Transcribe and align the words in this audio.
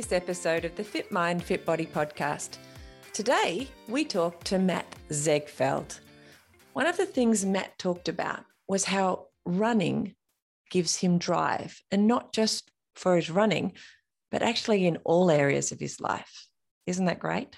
This 0.00 0.12
episode 0.12 0.64
of 0.64 0.74
the 0.76 0.82
Fit 0.82 1.12
Mind, 1.12 1.44
Fit 1.44 1.66
Body 1.66 1.84
podcast. 1.84 2.56
Today, 3.12 3.68
we 3.86 4.02
talk 4.02 4.42
to 4.44 4.58
Matt 4.58 4.86
Zegveld. 5.10 6.00
One 6.72 6.86
of 6.86 6.96
the 6.96 7.04
things 7.04 7.44
Matt 7.44 7.78
talked 7.78 8.08
about 8.08 8.46
was 8.66 8.86
how 8.86 9.26
running 9.44 10.14
gives 10.70 10.96
him 10.96 11.18
drive, 11.18 11.82
and 11.90 12.06
not 12.06 12.32
just 12.32 12.70
for 12.94 13.14
his 13.14 13.28
running, 13.28 13.74
but 14.30 14.40
actually 14.40 14.86
in 14.86 14.96
all 15.04 15.30
areas 15.30 15.70
of 15.70 15.78
his 15.78 16.00
life. 16.00 16.46
Isn't 16.86 17.04
that 17.04 17.20
great? 17.20 17.54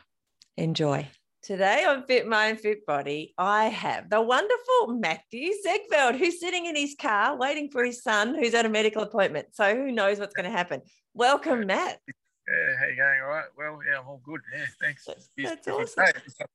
Enjoy. 0.57 1.07
Today 1.45 1.85
on 1.85 2.05
Fit 2.07 2.27
Mind, 2.27 2.59
Fit 2.59 2.85
Body, 2.85 3.35
I 3.39 3.67
have 3.67 4.11
the 4.11 4.21
wonderful 4.21 4.99
Matthew 4.99 5.53
Zegveld, 5.65 6.19
who's 6.19 6.41
sitting 6.41 6.67
in 6.67 6.75
his 6.75 6.97
car 7.01 7.37
waiting 7.37 7.71
for 7.71 7.85
his 7.85 8.03
son 8.03 8.35
who's 8.35 8.55
at 8.55 8.67
a 8.67 8.69
medical 8.69 9.05
appointment. 9.05 9.47
So 9.53 9.77
who 9.77 9.93
knows 9.93 10.19
what's 10.19 10.35
going 10.35 10.51
to 10.51 10.57
happen? 10.57 10.83
Welcome, 11.15 11.67
Matt. 11.67 12.01
Yeah, 12.49 12.77
how 12.79 12.87
you 12.87 12.97
going? 12.97 13.21
All 13.23 13.29
right. 13.29 13.45
Well, 13.57 13.79
yeah, 13.89 14.01
I'm 14.01 14.09
all 14.09 14.21
good. 14.25 14.41
Yeah, 14.53 14.65
thanks. 14.81 15.07
That's 15.37 15.69
awesome. 15.69 16.05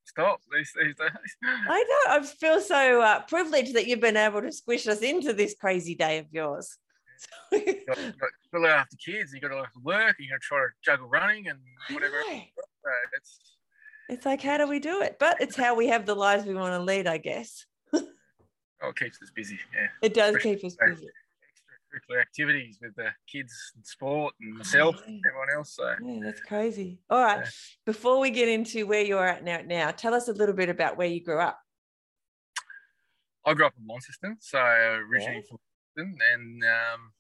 Stop 0.04 0.42
these, 0.54 0.74
these 0.76 0.96
days. 0.96 1.10
I 1.44 1.84
know. 1.84 2.14
I 2.14 2.24
feel 2.24 2.60
so 2.60 3.02
uh, 3.02 3.22
privileged 3.22 3.74
that 3.76 3.88
you've 3.88 4.02
been 4.02 4.18
able 4.18 4.42
to 4.42 4.52
squish 4.52 4.88
us 4.88 5.00
into 5.00 5.32
this 5.34 5.56
crazy 5.60 5.96
day 5.96 6.18
of 6.18 6.26
yours. 6.32 6.78
you 7.52 7.86
got, 7.88 7.96
to 7.98 8.60
look 8.60 8.70
after 8.70 8.98
kids. 8.98 9.34
You 9.34 9.40
got 9.40 9.50
to 9.50 9.64
work. 9.82 10.18
You 10.20 10.30
got 10.30 10.36
to 10.36 10.40
try 10.42 10.60
to 10.60 10.68
juggle 10.84 11.08
running 11.08 11.48
and 11.48 11.60
whatever. 11.90 12.22
So 12.22 12.92
it's 13.16 13.40
it's 14.10 14.26
like, 14.26 14.42
how 14.42 14.58
do 14.58 14.68
we 14.68 14.80
do 14.80 15.02
it? 15.02 15.18
But 15.20 15.42
it's 15.42 15.56
how 15.56 15.76
we 15.76 15.88
have 15.88 16.06
the 16.06 16.16
lives 16.16 16.46
we 16.46 16.54
want 16.54 16.74
to 16.74 16.80
lead, 16.80 17.08
I 17.08 17.18
guess. 17.18 17.66
oh, 17.94 18.02
it 18.82 18.96
keeps 18.96 19.22
us 19.22 19.30
busy. 19.36 19.60
Yeah. 19.74 19.88
It 20.02 20.14
does 20.14 20.36
Especially 20.36 20.56
keep 20.56 20.66
us 20.66 20.78
busy. 20.88 21.08
Extracurricular 21.88 22.22
activities 22.22 22.80
with 22.82 22.96
the 22.96 23.10
kids 23.32 23.54
and 23.76 23.86
sport 23.86 24.34
and 24.42 24.58
myself 24.58 24.96
oh, 25.00 25.02
yeah. 25.06 25.14
and 25.14 25.24
everyone 25.28 25.48
else. 25.56 25.76
So 25.76 25.94
yeah, 26.04 26.20
that's 26.22 26.42
crazy. 26.42 27.00
All 27.10 27.22
right. 27.22 27.40
Yeah. 27.44 27.50
Before 27.86 28.20
we 28.20 28.30
get 28.30 28.50
into 28.50 28.86
where 28.86 29.02
you're 29.02 29.26
at 29.26 29.44
now, 29.44 29.62
now, 29.66 29.92
tell 29.92 30.14
us 30.14 30.28
a 30.28 30.34
little 30.34 30.56
bit 30.56 30.70
about 30.70 30.98
where 30.98 31.08
you 31.08 31.24
grew 31.24 31.40
up. 31.40 31.60
I 33.46 33.54
grew 33.54 33.66
up 33.66 33.74
in 33.80 33.88
Launceston, 33.88 34.38
so 34.40 34.60
originally 34.60 35.38
yeah. 35.38 35.42
from 35.50 35.60
Launceston, 35.98 36.18
and 36.34 36.64
um, 36.64 37.14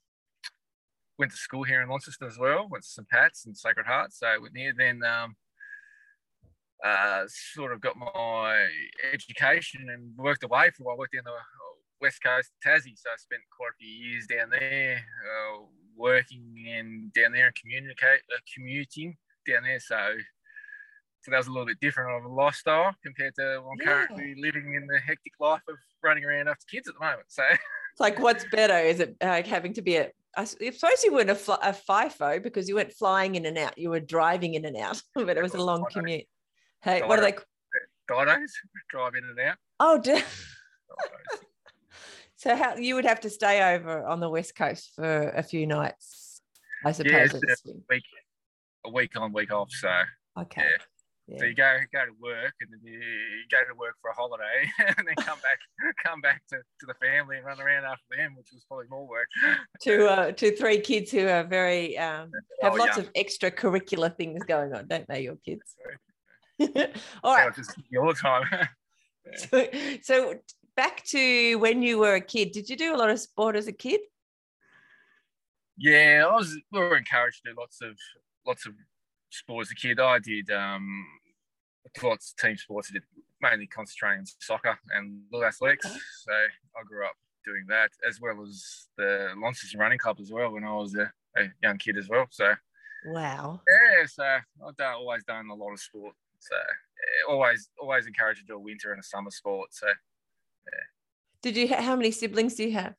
went 1.17 1.31
to 1.31 1.37
school 1.37 1.63
here 1.63 1.81
in 1.81 1.89
Launceston 1.89 2.27
as 2.27 2.37
well. 2.37 2.67
Went 2.69 2.83
to 2.83 2.89
St 2.89 3.07
Pat's 3.07 3.45
and 3.45 3.57
Sacred 3.57 3.85
Heart, 3.85 4.13
so 4.13 4.27
I 4.27 4.37
went 4.37 4.53
near. 4.53 4.73
Then 4.77 5.01
um, 5.03 5.35
uh, 6.83 7.23
sort 7.27 7.71
of 7.71 7.81
got 7.81 7.95
my 7.97 8.67
education 9.13 9.87
and 9.89 10.15
worked 10.17 10.43
away 10.43 10.69
for 10.75 10.83
a 10.83 10.85
while. 10.85 10.97
worked 10.97 11.15
in 11.15 11.21
the 11.23 11.31
west 12.01 12.21
coast 12.23 12.51
Tassie, 12.65 12.95
so 12.95 13.09
I 13.09 13.17
spent 13.17 13.41
quite 13.55 13.71
a 13.73 13.77
few 13.79 13.89
years 13.89 14.27
down 14.27 14.49
there, 14.49 14.95
uh, 14.97 15.63
working 15.95 16.65
in 16.67 17.11
down 17.15 17.31
there 17.31 17.47
and 17.47 17.55
communicate, 17.55 18.21
uh, 18.33 18.39
commuting 18.53 19.17
down 19.47 19.63
there. 19.63 19.79
So, 19.79 19.97
so 21.21 21.31
that 21.31 21.37
was 21.37 21.47
a 21.47 21.51
little 21.51 21.65
bit 21.65 21.79
different 21.81 22.17
of 22.17 22.31
a 22.31 22.33
lifestyle 22.33 22.93
compared 23.03 23.35
to 23.35 23.61
what 23.63 23.71
I'm 23.71 23.77
yeah. 23.79 23.85
currently 23.85 24.35
living 24.39 24.75
in 24.75 24.87
the 24.87 24.99
hectic 24.99 25.33
life 25.39 25.61
of 25.67 25.75
running 26.03 26.23
around 26.23 26.47
after 26.47 26.65
kids 26.71 26.87
at 26.87 26.95
the 26.95 26.99
moment. 26.99 27.25
So, 27.27 27.43
it's 27.49 27.99
like, 27.99 28.19
what's 28.19 28.45
better? 28.51 28.77
Is 28.77 28.99
it 28.99 29.15
like 29.21 29.47
having 29.47 29.73
to 29.73 29.81
be 29.81 29.97
a 29.97 30.11
I 30.37 30.43
suppose 30.43 31.03
you 31.03 31.13
weren't 31.13 31.31
a, 31.31 31.67
a 31.67 31.73
FIFO 31.73 32.43
because 32.43 32.69
you 32.69 32.75
weren't 32.75 32.93
flying 32.93 33.33
in 33.33 33.47
and 33.47 33.57
out. 33.57 33.75
You 33.75 33.89
were 33.89 33.99
driving 33.99 34.53
in 34.53 34.65
and 34.65 34.77
out, 34.77 35.01
but 35.15 35.35
it 35.35 35.41
was 35.41 35.55
a 35.55 35.63
long 35.63 35.83
commute. 35.91 36.25
Hey, 36.83 37.01
what 37.01 37.17
are 37.17 37.23
they? 37.23 37.35
Dinos 38.07 38.51
drive 38.89 39.15
in 39.15 39.23
and 39.23 39.39
out. 39.39 39.57
Oh, 39.79 39.99
dear. 39.99 40.23
So 42.47 42.55
how 42.55 42.75
you 42.77 42.95
would 42.95 43.05
have 43.05 43.19
to 43.21 43.29
stay 43.29 43.75
over 43.75 44.05
on 44.05 44.21
the 44.21 44.29
west 44.29 44.55
coast 44.55 44.91
for 44.95 45.29
a 45.31 45.43
few 45.43 45.67
nights, 45.67 46.41
I 46.85 46.93
suppose. 46.93 47.33
Yeah, 47.33 47.55
a 47.65 47.73
week, 47.89 48.03
a 48.85 48.89
week 48.89 49.19
on, 49.19 49.33
week 49.33 49.51
off. 49.51 49.69
So 49.71 49.89
okay. 50.39 50.61
Yeah. 50.61 50.77
Yeah. 51.27 51.39
So 51.39 51.45
you 51.45 51.55
go 51.55 51.77
go 51.91 52.05
to 52.05 52.13
work 52.21 52.53
and 52.61 52.69
then 52.71 52.79
you, 52.83 53.01
go 53.51 53.57
to 53.69 53.77
work 53.77 53.95
for 54.01 54.11
a 54.11 54.13
holiday 54.13 54.71
and 54.97 55.05
then 55.05 55.15
come 55.25 55.37
back 55.43 55.59
come 56.05 56.21
back 56.21 56.41
to, 56.51 56.55
to 56.55 56.85
the 56.85 56.93
family 57.05 57.35
and 57.35 57.45
run 57.45 57.59
around 57.59 57.83
after 57.83 58.15
them, 58.17 58.33
which 58.37 58.47
was 58.53 58.63
probably 58.65 58.85
more 58.89 59.05
work. 59.05 59.27
to 59.81 60.07
uh, 60.07 60.31
to 60.31 60.55
three 60.55 60.79
kids 60.79 61.11
who 61.11 61.27
are 61.27 61.43
very 61.43 61.97
um, 61.97 62.31
have 62.61 62.73
oh, 62.73 62.77
lots 62.77 62.95
yeah. 62.95 63.03
of 63.03 63.13
extracurricular 63.13 64.15
things 64.15 64.41
going 64.45 64.73
on, 64.73 64.87
don't 64.87 65.05
they? 65.09 65.19
Your 65.19 65.35
kids. 65.35 65.75
All 67.25 67.35
right. 67.35 67.53
just 67.53 67.73
your 67.89 68.13
time. 68.13 68.45
yeah. 68.51 68.67
so, 69.35 69.67
so 70.01 70.35
back 70.77 71.03
to 71.05 71.55
when 71.55 71.81
you 71.81 71.97
were 71.97 72.15
a 72.15 72.21
kid, 72.21 72.53
did 72.53 72.69
you 72.69 72.77
do 72.77 72.95
a 72.95 72.97
lot 72.97 73.09
of 73.09 73.19
sport 73.19 73.57
as 73.57 73.67
a 73.67 73.73
kid? 73.73 73.99
Yeah, 75.77 76.25
I 76.29 76.33
was. 76.33 76.57
We 76.71 76.79
were 76.79 76.95
encouraged 76.95 77.41
to 77.43 77.51
do 77.51 77.59
lots 77.59 77.81
of 77.81 77.97
lots 78.45 78.65
of 78.65 78.73
sport 79.29 79.67
as 79.67 79.71
a 79.71 79.75
kid. 79.75 79.99
I 79.99 80.19
did 80.19 80.49
um, 80.49 81.05
lots 82.01 82.31
of 82.31 82.41
team 82.41 82.55
sports. 82.55 82.89
I 82.89 82.93
did 82.93 83.03
mainly 83.41 83.67
concentrating 83.67 84.19
on 84.19 84.25
soccer 84.39 84.79
and 84.95 85.21
little 85.31 85.45
athletics. 85.45 85.85
Okay. 85.85 85.97
So 86.23 86.31
I 86.31 86.83
grew 86.87 87.05
up 87.05 87.15
doing 87.45 87.65
that 87.67 87.91
as 88.07 88.19
well 88.21 88.41
as 88.41 88.87
the 88.97 89.33
Launceston 89.37 89.79
Running 89.79 89.99
Club 89.99 90.17
as 90.19 90.31
well 90.31 90.51
when 90.51 90.63
I 90.63 90.73
was 90.73 90.95
a, 90.95 91.11
a 91.37 91.49
young 91.61 91.77
kid 91.77 91.97
as 91.97 92.09
well. 92.09 92.25
So 92.31 92.53
wow. 93.05 93.61
Yeah, 93.67 94.05
so 94.07 94.23
I've 94.23 94.77
done, 94.77 94.95
always 94.95 95.23
done 95.25 95.49
a 95.49 95.55
lot 95.55 95.73
of 95.73 95.79
sport 95.79 96.15
so 96.39 96.55
yeah, 96.55 97.33
always 97.33 97.69
always 97.81 98.07
encouraged 98.07 98.41
to 98.41 98.45
do 98.45 98.55
a 98.55 98.59
winter 98.59 98.91
and 98.91 98.99
a 98.99 99.03
summer 99.03 99.31
sport. 99.31 99.73
So 99.73 99.87
yeah. 100.71 100.83
Did 101.41 101.57
you? 101.57 101.67
Ha- 101.69 101.81
how 101.81 101.95
many 101.95 102.11
siblings 102.11 102.55
do 102.55 102.63
you 102.63 102.73
have, 102.73 102.93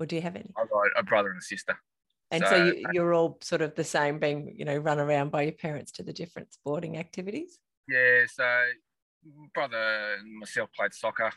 or 0.00 0.06
do 0.06 0.16
you 0.16 0.22
have 0.22 0.36
any? 0.36 0.52
I've 0.56 0.70
got 0.70 0.86
a 0.96 1.02
brother 1.02 1.30
and 1.30 1.38
a 1.38 1.42
sister. 1.42 1.76
And 2.30 2.42
so, 2.42 2.50
so 2.50 2.64
you, 2.64 2.86
you're 2.92 3.14
all 3.14 3.38
sort 3.40 3.62
of 3.62 3.74
the 3.74 3.84
same, 3.84 4.18
being 4.18 4.54
you 4.56 4.64
know 4.64 4.76
run 4.76 4.98
around 4.98 5.30
by 5.30 5.42
your 5.42 5.52
parents 5.52 5.92
to 5.92 6.02
the 6.02 6.12
different 6.12 6.52
sporting 6.52 6.98
activities. 6.98 7.58
Yeah. 7.88 8.24
So 8.28 8.44
brother 9.54 10.16
and 10.18 10.38
myself 10.38 10.70
played 10.74 10.94
soccer. 10.94 11.30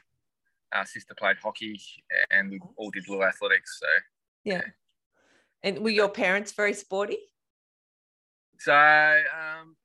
Our 0.74 0.86
sister 0.86 1.16
played 1.16 1.38
hockey, 1.42 1.80
and 2.32 2.52
we 2.52 2.60
all 2.78 2.92
did 2.92 3.08
little 3.08 3.26
athletics. 3.26 3.80
So 3.80 3.88
yeah. 4.46 4.54
yeah. 4.54 4.62
And 5.64 5.80
were 5.80 5.90
your 5.90 6.10
parents 6.10 6.52
very 6.52 6.74
sporty? 6.74 7.18
So 8.60 8.74
um, 8.74 9.76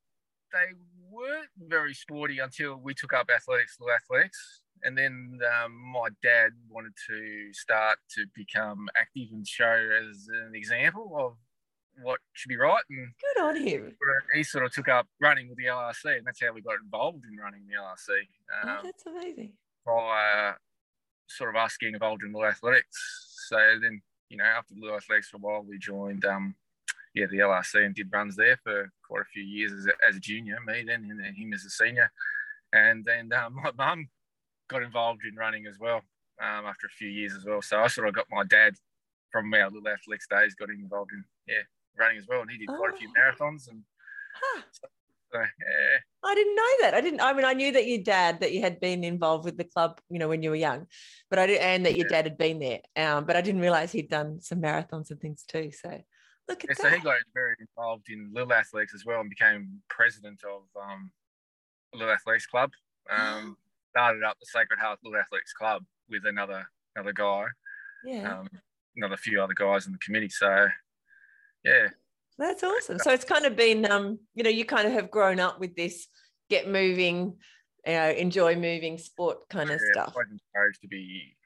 they 0.52 0.74
weren't 1.10 1.48
very 1.58 1.94
sporty 1.94 2.38
until 2.38 2.76
we 2.76 2.94
took 2.94 3.12
up 3.12 3.28
athletics, 3.34 3.76
little 3.80 3.94
athletics. 3.94 4.60
And 4.84 4.96
then 4.96 5.38
um, 5.64 5.72
my 5.92 6.08
dad 6.22 6.50
wanted 6.68 6.92
to 7.08 7.52
start 7.52 7.98
to 8.16 8.26
become 8.34 8.88
active 9.00 9.28
and 9.32 9.46
show 9.46 9.88
as 10.10 10.28
an 10.46 10.54
example 10.54 11.16
of 11.18 11.36
what 12.02 12.20
should 12.34 12.48
be 12.48 12.56
right. 12.56 12.82
And 12.90 13.08
good 13.34 13.42
on 13.42 13.56
him. 13.56 13.96
He 14.34 14.42
sort 14.42 14.64
of 14.64 14.72
took 14.72 14.88
up 14.88 15.06
running 15.20 15.48
with 15.48 15.56
the 15.56 15.64
LRC, 15.64 16.18
and 16.18 16.26
that's 16.26 16.42
how 16.42 16.52
we 16.52 16.60
got 16.60 16.76
involved 16.84 17.24
in 17.30 17.38
running 17.38 17.62
the 17.66 17.74
LRC. 17.74 18.26
Oh, 18.62 18.68
um, 18.68 18.76
oh, 18.78 18.80
that's 18.84 19.06
amazing. 19.06 19.52
By 19.86 20.52
sort 21.28 21.50
of 21.50 21.56
us 21.56 21.76
getting 21.78 21.94
involved 21.94 22.22
in 22.22 22.32
little 22.32 22.48
athletics. 22.48 23.46
So 23.48 23.56
then, 23.80 24.02
you 24.28 24.36
know, 24.36 24.44
after 24.44 24.74
little 24.78 24.96
athletics 24.96 25.28
for 25.28 25.38
a 25.38 25.40
while, 25.40 25.64
we 25.66 25.78
joined 25.78 26.24
um, 26.24 26.54
yeah, 27.14 27.26
the 27.30 27.38
LRC 27.38 27.86
and 27.86 27.94
did 27.94 28.12
runs 28.12 28.36
there 28.36 28.58
for 28.62 28.90
quite 29.06 29.22
a 29.22 29.32
few 29.32 29.42
years 29.42 29.72
as 29.72 29.86
a, 29.86 29.92
as 30.08 30.16
a 30.16 30.20
junior, 30.20 30.58
me 30.66 30.84
then, 30.86 31.06
and 31.08 31.20
then 31.20 31.34
him 31.34 31.52
as 31.52 31.64
a 31.64 31.70
senior. 31.70 32.10
And 32.72 33.04
then 33.04 33.32
um, 33.32 33.54
my 33.62 33.70
mum 33.76 34.08
got 34.68 34.82
involved 34.82 35.22
in 35.28 35.36
running 35.36 35.66
as 35.66 35.78
well 35.78 35.96
um, 36.40 36.66
after 36.66 36.86
a 36.86 36.90
few 36.90 37.08
years 37.08 37.34
as 37.34 37.44
well. 37.44 37.62
So 37.62 37.80
I 37.80 37.86
sort 37.88 38.08
of 38.08 38.14
got 38.14 38.26
my 38.30 38.44
dad 38.44 38.74
from 39.30 39.52
our 39.54 39.70
little 39.70 39.88
athletics 39.88 40.26
days, 40.28 40.54
got 40.54 40.70
him 40.70 40.80
involved 40.80 41.12
in, 41.12 41.24
yeah, 41.46 41.62
running 41.98 42.18
as 42.18 42.26
well. 42.28 42.42
And 42.42 42.50
he 42.50 42.58
did 42.58 42.68
quite 42.68 42.92
oh. 42.92 42.94
a 42.94 42.98
few 42.98 43.08
oh. 43.08 43.20
marathons 43.20 43.68
and 43.68 43.82
huh. 44.34 44.62
so, 44.70 44.88
so, 45.32 45.38
yeah. 45.40 45.98
I 46.22 46.34
didn't 46.34 46.54
know 46.54 46.62
that. 46.80 46.94
I 46.94 47.00
didn't. 47.00 47.20
I 47.20 47.32
mean, 47.32 47.44
I 47.44 47.54
knew 47.54 47.72
that 47.72 47.86
your 47.86 48.02
dad 48.02 48.40
that 48.40 48.52
you 48.52 48.60
had 48.60 48.80
been 48.80 49.02
involved 49.04 49.44
with 49.44 49.56
the 49.56 49.64
club, 49.64 50.00
you 50.08 50.18
know, 50.18 50.28
when 50.28 50.42
you 50.42 50.50
were 50.50 50.56
young, 50.56 50.86
but 51.28 51.38
I 51.38 51.46
did, 51.46 51.60
and 51.60 51.84
that 51.86 51.96
your 51.96 52.06
yeah. 52.06 52.16
dad 52.16 52.26
had 52.26 52.38
been 52.38 52.60
there. 52.60 52.80
Um, 52.96 53.24
but 53.24 53.36
I 53.36 53.40
didn't 53.40 53.60
realize 53.60 53.90
he'd 53.90 54.08
done 54.08 54.40
some 54.40 54.62
marathons 54.62 55.10
and 55.10 55.20
things 55.20 55.44
too. 55.46 55.70
So 55.72 56.00
Look 56.48 56.64
at 56.64 56.70
yeah, 56.70 56.74
that. 56.74 56.82
So 56.82 56.96
he 56.96 57.02
got 57.02 57.16
very 57.32 57.56
involved 57.60 58.08
in 58.10 58.30
Little 58.32 58.52
Athletics 58.52 58.94
as 58.94 59.04
well 59.06 59.20
and 59.20 59.30
became 59.30 59.80
president 59.88 60.42
of 60.44 60.62
um, 60.80 61.10
Little 61.94 62.12
Athletics 62.12 62.46
Club. 62.46 62.70
Um, 63.10 63.56
started 63.94 64.24
up 64.24 64.36
the 64.40 64.46
Sacred 64.46 64.80
Heart 64.80 64.98
Little 65.04 65.20
Athletics 65.20 65.52
Club 65.52 65.84
with 66.10 66.26
another 66.26 66.66
another 66.96 67.12
guy. 67.12 67.46
Yeah. 68.04 68.40
Um, 68.40 68.48
another 68.96 69.16
few 69.16 69.40
other 69.40 69.54
guys 69.54 69.86
in 69.86 69.92
the 69.92 69.98
committee. 69.98 70.28
So 70.28 70.68
yeah. 71.64 71.88
That's 72.36 72.64
awesome. 72.64 72.98
So 72.98 73.12
it's 73.12 73.24
kind 73.24 73.44
of 73.44 73.54
been, 73.54 73.88
um, 73.88 74.18
you 74.34 74.42
know, 74.42 74.50
you 74.50 74.64
kind 74.64 74.88
of 74.88 74.92
have 74.94 75.10
grown 75.10 75.38
up 75.38 75.60
with 75.60 75.76
this 75.76 76.08
get 76.50 76.68
moving, 76.68 77.36
you 77.86 77.92
know, 77.92 78.10
enjoy 78.10 78.56
moving 78.56 78.98
sport 78.98 79.48
kind 79.48 79.70
of 79.70 79.80
yeah, 79.86 79.92
stuff. 79.92 80.14
I 80.16 80.18
was 80.18 80.40
encouraged 80.52 80.80
to 80.82 80.88
be 80.88 81.36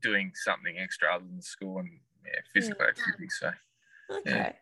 doing 0.00 0.32
something 0.34 0.76
extra 0.78 1.14
other 1.14 1.24
than 1.24 1.40
school 1.40 1.78
and 1.78 1.88
yeah, 2.24 2.40
physical 2.52 2.84
Yeah. 2.84 2.90
activity. 2.90 3.28
So 3.30 3.50
Okay. 4.10 4.56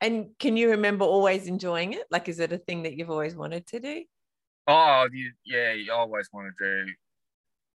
And 0.00 0.30
can 0.38 0.56
you 0.56 0.70
remember 0.70 1.04
always 1.06 1.46
enjoying 1.46 1.94
it? 1.94 2.04
Like, 2.10 2.28
is 2.28 2.40
it 2.40 2.52
a 2.52 2.58
thing 2.58 2.82
that 2.82 2.94
you've 2.94 3.10
always 3.10 3.34
wanted 3.34 3.66
to 3.68 3.80
do? 3.80 4.04
Oh, 4.66 5.08
you, 5.12 5.32
yeah, 5.44 5.72
you 5.72 5.92
always 5.92 6.28
want 6.32 6.52
to 6.58 6.64
do 6.86 6.92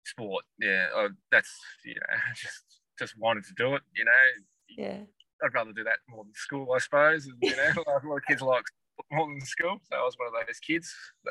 sport. 0.04 0.44
Yeah, 0.60 0.88
oh, 0.94 1.10
that's 1.30 1.50
you 1.84 1.94
know, 1.94 2.16
just 2.36 2.64
just 2.98 3.18
wanted 3.18 3.44
to 3.44 3.54
do 3.56 3.74
it. 3.74 3.82
You 3.94 4.04
know, 4.04 4.22
Yeah. 4.70 5.04
I'd 5.44 5.54
rather 5.54 5.72
do 5.72 5.84
that 5.84 5.98
more 6.08 6.24
than 6.24 6.34
school, 6.34 6.72
I 6.74 6.78
suppose. 6.78 7.26
And, 7.26 7.36
you 7.42 7.54
know, 7.56 7.70
a 7.86 7.90
lot 8.06 8.16
of 8.16 8.24
kids 8.26 8.42
like 8.42 8.64
sport 8.66 9.06
more 9.12 9.28
than 9.28 9.40
school, 9.42 9.78
so 9.84 9.96
I 9.96 10.02
was 10.02 10.16
one 10.18 10.28
of 10.28 10.46
those 10.46 10.58
kids. 10.60 10.94
So, 11.24 11.30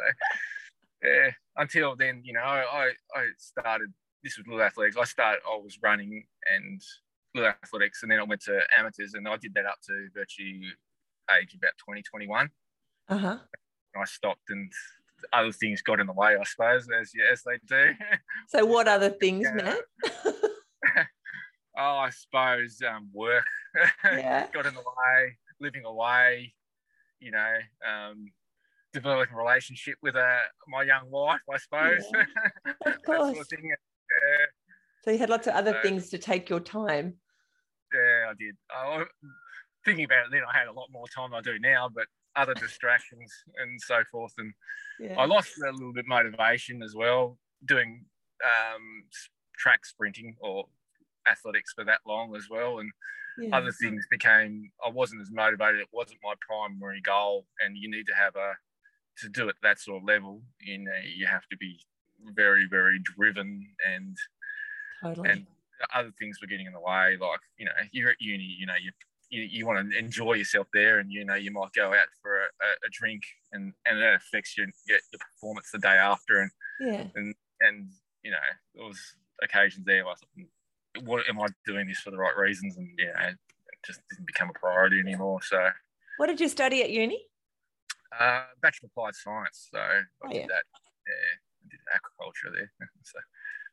yeah, 1.03 1.31
until 1.57 1.95
then, 1.95 2.21
you 2.23 2.33
know, 2.33 2.41
I 2.41 2.93
I 3.15 3.27
started. 3.37 3.93
This 4.23 4.37
was 4.37 4.47
little 4.47 4.63
athletics. 4.63 4.97
I 4.97 5.03
started. 5.05 5.41
I 5.47 5.55
was 5.57 5.77
running 5.81 6.25
and 6.53 6.81
little 7.35 7.49
athletics, 7.51 8.01
and 8.03 8.11
then 8.11 8.19
I 8.19 8.23
went 8.23 8.41
to 8.43 8.61
amateurs, 8.77 9.13
and 9.13 9.27
I 9.27 9.37
did 9.37 9.53
that 9.53 9.65
up 9.65 9.77
to 9.87 10.09
virtually 10.13 10.63
age 11.39 11.53
about 11.55 11.73
20, 11.85 12.01
21. 12.03 12.49
Uh 13.09 13.17
huh. 13.17 13.39
I 13.95 14.05
stopped 14.05 14.49
and 14.49 14.71
other 15.33 15.51
things 15.51 15.81
got 15.81 15.99
in 15.99 16.07
the 16.07 16.13
way, 16.13 16.35
I 16.39 16.43
suppose, 16.43 16.87
as 16.99 17.11
as 17.31 17.43
they 17.43 17.57
do. 17.67 17.93
So, 18.49 18.65
what 18.65 18.87
other 18.87 19.09
things, 19.21 19.47
Yeah. 19.47 19.63
Matt? 19.63 19.79
oh, 21.77 21.97
I 21.97 22.09
suppose 22.09 22.79
um, 22.87 23.09
work 23.13 23.45
Yeah. 24.03 24.47
got 24.53 24.65
in 24.65 24.73
the 24.73 24.79
way, 24.81 25.37
living 25.59 25.85
away, 25.85 26.53
you 27.19 27.31
know, 27.31 27.55
um, 27.87 28.25
developing 28.93 29.33
a 29.33 29.37
relationship 29.37 29.95
with 30.01 30.15
uh, 30.15 30.37
my 30.67 30.83
young 30.83 31.09
wife, 31.09 31.41
I 31.53 31.57
suppose. 31.57 32.03
Of 32.05 32.25
that 32.85 33.05
sort 33.05 33.05
course. 33.05 33.39
of 33.39 33.47
thing. 33.47 33.63
Yeah, 33.69 34.45
So, 35.03 35.11
you 35.11 35.17
had 35.17 35.29
lots 35.29 35.47
of 35.47 35.53
other 35.53 35.73
So- 35.73 35.81
things 35.81 36.09
to 36.11 36.17
take 36.17 36.49
your 36.49 36.59
time. 36.61 37.15
yeah, 37.93 38.29
I 38.31 38.33
did. 38.39 38.55
I, 38.71 39.03
thinking 39.87 40.05
about 40.05 40.25
it 40.25 40.31
then, 40.31 40.41
I 40.51 40.57
had 40.57 40.67
a 40.67 40.73
lot 40.73 40.87
more 40.91 41.07
time 41.07 41.31
than 41.31 41.39
I 41.39 41.41
do 41.41 41.57
now, 41.59 41.89
but 41.89 42.05
other 42.35 42.53
distractions 42.65 43.31
and 43.61 43.79
so 43.81 44.03
forth. 44.11 44.33
And 44.37 44.53
Yeah. 44.99 45.19
I 45.19 45.25
lost 45.25 45.57
a 45.57 45.71
little 45.71 45.93
bit 45.93 46.05
motivation 46.07 46.83
as 46.83 46.93
well 46.95 47.39
doing 47.65 48.05
um, 48.43 49.03
track 49.57 49.85
sprinting 49.85 50.35
or 50.39 50.65
athletics 51.29 51.73
for 51.73 51.83
that 51.85 52.01
long 52.05 52.35
as 52.35 52.47
well. 52.49 52.79
And 52.79 52.91
yeah. 53.39 53.55
other 53.55 53.71
things 53.71 54.05
became 54.09 54.71
I 54.85 54.89
wasn't 54.89 55.21
as 55.21 55.31
motivated. 55.31 55.79
It 55.81 55.87
wasn't 55.91 56.19
my 56.23 56.33
primary 56.47 57.01
goal, 57.01 57.45
and 57.59 57.77
you 57.77 57.89
need 57.89 58.05
to 58.07 58.13
have 58.15 58.35
a 58.35 58.53
to 59.21 59.29
do 59.29 59.49
it 59.49 59.55
that 59.63 59.79
sort 59.79 59.97
of 60.01 60.07
level. 60.07 60.41
You 60.61 60.79
know, 60.79 60.91
you 61.03 61.25
have 61.27 61.47
to 61.49 61.57
be 61.57 61.79
very, 62.33 62.67
very 62.69 62.99
driven, 62.99 63.67
and 63.87 64.17
Totally. 65.03 65.29
and 65.29 65.47
other 65.93 66.11
things 66.17 66.39
were 66.41 66.47
getting 66.47 66.65
in 66.65 66.73
the 66.73 66.79
way. 66.79 67.17
Like 67.19 67.39
you 67.57 67.65
know, 67.65 67.71
you're 67.91 68.09
at 68.09 68.17
uni. 68.19 68.55
You 68.59 68.65
know, 68.65 68.75
you 68.81 68.91
you, 69.29 69.41
you 69.43 69.65
want 69.65 69.91
to 69.91 69.97
enjoy 69.97 70.33
yourself 70.33 70.67
there, 70.73 70.99
and 70.99 71.11
you 71.11 71.25
know, 71.25 71.35
you 71.35 71.51
might 71.51 71.73
go 71.73 71.89
out 71.93 72.07
for 72.21 72.37
a, 72.37 72.41
a, 72.85 72.89
drink, 72.91 73.23
and 73.51 73.73
and 73.85 74.01
that 74.01 74.15
affects 74.15 74.57
your 74.57 74.67
your 74.87 74.99
your 75.11 75.19
performance 75.19 75.69
the 75.71 75.79
day 75.79 75.95
after, 75.95 76.39
and 76.39 76.51
yeah. 76.79 77.03
and 77.61 77.89
you 78.23 78.31
know, 78.31 78.37
there 78.75 78.85
was 78.85 78.99
occasions 79.43 79.85
there 79.85 80.03
where 80.05 80.13
I 80.13 80.15
thought, 80.15 81.05
what 81.05 81.29
am 81.29 81.39
I 81.39 81.47
doing 81.65 81.87
this 81.87 81.99
for 81.99 82.11
the 82.11 82.17
right 82.17 82.35
reasons? 82.37 82.77
And 82.77 82.89
you 82.97 83.05
know, 83.05 83.13
it 83.27 83.37
just 83.85 84.01
didn't 84.09 84.27
become 84.27 84.49
a 84.49 84.59
priority 84.59 84.99
anymore. 84.99 85.41
So, 85.41 85.69
What 86.17 86.27
did 86.27 86.39
you 86.39 86.49
study 86.49 86.81
at 86.83 86.89
uni? 86.89 87.21
uh, 88.19 88.43
Bachelor 88.61 88.87
of 88.87 88.91
Applied 88.91 89.15
Science. 89.15 89.67
So 89.71 89.79
I 89.79 90.01
Oh, 90.23 90.29
did 90.29 90.41
yeah. 90.41 90.47
that. 90.47 90.63
Yeah, 91.07 91.33
I 91.63 91.67
did 91.69 91.79
aquaculture 91.93 92.53
there. 92.55 92.71
so 93.03 93.19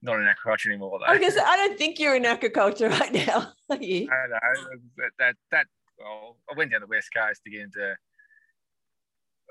not 0.05 0.21
in 0.21 0.27
aquaculture 0.27 0.67
anymore 0.67 1.01
though. 1.01 1.13
I 1.13 1.19
guess 1.19 1.37
I 1.37 1.57
don't 1.57 1.79
think 1.79 1.99
you're 1.99 2.15
in 2.15 2.25
agriculture 2.27 2.89
right 3.01 3.13
now. 3.13 3.53
Are 3.71 3.77
you? 3.77 4.09
I 4.11 4.27
know 4.29 4.79
that 4.99 5.11
that 5.19 5.37
that. 5.51 5.67
Well, 5.99 6.37
I 6.51 6.57
went 6.57 6.73
down 6.73 6.81
the 6.81 6.87
west 6.87 7.09
coast 7.17 7.43
to 7.45 7.51
get 7.51 7.63
into 7.63 7.95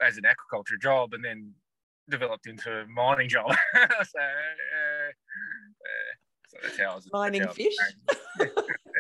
as 0.02 0.18
an 0.18 0.24
aquaculture 0.24 0.80
job, 0.82 1.14
and 1.14 1.24
then 1.24 1.54
developed 2.10 2.48
into 2.48 2.70
a 2.70 2.86
mining 2.88 3.30
job. 3.30 3.50
so, 3.76 3.86
uh, 3.86 4.22
uh, 4.22 5.12
so 6.48 6.58
that's 6.62 6.80
how 6.80 6.92
I 6.92 6.96
was 6.96 7.10
Mining 7.12 7.42
that's 7.42 7.58
how 7.58 7.64
I 7.64 7.66
was 7.66 7.76
fish? 7.76 7.76
trained. 8.38 8.52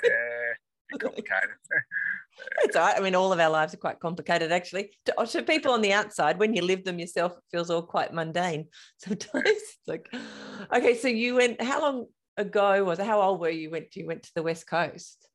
complicated. 0.99 1.49
It's 2.63 2.75
all 2.75 2.85
right. 2.85 2.97
I 2.97 3.01
mean, 3.01 3.15
all 3.15 3.31
of 3.31 3.39
our 3.39 3.49
lives 3.49 3.73
are 3.73 3.77
quite 3.77 3.99
complicated, 3.99 4.51
actually. 4.51 4.91
To, 5.05 5.25
to 5.25 5.43
people 5.43 5.71
on 5.71 5.81
the 5.81 5.93
outside, 5.93 6.39
when 6.39 6.53
you 6.53 6.63
live 6.63 6.83
them 6.83 6.99
yourself, 6.99 7.33
it 7.33 7.43
feels 7.51 7.69
all 7.69 7.83
quite 7.83 8.13
mundane 8.13 8.67
sometimes. 8.97 9.45
It's 9.45 9.87
like, 9.87 10.07
okay, 10.73 10.95
so 10.95 11.07
you 11.07 11.35
went. 11.35 11.61
How 11.61 11.81
long 11.81 12.05
ago 12.37 12.83
was 12.83 12.99
it? 12.99 13.05
How 13.05 13.21
old 13.21 13.39
were 13.39 13.49
you 13.49 13.69
when 13.69 13.85
you 13.93 14.07
went 14.07 14.23
to 14.23 14.31
the 14.35 14.43
west 14.43 14.67
coast? 14.67 15.27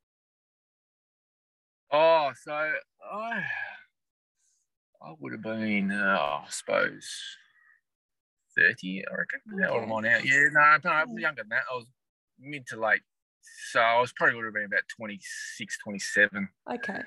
Oh, 1.90 2.32
so 2.44 2.52
I, 2.52 3.44
I 5.02 5.14
would 5.18 5.32
have 5.32 5.42
been, 5.42 5.90
uh, 5.90 6.18
I 6.18 6.44
suppose, 6.50 7.08
30, 8.58 9.04
I 9.06 9.14
reckon. 9.14 9.62
How 9.62 9.74
old 9.74 9.84
am 9.84 9.92
I 9.94 10.00
now? 10.00 10.18
Yeah, 10.18 10.48
no, 10.52 10.76
no, 10.84 10.90
I 10.90 11.04
was 11.04 11.18
younger 11.18 11.42
than 11.42 11.50
that. 11.50 11.62
I 11.72 11.76
was 11.76 11.86
mid 12.38 12.66
to 12.68 12.80
late. 12.80 13.00
So 13.70 13.80
I 13.80 14.00
was 14.00 14.12
probably 14.12 14.36
would 14.36 14.44
have 14.44 14.54
been 14.54 14.64
about 14.64 14.88
26, 14.96 15.78
27. 15.84 16.48
Okay, 16.74 17.00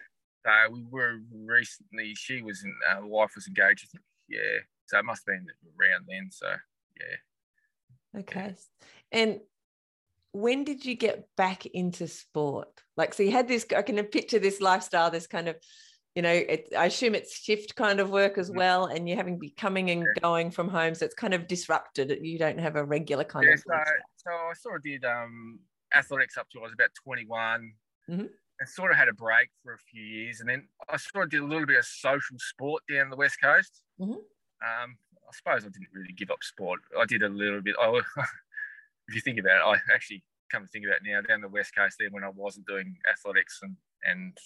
So 0.45 0.51
we 0.72 0.83
were 0.89 1.19
recently, 1.31 2.13
she 2.16 2.42
was 2.42 2.63
in, 2.63 2.74
uh, 2.89 3.06
wife 3.06 3.31
was 3.36 3.48
engaged, 3.48 3.88
I 3.88 3.88
think. 3.92 4.04
Yeah. 4.28 4.60
So 4.88 5.00
it 5.00 5.06
must 5.06 5.24
have 5.28 5.36
been 5.38 5.48
around 5.80 6.06
then. 6.07 6.30
So 6.31 6.48
yeah. 7.00 8.19
okay. 8.22 8.56
And 9.12 9.39
when 10.33 10.63
did 10.63 10.86
you 10.86 10.95
get 10.95 11.28
back 11.36 11.66
into 11.66 12.07
sport? 12.07 12.81
Like, 12.95 13.13
so 13.13 13.24
you 13.24 13.31
had 13.31 13.48
this. 13.48 13.66
I 13.75 13.81
can 13.81 14.01
picture 14.06 14.39
this 14.39 14.62
lifestyle, 14.62 15.12
this 15.12 15.27
kind 15.27 15.48
of, 15.48 15.57
you 16.16 16.22
know, 16.22 16.31
it, 16.31 16.69
I 16.77 16.86
assume 16.86 17.16
it's 17.16 17.38
shift 17.38 17.75
kind 17.75 18.00
of 18.00 18.10
work 18.10 18.38
as 18.38 18.50
Mhm. 18.50 18.56
well, 18.56 18.86
and 18.86 19.07
you're 19.07 19.18
having 19.18 19.36
to 19.36 19.39
be 19.39 19.51
coming 19.51 19.89
and 19.92 20.04
Yeah. 20.04 20.22
going 20.22 20.51
from 20.51 20.69
home, 20.69 20.95
so 20.95 21.06
it's 21.06 21.16
kind 21.16 21.34
of 21.34 21.48
disrupted. 21.48 22.18
You 22.22 22.38
don't 22.38 22.60
have 22.60 22.75
a 22.75 22.84
regular 22.86 23.24
kind 23.24 23.48
yeah 23.48 23.54
of. 23.54 23.60
so, 23.60 23.69
lifestyle. 23.74 23.95
so 24.16 24.31
I 24.31 24.53
sort 24.53 24.75
of 24.77 24.84
did 24.84 25.05
um, 25.05 25.60
athletics 25.95 26.38
up 26.38 26.50
to 26.51 26.60
I 26.60 26.63
was 26.63 26.74
about 26.74 26.91
21 27.03 27.74
Mhm. 28.10 28.29
and 28.60 28.69
sort 28.69 28.91
of 28.91 28.98
had 28.98 29.07
a 29.07 29.13
break 29.13 29.50
for 29.63 29.74
a 29.74 29.77
few 29.79 30.03
years. 30.03 30.39
And 30.39 30.50
then 30.50 30.67
I 30.89 30.98
sort 30.98 31.25
of 31.25 31.29
did 31.31 31.41
a 31.41 31.45
little 31.45 31.65
bit 31.65 31.77
of 31.77 31.86
social 31.86 32.38
sport 32.39 32.83
down 32.89 33.10
the 33.10 33.15
West 33.15 33.39
Coast. 33.41 33.83
Mhm. 34.00 34.15
Um, 34.63 34.98
I 35.27 35.31
suppose 35.33 35.65
I 35.65 35.69
didn't 35.69 35.91
really 35.93 36.13
give 36.13 36.29
up 36.29 36.43
sport. 36.43 36.81
I 37.00 37.05
did 37.05 37.24
a 37.24 37.29
little 37.29 37.62
bit. 37.62 37.75
I, 37.79 38.01
if 39.07 39.15
you 39.15 39.21
think 39.21 39.39
about 39.39 39.75
it, 39.75 39.79
I 39.89 39.93
actually 39.93 40.24
come 40.51 40.63
to 40.63 40.69
think 40.69 40.86
about 40.86 40.98
it 40.98 41.03
now 41.03 41.21
down 41.21 41.41
the 41.41 41.48
West 41.48 41.74
Coast 41.75 41.95
there 42.00 42.10
when 42.10 42.24
I 42.24 42.29
wasn't 42.29 42.67
doing 42.67 42.98
athletics 43.10 43.60
and, 43.62 43.77
and 44.03 44.38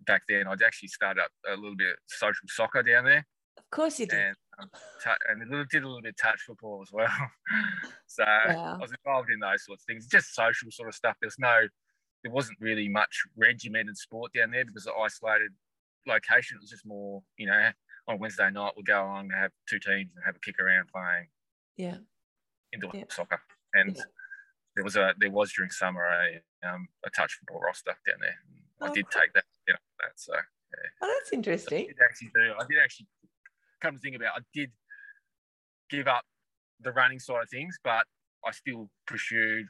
back 0.00 0.22
then 0.28 0.46
I'd 0.46 0.62
actually 0.62 0.88
started 0.88 1.20
up 1.22 1.30
a 1.46 1.54
little 1.54 1.76
bit 1.76 1.90
of 1.92 1.98
social 2.06 2.48
soccer 2.48 2.82
down 2.82 3.04
there 3.04 3.26
Of 3.58 3.68
course 3.70 3.98
you 4.00 4.06
did. 4.06 4.18
and 4.18 4.36
and 4.58 5.42
a 5.42 5.46
little, 5.46 5.64
did 5.70 5.82
a 5.82 5.86
little 5.86 6.02
bit 6.02 6.10
of 6.10 6.16
touch 6.16 6.40
football 6.46 6.80
as 6.82 6.92
well. 6.92 7.08
so 8.06 8.24
Wow. 8.24 8.74
I 8.78 8.80
was 8.80 8.92
involved 8.92 9.30
in 9.30 9.40
those 9.40 9.64
sorts 9.64 9.82
of 9.82 9.86
things, 9.86 10.06
just 10.06 10.34
social 10.34 10.70
sort 10.70 10.88
of 10.88 10.94
stuff. 10.94 11.16
There's 11.20 11.38
no, 11.38 11.68
there 12.22 12.32
wasn't 12.32 12.58
really 12.60 12.88
much 12.88 13.22
regimented 13.36 13.96
sport 13.96 14.32
down 14.32 14.50
there 14.50 14.64
because 14.64 14.86
of 14.86 14.94
isolated 14.96 15.52
location. 16.06 16.56
It 16.56 16.62
was 16.62 16.70
just 16.70 16.86
more, 16.86 17.22
you 17.36 17.46
know, 17.46 17.70
on 18.08 18.18
Wednesday 18.18 18.50
night 18.50 18.72
we'll 18.76 18.84
go 18.84 19.04
and 19.16 19.30
have 19.32 19.52
two 19.68 19.78
teams 19.78 20.10
and 20.16 20.24
have 20.24 20.36
a 20.36 20.40
kick 20.40 20.58
around 20.58 20.88
playing 20.88 21.28
Yeah. 21.76 21.98
indoor 22.72 22.92
Yeah. 22.94 23.04
soccer. 23.10 23.40
And 23.74 23.96
Yeah. 23.96 24.04
there 24.74 24.84
was 24.84 24.96
a 24.96 25.14
there 25.18 25.30
was 25.30 25.52
during 25.52 25.70
summer 25.70 26.04
a 26.04 26.42
um, 26.66 26.88
a 27.04 27.10
touch 27.10 27.34
football 27.34 27.60
roster 27.60 27.96
down 28.06 28.20
there. 28.20 28.38
I 28.80 28.88
Oh, 28.88 28.92
did 28.94 29.10
cool. 29.10 29.20
take 29.22 29.32
that, 29.34 29.44
you 29.66 29.74
know, 29.74 29.78
that 30.00 30.18
so. 30.18 30.34
Oh, 31.00 31.14
that's 31.18 31.32
interesting. 31.32 31.84
I 31.84 31.86
did 31.88 31.96
actually 32.04 32.30
do. 32.34 32.54
I 32.60 32.64
did 32.68 32.78
actually 32.82 33.06
come 33.80 33.94
to 33.94 34.00
think 34.00 34.16
about. 34.16 34.36
It, 34.36 34.42
I 34.42 34.44
did 34.54 34.70
give 35.90 36.06
up 36.06 36.24
the 36.80 36.92
running 36.92 37.18
side 37.18 37.42
of 37.42 37.48
things, 37.48 37.76
but 37.82 38.04
I 38.46 38.52
still 38.52 38.88
pursued 39.06 39.66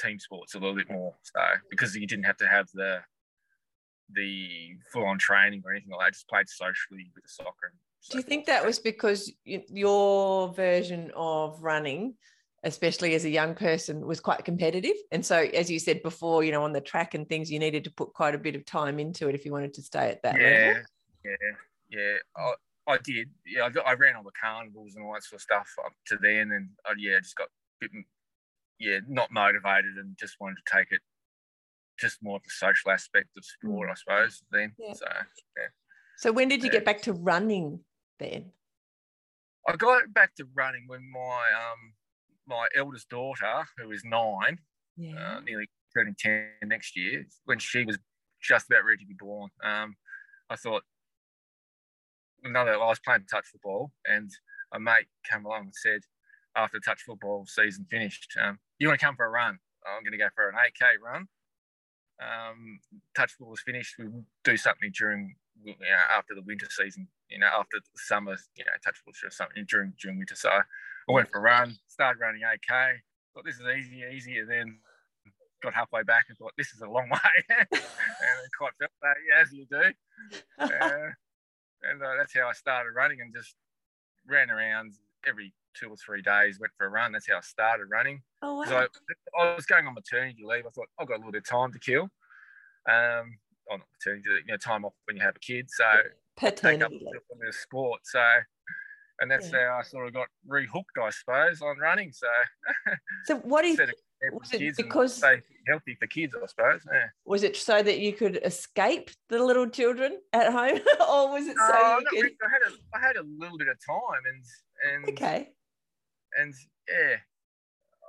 team 0.00 0.18
sports 0.18 0.54
a 0.54 0.58
little 0.58 0.74
bit 0.74 0.90
more. 0.90 1.14
So 1.22 1.40
because 1.70 1.94
you 1.94 2.06
didn't 2.06 2.24
have 2.24 2.36
to 2.38 2.48
have 2.48 2.68
the 2.74 3.00
the 4.12 4.76
full 4.92 5.06
on 5.06 5.18
training 5.18 5.62
or 5.64 5.72
anything 5.72 5.90
like 5.90 6.00
that, 6.00 6.06
I 6.06 6.10
just 6.10 6.28
played 6.28 6.48
socially 6.48 7.10
with 7.14 7.24
the 7.24 7.28
soccer. 7.28 7.70
and 7.70 7.78
Do 8.10 8.18
you 8.18 8.22
think 8.22 8.46
that 8.46 8.64
was 8.64 8.78
because 8.78 9.32
your 9.44 10.52
version 10.52 11.10
of 11.16 11.62
running, 11.62 12.14
especially 12.64 13.14
as 13.14 13.24
a 13.24 13.30
young 13.30 13.54
person, 13.54 14.06
was 14.06 14.20
quite 14.20 14.44
competitive? 14.44 14.96
And 15.10 15.24
so, 15.24 15.38
as 15.38 15.70
you 15.70 15.78
said 15.78 16.02
before, 16.02 16.44
you 16.44 16.52
know, 16.52 16.64
on 16.64 16.72
the 16.72 16.82
track 16.82 17.14
and 17.14 17.26
things, 17.28 17.50
you 17.50 17.58
needed 17.58 17.84
to 17.84 17.90
put 17.90 18.12
quite 18.12 18.34
a 18.34 18.38
bit 18.38 18.54
of 18.54 18.64
time 18.66 18.98
into 18.98 19.28
it 19.28 19.34
if 19.34 19.44
you 19.44 19.52
wanted 19.52 19.74
to 19.74 19.82
stay 19.82 20.10
at 20.10 20.22
that 20.22 20.38
yeah, 20.38 20.48
level. 20.48 20.82
yeah, 21.24 21.50
yeah. 21.90 22.16
I, 22.36 22.52
I 22.86 22.98
did. 22.98 23.30
Yeah, 23.46 23.68
I, 23.84 23.90
I 23.90 23.94
ran 23.94 24.16
all 24.16 24.22
the 24.22 24.30
carnivals 24.40 24.94
and 24.94 25.04
all 25.04 25.14
that 25.14 25.24
sort 25.24 25.38
of 25.38 25.42
stuff 25.42 25.68
up 25.84 25.92
to 26.08 26.18
then, 26.20 26.52
and 26.52 26.68
I, 26.86 26.92
yeah, 26.98 27.18
just 27.20 27.36
got 27.36 27.46
a 27.46 27.50
bit, 27.80 27.90
yeah, 28.78 29.00
not 29.08 29.30
motivated 29.32 29.96
and 29.96 30.16
just 30.18 30.36
wanted 30.40 30.56
to 30.56 30.76
take 30.76 30.92
it 30.92 31.00
just 31.98 32.22
more 32.22 32.36
of 32.36 32.42
the 32.42 32.50
social 32.50 32.90
aspect 32.90 33.28
of 33.36 33.44
sport, 33.44 33.88
I 33.90 33.94
suppose. 33.94 34.42
Then, 34.50 34.74
Yeah. 34.78 34.92
so 34.94 35.06
yeah. 35.56 35.68
So 36.18 36.32
when 36.32 36.48
did 36.48 36.62
you 36.62 36.68
Yeah. 36.68 36.72
get 36.74 36.84
back 36.84 37.00
to 37.02 37.12
running 37.12 37.84
then? 38.18 38.52
I 39.66 39.76
got 39.76 40.12
back 40.12 40.34
to 40.36 40.44
running 40.54 40.84
when 40.86 41.10
my 41.10 41.50
um 41.52 41.94
my 42.46 42.68
eldest 42.76 43.08
daughter, 43.08 43.64
who 43.78 43.90
is 43.92 44.04
nine, 44.04 44.58
Yeah. 44.96 45.36
uh, 45.36 45.40
nearly 45.40 45.70
turning 45.96 46.14
ten 46.18 46.50
next 46.64 46.96
year, 46.96 47.24
when 47.44 47.58
she 47.58 47.84
was 47.84 47.98
just 48.42 48.66
about 48.70 48.84
ready 48.84 49.02
to 49.04 49.08
be 49.08 49.14
born, 49.14 49.50
um, 49.62 49.96
I 50.50 50.56
thought 50.56 50.84
another. 52.44 52.74
I 52.74 52.86
was 52.86 53.00
playing 53.00 53.24
touch 53.30 53.46
football, 53.50 53.92
and 54.06 54.30
a 54.72 54.80
mate 54.80 55.06
came 55.30 55.44
along 55.44 55.62
and 55.62 55.74
said, 55.74 56.00
after 56.56 56.78
touch 56.78 57.02
football 57.02 57.46
season 57.46 57.86
finished, 57.90 58.36
um, 58.40 58.58
"You 58.78 58.88
want 58.88 59.00
to 59.00 59.06
come 59.06 59.16
for 59.16 59.26
a 59.26 59.30
run? 59.30 59.58
I'm 59.86 60.02
going 60.02 60.12
to 60.12 60.18
go 60.18 60.28
for 60.34 60.48
an 60.48 60.54
8k 60.56 61.00
run." 61.02 61.26
Um, 62.22 62.78
touch 63.16 63.32
football 63.32 63.50
was 63.50 63.62
finished. 63.62 63.96
We 63.98 64.06
do 64.44 64.56
something 64.56 64.92
during 64.96 65.34
you 65.64 65.72
know, 65.72 66.16
after 66.16 66.34
the 66.34 66.42
winter 66.42 66.66
season. 66.70 67.08
You 67.28 67.38
know, 67.40 67.46
after 67.46 67.78
the 67.78 67.98
summer, 68.06 68.36
you 68.56 68.64
know, 68.64 68.72
touch 68.84 68.96
football 68.98 69.28
or 69.28 69.30
something 69.30 69.64
during 69.68 69.94
during 70.00 70.18
winter. 70.18 70.36
So 70.36 70.50
I 70.50 70.62
went 71.08 71.30
for 71.30 71.38
a 71.38 71.42
run, 71.42 71.76
started 71.88 72.20
running 72.20 72.42
8k. 72.42 72.96
Thought 73.34 73.44
this 73.44 73.56
is 73.56 73.66
easy, 73.66 74.04
easy, 74.14 74.38
and 74.38 74.48
then 74.48 74.78
got 75.62 75.74
halfway 75.74 76.02
back 76.02 76.26
and 76.28 76.38
thought 76.38 76.52
this 76.56 76.72
is 76.72 76.82
a 76.82 76.88
long 76.88 77.08
way, 77.10 77.44
and 77.50 77.70
quite 78.56 78.72
felt 78.78 78.92
that, 79.02 79.16
yeah, 79.28 79.42
as 79.42 79.52
you 79.52 79.66
do. 79.68 79.82
Uh, 80.58 81.10
and 81.90 82.02
uh, 82.02 82.12
that's 82.18 82.34
how 82.34 82.48
I 82.48 82.52
started 82.52 82.90
running 82.94 83.20
and 83.20 83.32
just 83.34 83.54
ran 84.26 84.50
around 84.50 84.94
every 85.26 85.52
two 85.78 85.88
or 85.88 85.96
three 85.96 86.22
days, 86.22 86.58
went 86.60 86.72
for 86.78 86.86
a 86.86 86.90
run. 86.90 87.12
That's 87.12 87.28
how 87.28 87.36
I 87.38 87.40
started 87.40 87.86
running. 87.90 88.22
oh 88.42 88.56
wow. 88.58 88.86
I, 89.38 89.42
I 89.42 89.54
was 89.54 89.66
going 89.66 89.86
on 89.86 89.94
maternity 89.94 90.42
leave. 90.44 90.66
I 90.66 90.70
thought 90.70 90.88
I've 90.98 91.08
got 91.08 91.14
a 91.14 91.18
little 91.18 91.32
bit 91.32 91.38
of 91.38 91.48
time 91.48 91.72
to 91.72 91.78
kill. 91.78 92.02
Um, 92.88 93.38
oh, 93.70 93.76
not 93.76 93.80
maternity, 93.98 94.28
you 94.46 94.52
know, 94.52 94.56
time 94.56 94.84
off 94.84 94.92
when 95.06 95.16
you 95.16 95.22
have 95.22 95.36
a 95.36 95.40
kid. 95.40 95.66
So 95.70 95.84
take 96.38 96.52
up 96.52 96.56
Paternity 96.56 96.84
a 96.84 96.88
leave. 96.88 97.00
little 97.02 97.36
bit 97.40 97.48
of 97.48 97.54
sport. 97.54 98.00
So, 98.04 98.22
and 99.20 99.30
that's 99.30 99.50
how 99.50 99.78
I 99.80 99.82
sort 99.82 100.06
of 100.08 100.14
got 100.14 100.26
rehooked, 100.48 101.02
I 101.02 101.10
suppose, 101.10 101.62
on 101.62 101.78
running. 101.78 102.12
So, 102.12 102.26
So 103.24 103.36
what 103.38 103.62
do 103.62 103.68
you 103.68 103.72
instead 103.72 103.88
of 103.90 103.94
having 104.22 104.38
was 104.38 104.52
it 104.52 104.76
because- 104.76 105.22
healthy 105.66 105.94
for 105.98 106.06
kids, 106.06 106.34
I 106.40 106.46
suppose. 106.46 106.80
Yeah. 106.90 107.06
was 107.24 107.42
it 107.42 107.56
so 107.56 107.82
that 107.82 107.98
you 107.98 108.12
could 108.12 108.38
escape 108.44 109.10
the 109.28 109.42
little 109.42 109.68
children 109.68 110.20
at 110.32 110.52
home, 110.52 110.78
or 111.08 111.30
was 111.32 111.46
it 111.46 111.56
so 111.56 111.72
No, 111.72 111.98
you 112.00 112.06
could? 112.10 112.22
really. 112.22 112.36
I 112.44 112.48
had 112.50 112.62
a, 112.72 112.96
I 112.96 113.00
had 113.08 113.16
a 113.16 113.22
little 113.38 113.58
bit 113.58 113.68
of 113.68 113.76
time, 113.84 114.22
and 114.32 114.44
and 114.94 115.08
Okay. 115.10 115.52
and 116.40 116.54
yeah, 116.88 117.16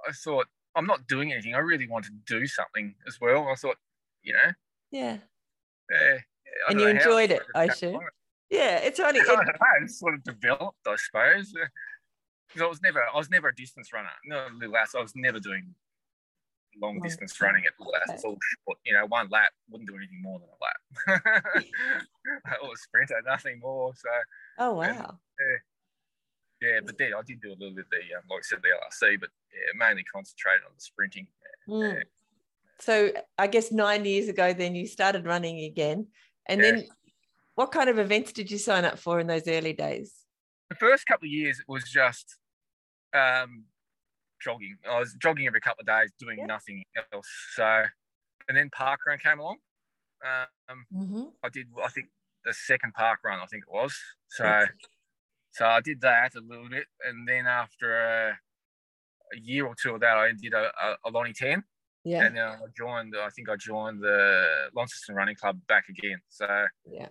I 0.08 0.12
thought 0.12 0.48
I'm 0.76 0.86
not 0.86 1.08
doing 1.08 1.32
anything. 1.32 1.56
I 1.56 1.60
really 1.60 1.88
want 1.88 2.06
to 2.06 2.12
do 2.28 2.46
something 2.48 2.96
as 3.08 3.18
well. 3.22 3.48
I 3.48 3.56
thought, 3.56 3.78
you 4.24 4.34
know, 4.34 4.52
Yeah. 4.92 5.18
yeah. 5.90 6.18
I 6.68 6.72
And 6.72 6.80
you 6.82 6.88
enjoyed 6.88 7.32
it, 7.32 7.44
I 7.56 7.66
assume? 7.66 8.00
Yeah. 8.50 8.78
It's 8.78 9.00
only. 9.00 9.20
It 9.82 9.92
sort 9.92 10.14
of 10.16 10.24
developed, 10.24 10.80
I 10.88 10.96
suppose. 10.98 11.54
Because 12.48 12.62
I 12.62 12.70
was 12.70 12.82
never, 12.82 13.02
I 13.02 13.18
was 13.18 13.30
never 13.30 13.48
a 13.50 13.56
distance 13.56 13.92
runner. 13.92 14.12
No, 14.26 14.48
little 14.60 14.78
ass. 14.78 14.94
I 14.96 15.02
was 15.02 15.14
never 15.16 15.40
doing 15.40 15.74
long 16.82 17.00
distance 17.02 17.40
running 17.42 17.64
at 17.66 17.74
ass. 18.02 18.10
Okay. 18.10 18.28
All 18.28 18.38
short. 18.68 18.78
You 18.86 18.94
know, 18.94 19.06
one 19.08 19.30
lap 19.30 19.50
wouldn't 19.70 19.90
do 19.90 19.96
anything 19.96 20.22
more 20.22 20.40
than 20.40 20.50
a 20.50 20.60
lap. 20.64 21.24
or 22.64 22.74
a 22.74 22.78
sprinter, 22.78 23.22
nothing 23.26 23.60
more. 23.60 23.94
So 23.96 24.10
oh 24.60 24.82
and- 24.82 24.98
wow. 24.98 25.20
yeah, 26.62 26.80
but 26.86 26.98
then 26.98 27.14
I 27.18 27.22
did 27.26 27.42
do 27.42 27.50
a 27.50 27.58
little 27.60 27.76
bit 27.76 27.86
of 27.86 27.92
the, 27.92 28.16
um, 28.18 28.24
like 28.30 28.40
I 28.40 28.42
said, 28.44 28.60
the 28.62 28.70
LRC, 28.70 29.20
but 29.20 29.30
yeah, 29.54 29.78
mainly 29.88 30.04
concentrated 30.04 30.62
on 30.66 30.72
the 30.76 30.82
sprinting. 30.82 31.28
Mm. 31.68 32.02
So 32.80 33.12
I 33.38 33.48
guess 33.48 33.72
nine 33.72 34.06
years 34.06 34.28
ago, 34.28 34.54
then 34.54 34.76
you 34.76 34.86
started 34.88 35.26
running 35.26 35.60
again, 35.66 36.08
and 36.48 36.62
Yeah. 36.62 36.72
then 36.72 36.88
what 37.56 37.72
kind 37.72 37.90
of 37.90 37.98
events 38.00 38.34
did 38.34 38.52
you 38.52 38.58
sign 38.58 38.84
up 38.86 39.00
for 39.00 39.20
in 39.20 39.28
those 39.28 39.48
early 39.48 39.74
days? 39.74 40.14
The 40.70 40.76
first 40.76 41.06
couple 41.06 41.28
of 41.28 41.32
years, 41.32 41.60
it 41.60 41.66
was 41.70 41.84
just 41.86 42.38
um, 43.14 43.64
jogging. 44.42 44.78
I 44.90 45.00
was 45.00 45.14
jogging 45.22 45.48
every 45.48 45.62
couple 45.62 45.82
of 45.82 45.88
days, 45.88 46.12
doing 46.20 46.40
Yeah. 46.40 46.46
nothing 46.46 46.84
else. 47.14 47.28
So, 47.54 47.84
and 48.48 48.58
then 48.58 48.70
park 48.70 49.00
run 49.08 49.18
came 49.20 49.40
along. 49.40 49.58
Um, 50.70 50.86
Mm-hmm. 50.94 51.24
I 51.44 51.50
did, 51.50 51.68
I 51.84 51.90
think, 51.90 52.08
the 52.44 52.54
second 52.54 52.94
park 52.94 53.20
run, 53.26 53.40
I 53.40 53.46
think 53.46 53.64
it 53.68 53.74
was. 53.74 53.96
So, 54.30 54.66
so 55.52 55.66
I 55.66 55.82
did 55.82 56.02
that 56.02 56.36
a 56.36 56.42
little 56.42 56.70
bit, 56.70 56.86
and 57.06 57.28
then 57.28 57.46
after 57.48 57.96
a, 57.96 58.30
a 59.36 59.40
year 59.40 59.66
or 59.66 59.76
two 59.82 59.92
of 59.96 60.02
that, 60.02 60.16
I 60.18 60.32
did 60.40 60.54
a, 60.54 60.72
a, 60.82 60.96
a 61.06 61.10
Lonnie 61.12 61.34
10, 61.34 61.64
Yeah. 62.04 62.26
and 62.26 62.36
then 62.36 62.44
I 62.48 62.58
joined. 62.78 63.16
I 63.20 63.30
think 63.30 63.50
I 63.50 63.56
joined 63.56 64.02
the 64.02 64.70
Launceston 64.76 65.16
Running 65.16 65.36
Club 65.36 65.60
back 65.68 65.86
again. 65.90 66.20
So. 66.30 66.48
Yeah. 66.86 67.08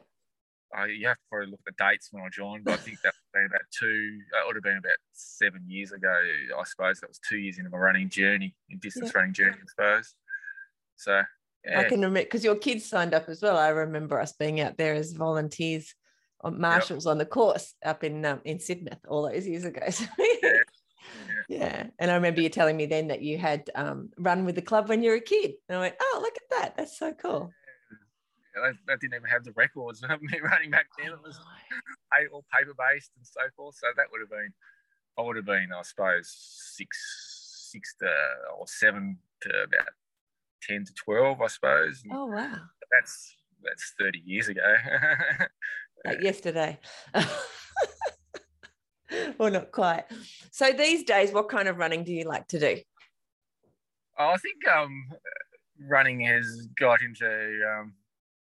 Uh, 0.76 0.86
you 0.86 1.06
have 1.06 1.16
to 1.16 1.22
probably 1.30 1.50
look 1.52 1.60
at 1.68 1.76
the 1.76 1.84
dates 1.84 2.08
when 2.10 2.24
I 2.24 2.28
joined, 2.30 2.64
but 2.64 2.74
I 2.74 2.76
think 2.78 3.00
that 3.02 3.14
been 3.34 3.46
about 3.46 3.62
two, 3.70 4.20
it 4.20 4.46
would 4.46 4.56
have 4.56 4.62
been 4.62 4.78
about 4.78 4.96
seven 5.12 5.62
years 5.68 5.92
ago, 5.92 6.14
I 6.58 6.64
suppose. 6.64 7.00
That 7.00 7.10
was 7.10 7.20
two 7.28 7.38
years 7.38 7.58
into 7.58 7.70
my 7.70 7.78
running 7.78 8.08
journey, 8.08 8.54
in 8.70 8.78
distance 8.78 9.14
running 9.14 9.32
journey, 9.32 9.56
I 9.56 9.66
suppose. 9.68 10.14
So, 10.96 11.22
yeah, 11.64 11.80
I 11.80 11.84
can 11.84 12.00
remember 12.00 12.20
because 12.20 12.44
your 12.44 12.56
kids 12.56 12.86
signed 12.86 13.14
up 13.14 13.28
as 13.28 13.42
well. 13.42 13.58
I 13.58 13.68
remember 13.68 14.20
us 14.20 14.32
being 14.32 14.60
out 14.60 14.78
there 14.78 14.94
as 14.94 15.12
volunteers, 15.12 15.94
on 16.44 16.60
marshals 16.60 17.06
on 17.06 17.18
the 17.18 17.26
course 17.26 17.74
up 17.84 18.04
in 18.04 18.24
um, 18.24 18.40
in 18.44 18.58
Sidmouth 18.58 19.00
all 19.08 19.28
those 19.28 19.46
years 19.46 19.64
ago. 19.64 19.80
So, 19.90 20.04
yeah. 20.42 20.50
Yeah. 21.48 21.86
and 21.98 22.10
I 22.10 22.14
remember 22.14 22.40
you 22.40 22.48
telling 22.48 22.76
me 22.76 22.86
then 22.86 23.08
that 23.08 23.20
you 23.20 23.36
had 23.36 23.68
um, 23.74 24.08
run 24.16 24.46
with 24.46 24.54
the 24.54 24.62
club 24.62 24.88
when 24.88 25.02
you 25.02 25.10
were 25.10 25.16
a 25.16 25.20
kid, 25.20 25.52
and 25.68 25.76
I 25.76 25.80
went, 25.80 25.96
"Oh, 26.00 26.18
look 26.22 26.34
at 26.34 26.56
that! 26.56 26.76
That's 26.76 26.98
so 26.98 27.12
cool." 27.12 27.52
I, 28.56 28.68
I 28.68 28.96
didn't 29.00 29.14
even 29.14 29.28
have 29.30 29.44
the 29.44 29.52
records 29.52 30.02
of 30.08 30.22
me 30.22 30.38
running 30.42 30.70
back 30.70 30.86
then. 30.98 31.12
It 31.12 31.22
was 31.22 31.38
all 32.32 32.44
paper 32.52 32.74
based 32.78 33.10
and 33.16 33.26
so 33.26 33.40
forth. 33.56 33.76
So 33.76 33.86
that 33.96 34.06
would 34.12 34.20
have 34.20 34.30
been, 34.30 34.52
I 35.18 35.22
would 35.22 35.36
have 35.36 35.46
been, 35.46 35.68
I 35.76 35.82
suppose, 35.82 36.32
six, 36.76 37.70
six 37.70 37.94
to 38.00 38.06
or 38.58 38.66
seven 38.66 39.18
to 39.42 39.48
about 39.64 39.88
ten 40.62 40.84
to 40.84 40.92
twelve, 40.94 41.40
I 41.40 41.46
suppose. 41.48 42.02
And 42.04 42.12
Oh 42.14 42.26
wow! 42.26 42.56
That's 42.90 43.36
that's 43.62 43.94
thirty 43.98 44.22
years 44.24 44.48
ago. 44.48 44.62
Like 46.04 46.20
yesterday. 46.20 46.78
well, 49.38 49.50
not 49.50 49.72
quite. 49.72 50.04
So 50.50 50.70
these 50.72 51.02
days, 51.02 51.32
what 51.32 51.48
kind 51.48 51.66
of 51.66 51.78
running 51.78 52.04
do 52.04 52.12
you 52.12 52.24
like 52.24 52.46
to 52.48 52.60
do? 52.60 52.76
Oh, 54.18 54.28
I 54.28 54.36
think 54.36 54.68
um, 54.68 55.08
running 55.88 56.20
has 56.20 56.68
got 56.78 57.00
into 57.00 57.26
um, 57.26 57.94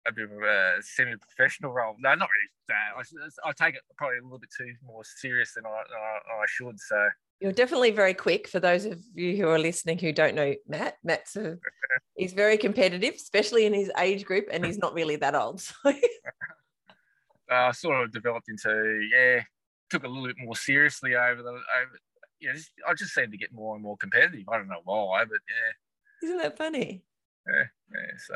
a 0.09 0.12
bit 0.12 0.31
of 0.31 0.43
a 0.43 0.77
semi-professional 0.81 1.73
role. 1.73 1.95
No, 1.99 2.15
not 2.15 2.29
really. 2.29 2.71
Uh, 2.71 3.03
I, 3.45 3.49
I 3.49 3.53
take 3.53 3.75
it 3.75 3.83
probably 3.97 4.19
a 4.19 4.23
little 4.23 4.38
bit 4.38 4.50
too 4.57 4.73
more 4.85 5.03
serious 5.05 5.55
than 5.55 5.65
I, 5.67 5.71
I, 5.71 6.43
I 6.43 6.45
should. 6.47 6.79
So 6.79 7.09
You're 7.41 7.53
definitely 7.53 7.91
very 7.91 8.15
quick. 8.15 8.49
For 8.49 8.61
those 8.61 8.85
of 8.85 8.99
you 9.15 9.37
who 9.37 9.49
are 9.49 9.59
listening 9.59 9.99
who 9.99 10.12
don't 10.12 10.35
know 10.35 10.55
Matt, 10.67 10.97
Matt's 11.03 11.37
a, 11.37 11.57
he's 12.17 12.33
very 12.33 12.59
competitive, 12.59 13.15
especially 13.15 13.67
in 13.67 13.75
his 13.75 13.91
age 13.99 14.25
group, 14.25 14.47
and 14.50 14.65
he's 14.65 14.79
not 14.79 14.95
really 14.95 15.17
that 15.17 15.35
old. 15.35 15.62
So 15.73 15.91
uh, 17.50 17.69
I 17.69 17.73
sort 17.73 18.05
of 18.05 18.12
developed 18.12 18.50
into 18.50 19.09
yeah, 19.11 19.41
took 19.88 20.05
a 20.05 20.09
little 20.09 20.27
bit 20.27 20.37
more 20.38 20.55
seriously 20.57 21.15
over 21.15 21.43
the 21.43 21.49
over. 21.49 21.99
Yeah, 22.41 22.53
just, 22.53 22.71
I 22.87 22.93
just 22.93 23.15
seem 23.15 23.31
to 23.31 23.38
get 23.38 23.53
more 23.53 23.75
and 23.75 23.83
more 23.83 23.97
competitive. 23.97 24.45
I 24.49 24.59
don't 24.59 24.69
know 24.69 24.83
why, 24.85 25.25
but 25.25 25.38
yeah, 25.49 26.29
isn't 26.29 26.43
that 26.43 26.59
funny? 26.59 27.03
yeah, 27.47 27.65
yeah. 27.93 28.17
So 28.19 28.35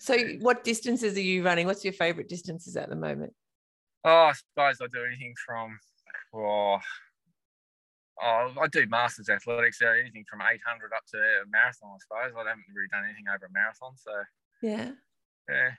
So, 0.00 0.16
what 0.40 0.62
distances 0.64 1.16
are 1.16 1.20
you 1.20 1.44
running? 1.44 1.66
What's 1.66 1.84
your 1.84 1.92
favorite 1.92 2.28
distances 2.28 2.76
at 2.76 2.88
the 2.88 2.96
moment? 2.96 3.32
oh, 4.04 4.30
I 4.30 4.32
suppose 4.32 4.76
I 4.80 4.86
do 4.96 5.04
anything 5.04 5.34
from 5.44 5.76
oh, 6.34 6.78
oh, 8.22 8.52
I 8.60 8.66
do 8.70 8.86
masters 8.86 9.28
athletics. 9.28 9.78
So 9.80 9.88
anything 9.88 10.24
from 10.30 10.40
800 10.40 10.92
up 10.96 11.02
to 11.12 11.18
a 11.18 11.46
marathon. 11.50 11.90
I 11.94 11.98
suppose 11.98 12.34
I 12.36 12.48
haven't 12.48 12.64
really 12.74 12.88
done 12.90 13.04
anything 13.04 13.24
over 13.28 13.46
a 13.46 13.52
marathon. 13.52 13.96
So 13.96 14.12
Yeah. 14.62 14.92
yeah. 15.48 15.70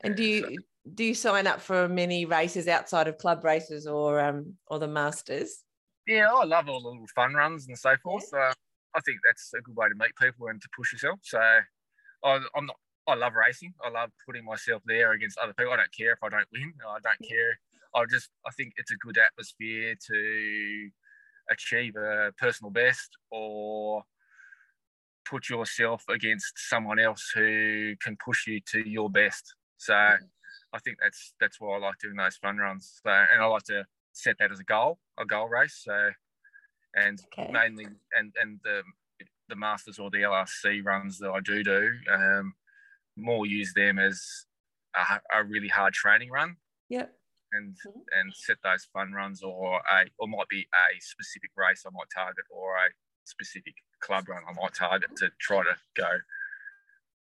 And 0.00 0.16
do 0.16 0.22
Yeah, 0.22 0.40
so- 0.42 0.48
you 0.50 0.58
do 0.94 1.02
you 1.04 1.14
sign 1.14 1.48
up 1.48 1.60
for 1.60 1.88
many 1.88 2.24
races 2.26 2.68
outside 2.68 3.08
of 3.08 3.18
club 3.18 3.42
races 3.44 3.88
or 3.88 4.20
um 4.20 4.54
or 4.68 4.78
the 4.78 4.86
masters? 4.88 5.64
yeah, 6.06 6.32
I 6.32 6.44
love 6.44 6.68
all 6.68 6.80
the 6.80 6.88
little 6.88 7.08
fun 7.16 7.34
runs 7.34 7.66
and 7.66 7.76
so 7.76 7.96
forth. 7.96 8.24
So 8.28 8.38
I 8.38 9.00
think 9.04 9.18
that's 9.26 9.52
a 9.54 9.60
good 9.60 9.74
way 9.76 9.88
to 9.88 9.94
meet 9.96 10.14
people 10.16 10.46
and 10.46 10.62
to 10.62 10.68
push 10.76 10.92
yourself. 10.92 11.18
So 11.24 11.40
I, 11.40 11.60
I'm 12.54 12.66
not. 12.66 12.76
I 13.08 13.14
love 13.14 13.34
racing. 13.34 13.74
I 13.84 13.90
love 13.90 14.10
putting 14.26 14.44
myself 14.44 14.82
there 14.84 15.12
against 15.12 15.38
other 15.38 15.54
people. 15.54 15.72
I 15.72 15.76
don't 15.76 15.92
care 15.96 16.12
if 16.12 16.22
I 16.22 16.28
don't 16.28 16.48
win. 16.52 16.74
I 16.86 16.98
don't 17.02 17.28
care. 17.28 17.58
I 17.94 18.04
just. 18.10 18.30
I 18.46 18.50
think 18.50 18.74
it's 18.76 18.90
a 18.90 18.96
good 18.96 19.18
atmosphere 19.18 19.94
to 20.08 20.90
achieve 21.50 21.94
a 21.96 22.32
personal 22.38 22.70
best 22.70 23.10
or 23.30 24.02
put 25.28 25.48
yourself 25.48 26.04
against 26.08 26.52
someone 26.56 26.98
else 26.98 27.30
who 27.34 27.94
can 28.00 28.16
push 28.24 28.46
you 28.46 28.60
to 28.72 28.88
your 28.88 29.10
best. 29.10 29.54
So 29.76 29.94
I 29.94 30.78
think 30.84 30.98
that's 31.02 31.34
that's 31.40 31.60
why 31.60 31.76
I 31.76 31.78
like 31.78 31.98
doing 31.98 32.16
those 32.16 32.36
fun 32.36 32.58
runs. 32.58 33.00
So 33.02 33.10
and 33.10 33.42
I 33.42 33.46
like 33.46 33.64
to 33.64 33.84
set 34.12 34.36
that 34.38 34.52
as 34.52 34.60
a 34.60 34.64
goal, 34.64 34.98
a 35.18 35.24
goal 35.24 35.48
race. 35.48 35.82
So 35.84 36.10
and 36.94 37.20
Okay. 37.38 37.52
mainly 37.52 37.86
and 38.16 38.34
and 38.40 38.60
the 38.64 38.82
the 39.48 39.56
masters 39.56 39.98
or 39.98 40.10
the 40.10 40.18
LRC 40.22 40.84
runs 40.84 41.18
that 41.18 41.30
I 41.30 41.40
do 41.40 41.62
do. 41.62 41.92
Um, 42.12 42.54
more 43.16 43.46
use 43.46 43.72
them 43.74 43.98
as 43.98 44.46
a, 44.94 45.20
a 45.34 45.44
really 45.44 45.68
hard 45.68 45.94
training 45.94 46.30
run. 46.30 46.56
Yep. 46.88 47.12
And 47.52 47.76
Mhm. 47.86 48.02
and 48.12 48.34
set 48.34 48.58
those 48.62 48.84
fun 48.92 49.12
runs, 49.12 49.42
or 49.42 49.80
a 49.90 50.06
or 50.18 50.28
might 50.28 50.48
be 50.48 50.62
a 50.74 51.00
specific 51.00 51.50
race 51.56 51.84
I 51.86 51.90
might 51.90 52.10
target, 52.14 52.44
or 52.50 52.76
a 52.76 52.88
specific 53.24 53.74
club 54.00 54.28
run 54.28 54.42
I 54.48 54.52
might 54.60 54.74
target 54.74 55.10
to 55.16 55.30
try 55.40 55.62
to 55.62 55.76
go 55.96 56.08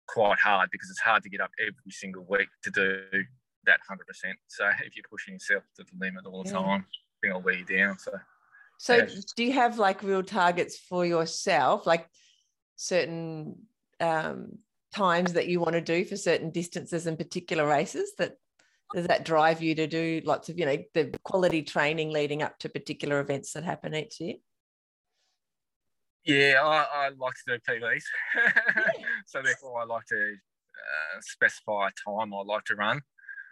quite 0.07 0.39
hard 0.39 0.69
because 0.71 0.89
it's 0.89 0.99
hard 1.01 1.21
to 1.23 1.29
get 1.29 1.41
up 1.41 1.51
every 1.59 1.91
single 1.91 2.25
week 2.29 2.47
to 2.63 2.71
do 2.71 3.03
that 3.65 3.79
hundred 3.87 4.07
percent. 4.07 4.37
So 4.47 4.67
if 4.83 4.95
you're 4.95 5.05
pushing 5.09 5.35
yourself 5.35 5.63
to 5.75 5.83
the 5.83 5.91
limit 5.99 6.25
all 6.25 6.43
the 6.43 6.49
Yeah. 6.49 6.55
time, 6.59 6.85
I 6.89 7.15
think 7.21 7.33
I'll 7.33 7.41
wear 7.41 7.55
you 7.55 7.65
down. 7.65 7.99
So 7.99 8.19
So 8.79 8.95
Yeah. 8.95 9.09
do 9.35 9.43
you 9.43 9.53
have 9.53 9.77
like 9.77 10.01
real 10.03 10.23
targets 10.23 10.77
for 10.77 11.05
yourself, 11.05 11.85
like 11.85 12.09
certain 12.75 13.67
um, 13.99 14.59
times 14.93 15.33
that 15.33 15.47
you 15.47 15.59
want 15.59 15.73
to 15.73 15.81
do 15.81 16.05
for 16.05 16.15
certain 16.15 16.49
distances 16.49 17.07
and 17.07 17.17
particular 17.17 17.67
races 17.67 18.13
that 18.17 18.33
does 18.93 19.07
that 19.07 19.25
drive 19.25 19.61
you 19.61 19.75
to 19.75 19.85
do 19.87 20.21
lots 20.23 20.49
of 20.49 20.57
you 20.57 20.65
know 20.65 20.77
the 20.93 21.11
quality 21.23 21.61
training 21.61 22.09
leading 22.09 22.41
up 22.41 22.57
to 22.59 22.69
particular 22.69 23.19
events 23.19 23.53
that 23.53 23.63
happen 23.63 23.93
each 23.93 24.19
year 24.19 24.35
Yeah, 26.23 26.61
I, 26.61 26.85
I 26.93 27.09
like 27.17 27.33
to 27.47 27.57
do 27.57 27.59
PBs. 27.69 28.03
so 29.25 29.41
therefore, 29.41 29.81
I 29.81 29.85
like 29.85 30.05
to 30.07 30.33
uh, 30.33 31.21
specify 31.21 31.87
a 31.87 32.09
time 32.09 32.33
I 32.33 32.41
like 32.45 32.65
to 32.65 32.75
run. 32.75 33.01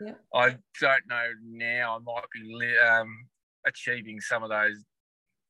Yeah. 0.01 0.15
I 0.33 0.57
don't 0.81 1.07
know 1.07 1.27
now. 1.41 1.95
I 1.95 1.99
might 1.99 2.25
be 2.33 2.77
um, 2.77 3.27
achieving 3.65 4.19
some 4.19 4.43
of 4.43 4.49
those 4.49 4.83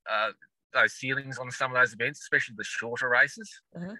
uh, 0.09 0.31
those 0.73 0.93
ceilings 0.93 1.39
on 1.39 1.49
some 1.49 1.71
of 1.71 1.77
those 1.77 1.93
events, 1.93 2.21
especially 2.21 2.55
the 2.57 2.63
shorter 2.63 3.09
races. 3.09 3.49
Uh-huh. 3.75 3.93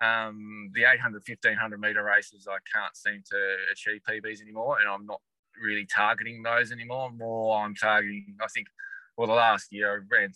Um, 0.00 0.70
the 0.74 0.84
800, 0.84 1.22
1500 1.26 1.80
meter 1.80 2.04
races, 2.04 2.46
I 2.48 2.58
can't 2.72 2.96
seem 2.96 3.22
to 3.30 3.56
achieve 3.72 4.00
PBs 4.08 4.40
anymore, 4.40 4.78
and 4.80 4.88
I'm 4.88 5.06
not 5.06 5.20
really 5.60 5.86
targeting 5.86 6.42
those 6.42 6.70
anymore. 6.70 7.10
More, 7.10 7.58
I'm 7.58 7.74
targeting. 7.74 8.36
I 8.40 8.46
think, 8.46 8.68
well, 9.16 9.26
the 9.26 9.34
last 9.34 9.72
year 9.72 9.92
I 9.92 10.16
ran 10.16 10.32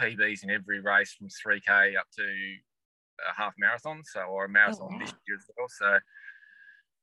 PBs 0.00 0.44
in 0.44 0.50
every 0.50 0.80
race 0.80 1.12
from 1.12 1.28
3K 1.28 1.96
up 1.96 2.06
to 2.16 2.22
a 2.22 3.34
half 3.34 3.54
marathon, 3.58 4.02
so 4.04 4.20
or 4.20 4.44
a 4.44 4.48
marathon 4.48 4.92
wow. 4.92 4.98
this 5.00 5.14
year 5.26 5.36
as 5.36 5.44
well. 5.56 5.68
So, 5.68 5.98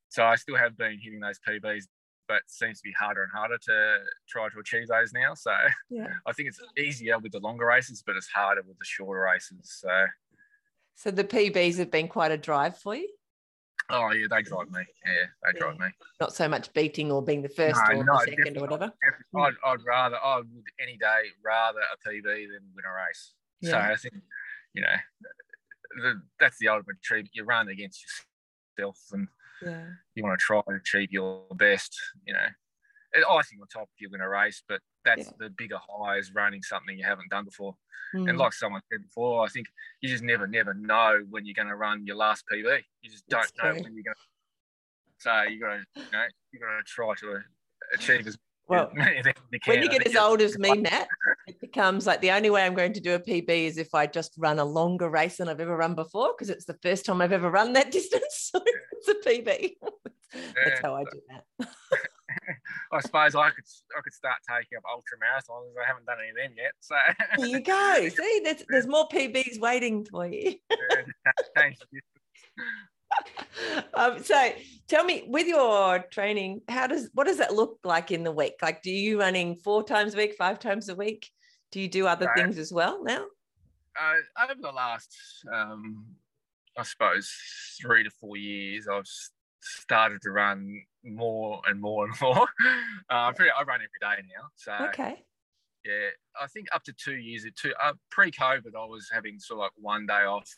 so 0.10 0.26
I 0.26 0.36
still 0.36 0.56
have 0.56 0.78
been 0.78 1.00
hitting 1.02 1.20
those 1.20 1.40
PBs, 1.48 1.86
but 2.28 2.38
it 2.38 2.44
seems 2.48 2.80
to 2.80 2.84
be 2.84 2.94
harder 2.98 3.24
and 3.24 3.32
harder 3.34 3.58
to 3.58 3.98
try 4.30 4.50
to 4.50 4.60
achieve 4.60 4.88
those 4.88 5.14
now. 5.14 5.34
So 5.34 5.52
yeah 5.90 6.08
I 6.26 6.32
think 6.34 6.50
it's 6.50 6.60
easier 6.78 7.20
with 7.20 7.32
the 7.32 7.40
longer 7.40 7.66
races, 7.66 8.04
but 8.06 8.16
it's 8.16 8.28
harder 8.28 8.62
with 8.68 8.78
the 8.78 8.86
shorter 8.86 9.22
races. 9.22 9.60
So, 9.64 9.90
so 10.96 11.12
the 11.12 11.24
pbs 11.24 11.78
have 11.78 11.92
been 11.92 12.08
quite 12.08 12.32
a 12.32 12.38
drive 12.38 12.78
for 12.78 12.96
you 12.96 13.08
oh 13.90 14.12
yeah, 14.12 14.28
they 14.30 14.42
drive 14.42 14.70
me. 14.72 14.82
Yeah, 15.06 15.26
they 15.44 15.60
drive 15.60 15.80
me. 15.80 15.88
not 16.20 16.34
so 16.34 16.48
much 16.48 16.74
beating 16.74 17.12
or 17.12 17.24
being 17.24 17.42
the 17.42 17.50
first 17.50 17.80
No, 17.90 18.00
or 18.00 18.04
no, 18.04 18.14
the 18.14 18.32
second 18.36 18.58
or 18.58 18.62
whatever 18.62 18.92
I'd, 19.38 19.54
I'd 19.64 19.86
rather, 19.86 20.18
I 20.24 20.38
would 20.38 20.48
any 20.82 20.98
day 20.98 21.24
rather 21.44 21.80
a 21.80 22.10
PB 22.10 22.24
than 22.24 22.62
win 22.76 22.86
a 22.86 22.94
race. 22.94 23.34
So 23.64 23.78
I 23.78 23.96
think, 23.96 24.16
you 24.74 24.82
know, 24.82 24.96
the, 26.02 26.22
that's 26.40 26.58
the 26.60 26.68
ultimate 26.70 26.98
achievement. 26.98 27.32
You 27.34 27.44
run 27.44 27.70
against 27.70 28.04
yourself 28.78 29.00
and 29.12 29.28
yeah 29.62 29.86
you 30.16 30.24
want 30.24 30.38
to 30.38 30.44
try 30.44 30.62
and 30.68 30.78
achieve 30.78 31.12
your 31.12 31.44
best, 31.56 31.98
you 32.26 32.34
know. 32.34 32.48
Icing 33.24 33.60
on 33.62 33.68
top 33.68 33.90
if 33.96 34.02
you 34.02 34.10
win 34.10 34.22
a 34.22 34.28
race, 34.28 34.64
but 34.68 34.82
that's 35.04 35.28
Yeah. 35.28 35.32
the 35.38 35.50
bigger 35.52 35.78
high 35.78 36.18
is 36.18 36.34
running 36.34 36.62
something 36.62 36.98
you 36.98 37.06
haven't 37.06 37.30
done 37.30 37.46
before. 37.46 37.78
Mm. 38.14 38.30
And 38.30 38.38
like 38.38 38.54
someone 38.54 38.82
said 38.92 39.04
before, 39.04 39.46
I 39.46 39.48
think 39.48 39.68
you 40.02 40.10
just 40.10 40.24
never, 40.24 40.48
never 40.48 40.74
know 40.74 41.24
when 41.30 41.46
you're 41.46 41.54
going 41.54 41.68
to 41.68 41.76
run 41.76 42.06
your 42.06 42.16
last 42.16 42.44
PB. 42.52 42.84
You 43.02 43.10
just 43.10 43.28
don't 43.28 43.42
That's 43.42 43.54
know 43.58 43.72
true. 43.72 43.84
when 43.84 43.94
you're 43.96 44.04
going 44.04 44.16
to. 44.16 44.22
So 45.20 45.42
you 45.44 45.60
got 45.60 45.78
to, 45.78 45.84
you 45.96 46.12
know, 46.12 46.26
you 46.52 46.60
got 46.60 46.78
to 46.78 46.84
try 46.86 47.14
to 47.22 47.44
achieve 47.94 48.28
as 48.28 48.38
well 48.68 48.90
many 48.96 49.22
things 49.24 49.36
as 49.38 49.44
you 49.52 49.60
can. 49.60 49.74
when 49.74 49.84
you 49.84 49.90
get 49.90 50.08
as 50.08 50.16
old 50.16 50.42
as 50.42 50.58
me, 50.58 50.78
Matt, 50.78 51.08
it 51.48 51.60
becomes 51.60 52.08
like 52.08 52.22
the 52.22 52.32
only 52.32 52.50
way 52.50 52.66
I'm 52.66 52.74
going 52.74 52.94
to 52.94 53.00
do 53.00 53.16
a 53.16 53.20
PB 53.20 53.50
is 53.50 53.78
if 53.78 53.94
I 53.94 54.08
just 54.08 54.34
run 54.38 54.60
a 54.60 54.66
longer 54.66 55.10
race 55.10 55.38
than 55.38 55.50
I've 55.50 55.60
ever 55.60 55.76
run 55.76 55.96
before, 55.96 56.34
because 56.34 56.50
it's 56.50 56.66
the 56.66 56.78
first 56.82 57.06
time 57.06 57.22
I've 57.22 57.32
ever 57.32 57.50
run 57.50 57.74
that 57.74 57.92
distance. 57.92 58.52
So 58.54 58.62
it's 58.92 59.08
a 59.08 59.30
PB. 59.30 59.74
That's 60.66 60.82
how 60.82 60.96
I 60.96 61.04
do 61.04 61.20
that. 61.30 61.70
I 62.92 63.00
suppose 63.00 63.36
I 63.36 63.50
could 63.52 63.64
I 63.98 64.02
could 64.02 64.14
start 64.14 64.38
taking 64.50 64.78
up 64.78 64.84
ultra 64.92 65.18
marathons. 65.18 65.74
I 65.82 65.88
haven't 65.88 66.06
done 66.06 66.18
any 66.20 66.30
of 66.30 66.36
them 66.36 66.58
yet, 66.58 66.74
so 66.80 66.96
There 67.38 67.48
you 67.48 67.62
go. 67.62 68.10
See, 68.10 68.42
there's, 68.44 68.64
there's 68.68 68.88
more 68.88 69.08
PBs 69.08 69.60
waiting 69.60 70.06
for 70.06 70.28
you. 70.28 70.56
Um, 73.94 74.22
so 74.24 74.52
tell 74.88 75.04
me, 75.04 75.24
with 75.28 75.48
your 75.48 76.00
training, 76.12 76.62
how 76.68 76.88
does 76.88 77.10
what 77.14 77.28
does 77.28 77.38
that 77.38 77.54
look 77.54 77.80
like 77.84 78.12
in 78.12 78.24
the 78.24 78.32
week? 78.32 78.56
Like, 78.62 78.82
do 78.82 78.92
you 78.92 79.20
running 79.20 79.56
four 79.56 79.84
times 79.84 80.14
a 80.14 80.18
week, 80.18 80.36
five 80.38 80.60
times 80.60 80.90
a 80.90 80.96
week? 80.96 81.30
Do 81.72 81.80
you 81.80 81.88
do 81.88 82.08
other 82.08 82.30
things 82.36 82.58
as 82.58 82.72
well 82.74 83.04
now? 83.04 83.26
uh, 84.00 84.44
over 84.44 84.62
the 84.62 84.72
last, 84.72 85.16
um, 85.54 86.06
I 86.78 86.84
suppose, 86.84 87.34
three 87.82 88.04
to 88.04 88.10
four 88.10 88.38
years, 88.38 88.88
I've 88.88 89.08
started 89.62 90.22
to 90.24 90.32
run 90.32 90.82
more 91.04 91.62
and 91.68 91.80
more 91.80 92.06
and 92.06 92.14
more. 92.22 92.48
Uh, 93.10 93.32
pretty, 93.34 93.52
I 93.52 93.64
run 93.64 93.80
every 93.82 94.00
day 94.02 94.28
now. 94.36 94.48
So 94.56 94.74
Okay. 94.90 95.24
yeah, 95.86 96.10
I 96.40 96.48
think 96.48 96.68
up 96.74 96.84
to 96.84 96.94
two 96.94 97.16
years, 97.16 97.46
or 97.46 97.52
two 97.52 97.74
uh, 97.82 97.94
pre-COVID, 98.12 98.76
I 98.78 98.86
was 98.86 99.10
having 99.14 99.40
sort 99.40 99.60
of 99.60 99.64
like 99.64 99.72
one 99.78 100.06
day 100.06 100.24
off 100.26 100.50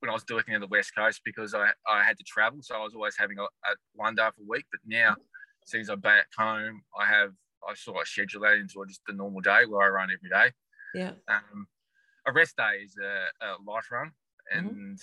when 0.00 0.10
I 0.10 0.14
was 0.14 0.24
working 0.30 0.54
in 0.54 0.60
the 0.60 0.66
West 0.66 0.94
Coast 0.96 1.20
because 1.24 1.54
I, 1.54 1.70
I 1.88 2.02
had 2.02 2.16
to 2.18 2.24
travel, 2.24 2.58
so 2.62 2.76
I 2.76 2.82
was 2.82 2.94
always 2.94 3.16
having 3.18 3.38
a, 3.38 3.42
a 3.42 3.74
one 3.94 4.14
day 4.14 4.22
off 4.22 4.34
a 4.38 4.44
week. 4.46 4.66
But 4.70 4.80
now, 4.86 5.16
since 5.64 5.88
I'm 5.88 6.00
back 6.00 6.26
home, 6.36 6.82
I 6.98 7.06
have 7.06 7.32
I 7.68 7.74
sort 7.74 8.00
of 8.00 8.08
schedule 8.08 8.42
that 8.42 8.54
into 8.54 8.84
just 8.86 9.02
the 9.06 9.12
normal 9.12 9.40
day 9.40 9.64
where 9.66 9.86
I 9.86 9.88
run 9.88 10.10
every 10.10 10.30
day. 10.30 10.52
Yeah. 10.94 11.12
Um, 11.28 11.66
a 12.26 12.32
rest 12.32 12.56
day 12.56 12.82
is 12.84 12.96
a, 13.02 13.46
a 13.46 13.48
light 13.66 13.90
run, 13.90 14.12
and 14.52 14.98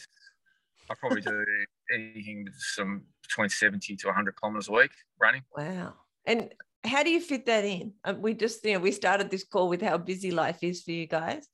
I 0.90 0.94
probably 0.96 1.22
do 1.22 1.46
anything 1.94 2.48
some 2.58 3.04
between 3.22 3.50
70 3.50 3.96
to 3.96 4.08
100 4.08 4.36
kilometers 4.36 4.70
a 4.70 4.72
week 4.72 4.92
running. 5.20 5.42
Wow. 5.56 5.94
And 6.26 6.54
how 6.84 7.04
do 7.04 7.10
you 7.10 7.20
fit 7.20 7.46
that 7.48 7.66
in? 7.66 7.94
Um, 8.04 8.22
we 8.22 8.34
just, 8.34 8.64
you 8.64 8.74
know, 8.74 8.80
we 8.80 8.92
started 8.92 9.30
this 9.30 9.44
call 9.44 9.70
with 9.70 9.82
how 9.82 9.98
busy 9.98 10.32
life 10.32 10.60
is 10.62 10.84
for 10.84 10.92
you 10.92 11.08
guys. 11.08 11.48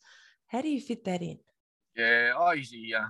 How 0.48 0.62
do 0.62 0.70
you 0.70 0.82
fit 0.82 1.04
that 1.06 1.22
in? 1.22 1.40
Yeah, 1.96 2.34
I 2.38 2.54
usually 2.54 2.94
uh, 2.94 3.08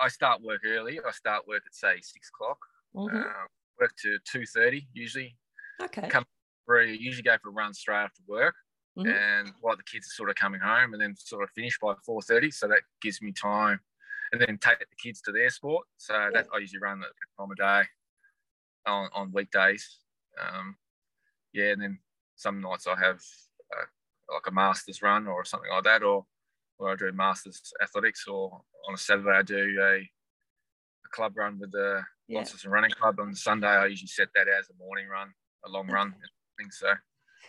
I 0.00 0.08
start 0.08 0.40
work 0.42 0.62
early. 0.64 0.98
I 1.06 1.10
start 1.10 1.46
work 1.46 1.62
at 1.66 1.74
say 1.74 2.00
six 2.00 2.28
o'clock. 2.30 2.58
Mhm. 2.94 3.26
Uh, 3.26 3.46
work 3.78 3.94
to 4.02 4.18
two 4.24 4.46
thirty 4.46 4.88
usually. 4.92 5.36
okay. 5.80 6.08
come- 6.08 6.26
Three 6.66 6.96
usually 6.96 7.22
go 7.24 7.36
for 7.42 7.48
a 7.48 7.52
run 7.52 7.74
straight 7.74 7.96
after 8.04 8.22
work, 8.28 8.54
Mhm. 8.96 9.12
and 9.12 9.54
while 9.60 9.76
the 9.76 9.82
kids 9.82 10.06
are 10.06 10.14
sort 10.14 10.30
of 10.30 10.36
coming 10.36 10.60
home, 10.60 10.92
and 10.92 11.02
then 11.02 11.16
sort 11.16 11.42
of 11.42 11.50
finish 11.50 11.76
by 11.80 11.94
four 12.06 12.22
thirty. 12.22 12.50
So 12.52 12.68
that 12.68 12.82
gives 13.00 13.20
me 13.20 13.32
time, 13.32 13.80
and 14.30 14.40
then 14.40 14.56
take 14.58 14.78
the 14.78 14.96
kids 14.96 15.20
to 15.22 15.32
their 15.32 15.50
sport. 15.50 15.88
So 15.96 16.12
that 16.32 16.46
I 16.54 16.58
usually 16.58 16.78
run 16.80 17.02
at 17.02 17.10
time 17.36 17.50
of 17.50 17.56
day 17.56 17.88
on 18.86 19.08
on 19.12 19.32
weekdays. 19.32 19.98
Um, 20.38 20.78
yeah, 21.52 21.72
and 21.72 21.82
then 21.82 21.98
some 22.36 22.60
nights 22.60 22.86
I 22.86 22.94
have 22.96 23.20
uh, 23.76 23.86
like 24.34 24.46
a 24.46 24.52
masters 24.52 25.02
run 25.02 25.26
or 25.26 25.44
something 25.44 25.70
like 25.70 25.84
that, 25.84 26.02
or 26.04 26.26
or 26.80 26.90
I 26.90 26.96
do 26.96 27.12
masters 27.12 27.72
athletics, 27.82 28.26
or 28.26 28.62
on 28.88 28.94
a 28.94 28.96
Saturday 28.96 29.30
I 29.30 29.42
do 29.42 29.78
a, 29.80 29.96
a 29.98 31.08
club 31.12 31.36
run 31.36 31.58
with 31.58 31.72
the 31.72 32.02
Yeah. 32.26 32.38
Launceston 32.38 32.70
Running 32.70 32.90
Club. 32.90 33.20
On 33.20 33.34
Sunday 33.34 33.68
I 33.68 33.86
usually 33.86 34.08
set 34.08 34.28
that 34.34 34.48
as 34.48 34.70
a 34.70 34.74
morning 34.78 35.06
run, 35.08 35.28
a 35.66 35.70
long 35.70 35.86
run. 35.88 36.14
I 36.18 36.62
think 36.62 36.72
so. 36.72 36.92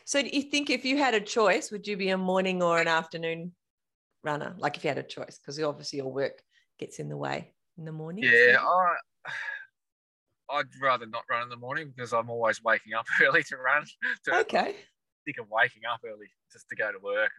So 0.06 0.22
do 0.22 0.30
you 0.32 0.44
think 0.44 0.70
if 0.70 0.84
you 0.86 0.98
had 0.98 1.14
a 1.14 1.22
choice, 1.22 1.72
would 1.72 1.88
you 1.88 1.96
be 1.98 2.10
a 2.10 2.18
morning 2.18 2.62
or 2.62 2.80
an 2.80 2.88
afternoon 2.88 3.54
runner? 4.24 4.54
Like 4.58 4.78
if 4.78 4.84
you 4.84 4.90
had 4.90 4.98
a 4.98 5.04
choice, 5.04 5.40
because 5.40 5.60
obviously 5.62 5.98
your 5.98 6.12
work 6.12 6.42
gets 6.78 7.00
in 7.00 7.08
the 7.08 7.18
way 7.18 7.54
in 7.78 7.86
the 7.86 7.92
morning. 7.92 8.26
Yeah, 8.26 8.58
I, 8.62 9.32
I'd 10.50 10.66
rather 10.82 11.06
not 11.06 11.24
run 11.30 11.44
in 11.44 11.50
the 11.50 11.56
morning 11.56 11.94
because 11.96 12.12
I'm 12.12 12.30
always 12.30 12.62
waking 12.62 12.94
up 12.94 13.06
early 13.22 13.44
to 13.44 13.58
run. 13.58 13.86
To, 14.26 14.40
Okay. 14.42 14.76
Sick 15.26 15.38
of 15.40 15.48
waking 15.50 15.84
up 15.90 16.02
early 16.06 16.28
just 16.52 16.68
to 16.70 16.76
go 16.76 16.92
to 16.92 16.98
work, 17.00 17.32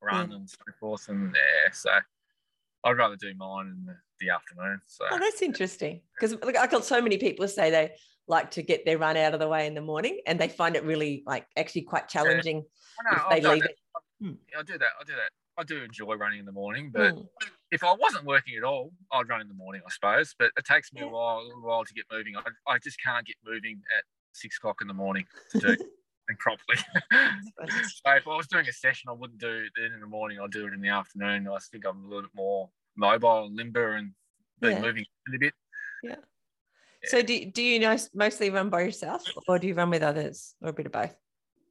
run, 0.00 0.30
Yeah. 0.30 0.36
and 0.36 0.48
so 0.50 0.56
forth. 0.78 1.08
And 1.08 1.34
yeah, 1.34 1.70
so 1.72 1.90
I'd 2.84 2.96
rather 2.96 3.16
do 3.16 3.34
mine 3.34 3.66
in 3.66 3.94
the, 4.20 4.30
afternoon. 4.30 4.80
So 4.86 5.04
Oh, 5.10 5.18
that's 5.18 5.42
interesting. 5.42 6.02
Because 6.14 6.32
look, 6.32 6.56
I 6.56 6.66
got 6.66 6.84
so 6.84 7.00
many 7.00 7.18
people 7.18 7.46
say 7.48 7.70
they 7.70 7.94
like 8.26 8.50
to 8.52 8.62
get 8.62 8.84
their 8.84 8.98
run 8.98 9.16
out 9.16 9.32
of 9.32 9.40
the 9.40 9.48
way 9.48 9.66
in 9.66 9.74
the 9.74 9.80
morning 9.80 10.20
and 10.26 10.38
they 10.40 10.48
find 10.48 10.74
it 10.76 10.84
really 10.84 11.22
like 11.26 11.46
actually 11.56 11.82
quite 11.82 12.08
challenging 12.08 12.64
I 13.00 13.10
know, 13.14 13.16
if 13.16 13.24
I've 13.26 13.30
they 13.30 13.40
done 13.40 13.52
leave 13.54 13.62
that. 13.62 13.70
it. 13.70 13.76
Hmm. 14.20 14.58
I 14.58 14.62
do 14.62 14.78
that. 14.78 14.88
I 15.00 15.04
do 15.04 15.12
that. 15.12 15.30
I 15.56 15.62
do 15.64 15.82
enjoy 15.82 16.14
running 16.14 16.40
in 16.40 16.46
the 16.46 16.52
morning, 16.52 16.90
but 16.92 17.14
Mm. 17.14 17.28
if 17.70 17.82
I 17.84 17.92
wasn't 17.94 18.24
working 18.24 18.56
at 18.56 18.64
all, 18.64 18.92
I'd 19.12 19.28
run 19.28 19.40
in 19.40 19.48
the 19.48 19.54
morning, 19.54 19.82
I 19.86 19.90
suppose. 19.90 20.34
But 20.38 20.50
it 20.56 20.64
takes 20.64 20.92
me 20.92 21.00
Yeah. 21.00 21.06
a 21.08 21.10
while, 21.10 21.38
a 21.38 21.42
little 21.46 21.62
while 21.62 21.84
to 21.84 21.94
get 21.94 22.04
moving. 22.12 22.36
I, 22.36 22.42
I 22.66 22.78
just 22.78 23.00
can't 23.02 23.26
get 23.26 23.36
moving 23.44 23.80
at 23.96 24.04
six 24.32 24.56
o'clock 24.58 24.80
in 24.80 24.88
the 24.88 24.94
morning 24.94 25.26
to 25.52 25.58
do 25.60 25.76
properly. 26.36 26.78
so 27.12 28.12
if 28.12 28.26
I 28.28 28.36
was 28.36 28.46
doing 28.48 28.68
a 28.68 28.72
session, 28.72 29.08
I 29.08 29.12
wouldn't 29.12 29.40
do 29.40 29.64
it 29.76 29.92
in 29.92 30.00
the 30.00 30.06
morning. 30.06 30.38
I'd 30.40 30.50
do 30.50 30.66
it 30.66 30.74
in 30.74 30.80
the 30.80 30.88
afternoon. 30.88 31.48
I 31.48 31.58
think 31.58 31.86
I'm 31.86 32.04
a 32.04 32.08
little 32.08 32.22
bit 32.22 32.34
more 32.34 32.70
mobile 32.96 33.46
and 33.46 33.56
limber 33.56 33.94
and 33.94 34.12
be 34.60 34.68
Yeah. 34.68 34.80
moving 34.80 35.04
a 35.34 35.38
bit. 35.38 35.54
Yeah. 36.02 36.16
So 37.04 37.22
do, 37.22 37.46
do 37.46 37.62
you 37.62 37.78
know 37.78 37.96
mostly 38.12 38.50
run 38.50 38.70
by 38.70 38.82
yourself 38.82 39.24
or 39.46 39.58
do 39.58 39.68
you 39.68 39.74
run 39.74 39.90
with 39.90 40.02
others 40.02 40.54
or 40.60 40.70
a 40.70 40.72
bit 40.72 40.86
of 40.86 40.92
both? 40.92 41.16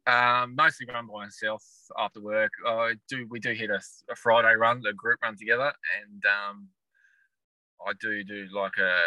Um, 0.08 0.56
mostly 0.56 0.88
run 0.88 1.06
by 1.08 1.26
myself 1.26 1.64
after 2.00 2.22
work. 2.22 2.52
I 2.66 2.96
do. 3.10 3.28
We 3.30 3.42
do 3.42 3.52
hit 3.52 3.70
a, 3.70 3.82
a 4.10 4.16
Friday 4.16 4.56
run, 4.56 4.82
a 4.88 4.94
group 4.94 5.20
run 5.22 5.36
together, 5.36 5.74
and 6.02 6.24
um, 6.26 6.70
I 7.86 7.92
do 8.00 8.24
do 8.24 8.48
like 8.54 8.78
a 8.78 9.02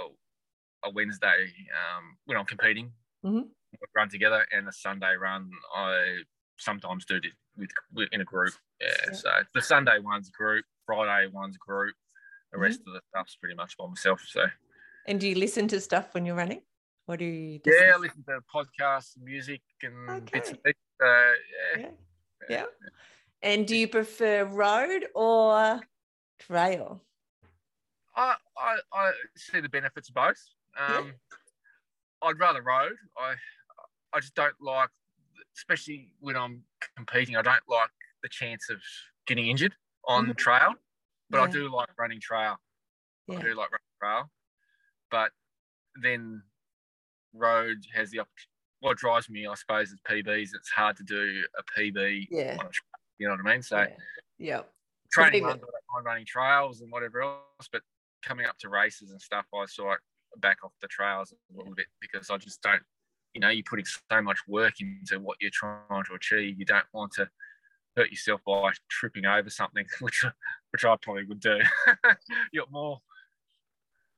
a, 0.00 0.88
a 0.88 0.90
Wednesday 0.92 1.52
um, 1.72 2.16
when 2.26 2.38
I'm 2.38 2.44
competing. 2.44 2.92
Mhm. 3.24 3.48
Run 3.94 4.08
together, 4.08 4.46
and 4.52 4.68
a 4.68 4.72
Sunday 4.72 5.14
run 5.16 5.50
I 5.74 6.18
sometimes 6.58 7.04
do 7.04 7.16
it 7.16 7.24
with, 7.56 7.70
with 7.92 8.08
in 8.12 8.20
a 8.20 8.24
group. 8.24 8.54
Yeah, 8.80 8.88
Yeah. 9.08 9.12
So 9.14 9.30
the 9.54 9.62
Sunday 9.62 9.98
one's 9.98 10.30
group, 10.30 10.64
Friday 10.86 11.28
one's 11.32 11.56
group. 11.56 11.94
The 12.52 12.58
rest 12.58 12.80
of 12.86 12.92
the 12.92 13.00
stuff's 13.10 13.36
pretty 13.36 13.56
much 13.56 13.76
by 13.76 13.86
myself. 13.86 14.22
So 14.28 14.44
And 15.06 15.20
do 15.20 15.28
you 15.28 15.34
listen 15.34 15.66
to 15.68 15.80
stuff 15.80 16.14
when 16.14 16.24
you're 16.24 16.36
running? 16.36 16.62
What 17.06 17.18
do 17.18 17.24
you 17.24 17.58
just 17.58 17.78
yeah, 17.80 17.94
I 17.94 17.98
listen 17.98 18.24
to 18.28 18.40
podcasts, 18.54 19.18
music, 19.20 19.60
and 19.82 20.30
bits 20.30 20.50
and 20.50 20.58
Okay. 20.58 20.72
pieces. 20.72 20.80
So 21.00 21.32
yeah, 21.76 21.80
Yeah. 21.80 21.90
Yeah. 22.48 22.64
And 23.42 23.66
do 23.66 23.76
you 23.76 23.88
prefer 23.88 24.44
road 24.44 25.06
or 25.14 25.80
trail? 26.38 27.02
I, 28.16 28.36
I, 28.56 28.78
I 28.92 29.12
see 29.36 29.60
the 29.60 29.68
benefits 29.68 30.08
of 30.08 30.14
both. 30.14 30.40
Yeah. 30.78 30.98
Um, 30.98 31.14
I'd 32.22 32.38
rather 32.38 32.62
road. 32.62 32.92
I 33.18 33.34
I 34.14 34.20
just 34.20 34.34
don't 34.34 34.54
like, 34.60 34.90
especially 35.56 36.12
when 36.20 36.36
I'm 36.36 36.62
competing. 36.96 37.36
I 37.36 37.42
don't 37.42 37.62
like 37.68 37.90
the 38.22 38.28
chance 38.28 38.70
of 38.70 38.80
getting 39.26 39.48
injured 39.48 39.74
on 40.04 40.26
Mhm. 40.28 40.36
trail, 40.38 40.74
but 41.30 41.40
I 41.40 41.50
do 41.50 41.68
like 41.68 41.88
running 41.98 42.20
trail. 42.20 42.56
I 43.30 43.40
do 43.42 43.54
like 43.54 43.70
running 43.72 43.86
trail, 44.00 44.30
but 45.10 45.32
then 45.96 46.42
road 47.32 47.84
has 47.92 48.10
the 48.10 48.20
opportunity. 48.20 48.50
What 48.80 48.98
drives 48.98 49.28
me, 49.30 49.46
I 49.46 49.54
suppose, 49.54 49.90
is 49.92 50.00
PBs. 50.02 50.54
It's 50.54 50.70
hard 50.70 50.96
to 50.98 51.02
do 51.02 51.46
a 51.58 51.62
PB 51.64 52.28
Yeah. 52.30 52.56
on 52.60 52.66
a 52.66 52.70
trail. 52.70 52.90
You 53.18 53.28
know 53.28 53.34
what 53.36 53.46
I 53.46 53.52
mean? 53.52 53.62
So 53.62 53.78
yeah. 53.78 53.96
Yep. 54.38 54.74
training 55.12 55.34
even- 55.36 55.46
runs, 55.48 55.62
I 55.62 55.66
don't 55.66 55.86
mind 55.94 56.04
running 56.06 56.26
trails 56.26 56.80
and 56.82 56.90
whatever 56.92 57.22
else, 57.22 57.68
but 57.72 57.82
coming 58.22 58.46
up 58.46 58.58
to 58.58 58.68
races 58.68 59.10
and 59.10 59.20
stuff, 59.22 59.46
I 59.54 59.64
sort 59.66 60.02
of 60.32 60.40
back 60.40 60.62
off 60.64 60.72
the 60.80 60.88
trails 60.88 61.32
a 61.32 61.36
little 61.56 61.74
bit 61.74 61.86
because 62.00 62.30
I 62.30 62.36
just 62.38 62.60
don't, 62.62 62.84
you 63.34 63.40
know, 63.40 63.48
you're 63.48 63.64
putting 63.68 63.84
so 63.84 64.22
much 64.22 64.38
work 64.46 64.74
into 64.80 65.18
what 65.20 65.36
you're 65.40 65.50
trying 65.52 66.04
to 66.06 66.14
achieve. 66.14 66.58
You 66.58 66.64
don't 66.64 66.86
want 66.92 67.12
to 67.14 67.28
hurt 67.96 68.10
yourself 68.10 68.40
by 68.46 68.72
tripping 68.88 69.26
over 69.26 69.50
something, 69.50 69.84
which 70.00 70.24
which 70.70 70.84
I 70.84 70.96
probably 71.02 71.24
would 71.24 71.40
do. 71.40 71.58
you 72.52 72.60
got 72.60 72.70
more 72.70 73.00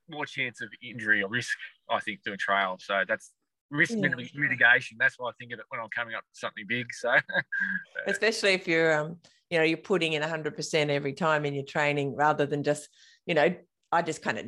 more 0.09 0.27
chance 0.27 0.61
of 0.61 0.69
injury 0.83 1.23
or 1.23 1.29
risk, 1.29 1.57
I 1.91 1.99
think, 2.01 2.23
doing 2.23 2.39
trail. 2.39 2.77
So 2.79 3.03
that's 3.09 3.33
risk 3.71 3.95
Yeah. 3.99 4.11
mitigation. 4.35 4.97
That's 5.01 5.19
why 5.19 5.31
I 5.31 5.33
think 5.39 5.53
of 5.53 5.59
it 5.59 5.65
when 5.69 5.81
I'm 5.81 5.89
coming 5.89 6.15
up 6.15 6.23
to 6.23 6.39
something 6.39 6.65
big. 6.69 6.93
So 6.93 7.13
especially 8.07 8.53
if 8.53 8.69
you're 8.69 8.99
um 8.99 9.17
you 9.51 9.59
know 9.59 9.65
you're 9.65 9.79
putting 9.79 10.13
in 10.13 10.23
100% 10.23 10.91
every 10.91 11.13
time 11.13 11.45
in 11.45 11.55
your 11.55 11.65
training 11.65 12.15
rather 12.17 12.47
than 12.47 12.63
just 12.63 12.89
you 13.27 13.35
know 13.35 13.55
i 13.93 14.03
just 14.03 14.23
kind 14.23 14.39
of 14.39 14.47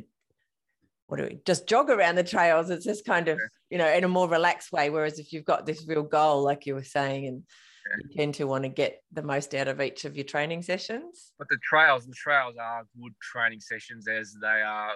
what 1.09 1.17
do 1.17 1.23
we 1.23 1.39
just 1.43 1.67
jog 1.67 1.89
around 1.89 2.15
the 2.15 2.23
trails 2.23 2.69
it's 2.69 2.85
just 2.85 3.03
kind 3.03 3.27
of 3.27 3.37
Yeah. 3.37 3.47
you 3.71 3.77
know 3.79 3.91
in 3.91 4.03
a 4.03 4.07
more 4.07 4.29
relaxed 4.29 4.71
way 4.71 4.89
whereas 4.89 5.19
if 5.19 5.33
you've 5.33 5.45
got 5.45 5.65
this 5.65 5.85
real 5.87 6.03
goal 6.03 6.43
like 6.43 6.65
you 6.65 6.75
were 6.75 6.83
saying 6.83 7.25
and 7.27 7.43
Yeah. 7.89 7.97
you 8.03 8.17
tend 8.17 8.35
to 8.35 8.45
want 8.45 8.63
to 8.63 8.69
get 8.69 9.01
the 9.11 9.23
most 9.23 9.55
out 9.55 9.67
of 9.67 9.81
each 9.81 10.05
of 10.05 10.15
your 10.15 10.25
training 10.25 10.61
sessions 10.61 11.33
But 11.39 11.49
the 11.49 11.57
trails, 11.67 12.05
the 12.05 12.13
trails 12.13 12.55
are 12.61 12.83
good 13.01 13.13
training 13.19 13.59
sessions 13.59 14.07
as 14.07 14.35
they 14.41 14.61
are 14.61 14.91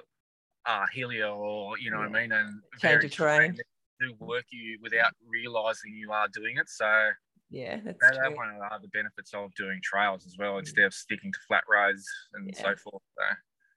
are 0.65 0.88
hillier 0.93 1.28
or 1.28 1.78
you 1.80 1.91
know 1.91 1.97
what 1.97 2.08
I 2.15 2.21
mean, 2.21 2.32
and 2.32 2.62
Change 2.80 3.04
of 3.04 3.12
terrain. 3.12 3.58
Do 3.99 4.13
work 4.19 4.45
you 4.52 4.80
without 4.82 5.13
realizing 5.28 5.93
you 5.93 6.12
are 6.12 6.28
doing 6.30 6.58
it. 6.58 6.69
So 6.69 7.10
yeah 7.49 7.80
that's 7.84 7.99
that, 7.99 8.15
true 8.15 8.36
one 8.36 8.49
of 8.71 8.82
the 8.82 8.88
benefits 8.89 9.34
of 9.34 9.54
doing 9.56 9.80
trails 9.84 10.26
as 10.26 10.36
well, 10.39 10.54
mm. 10.54 10.60
instead 10.60 10.86
of 10.86 10.93
sticking 10.93 11.32
to 11.32 11.39
flat 11.47 11.63
roads 11.69 12.06
and 12.34 12.49
Yeah. 12.54 12.62
so 12.63 12.76
forth. 12.76 13.04
So 13.17 13.23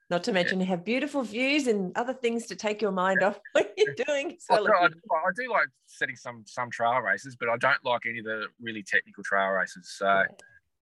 not 0.09 0.25
to 0.25 0.33
mention 0.33 0.61
you 0.61 0.67
have 0.67 0.85
beautiful 0.85 1.23
views 1.23 1.67
and 1.67 1.97
other 1.97 2.15
things 2.15 2.47
to 2.47 2.57
take 2.57 2.81
your 2.81 2.93
mind 2.93 3.23
off 3.23 3.41
what 3.53 3.73
you're 3.77 3.95
doing 3.95 4.37
I, 4.51 4.57
so 4.57 4.65
do- 4.65 4.73
I, 4.73 4.87
I 4.87 5.31
do 5.35 5.51
like 5.51 5.69
setting 5.87 6.17
some 6.17 6.45
some 6.47 6.71
trail 6.71 6.99
races, 7.01 7.37
but 7.37 7.49
I 7.49 7.57
don't 7.57 7.85
like 7.85 8.03
any 8.07 8.21
of 8.21 8.25
the 8.25 8.47
really 8.61 8.83
technical 8.83 9.25
trail 9.25 9.49
races. 9.49 9.91
So 9.97 10.25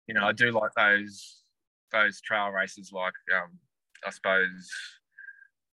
you 0.08 0.14
know, 0.14 0.26
I 0.26 0.32
do 0.34 0.52
like 0.52 0.72
those 0.76 1.44
those 1.92 2.20
trail 2.22 2.50
races, 2.50 2.92
like 2.92 3.14
um, 3.34 3.52
I 4.06 4.10
suppose 4.10 4.70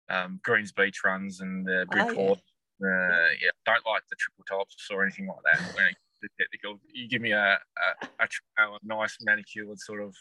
um, 0.08 0.40
Greens 0.42 0.72
Beach 0.72 1.02
runs 1.04 1.40
and 1.40 1.66
the 1.66 1.86
Oh, 1.92 2.08
yeah. 2.08 2.34
Uh, 2.78 3.28
yeah, 3.40 3.50
don't 3.64 3.86
like 3.86 4.02
the 4.10 4.16
triple 4.16 4.44
tops 4.46 4.88
or 4.90 5.02
anything 5.02 5.26
like 5.26 5.38
that. 5.44 5.74
When 5.74 5.86
it 5.86 5.96
technical, 6.38 6.78
you 6.92 7.08
give 7.08 7.22
me 7.22 7.32
a, 7.32 7.58
a, 7.58 8.06
a 8.20 8.28
trail, 8.28 8.76
a 8.76 8.86
nice 8.86 9.16
manicured 9.22 9.78
sort 9.78 10.02
of 10.02 10.14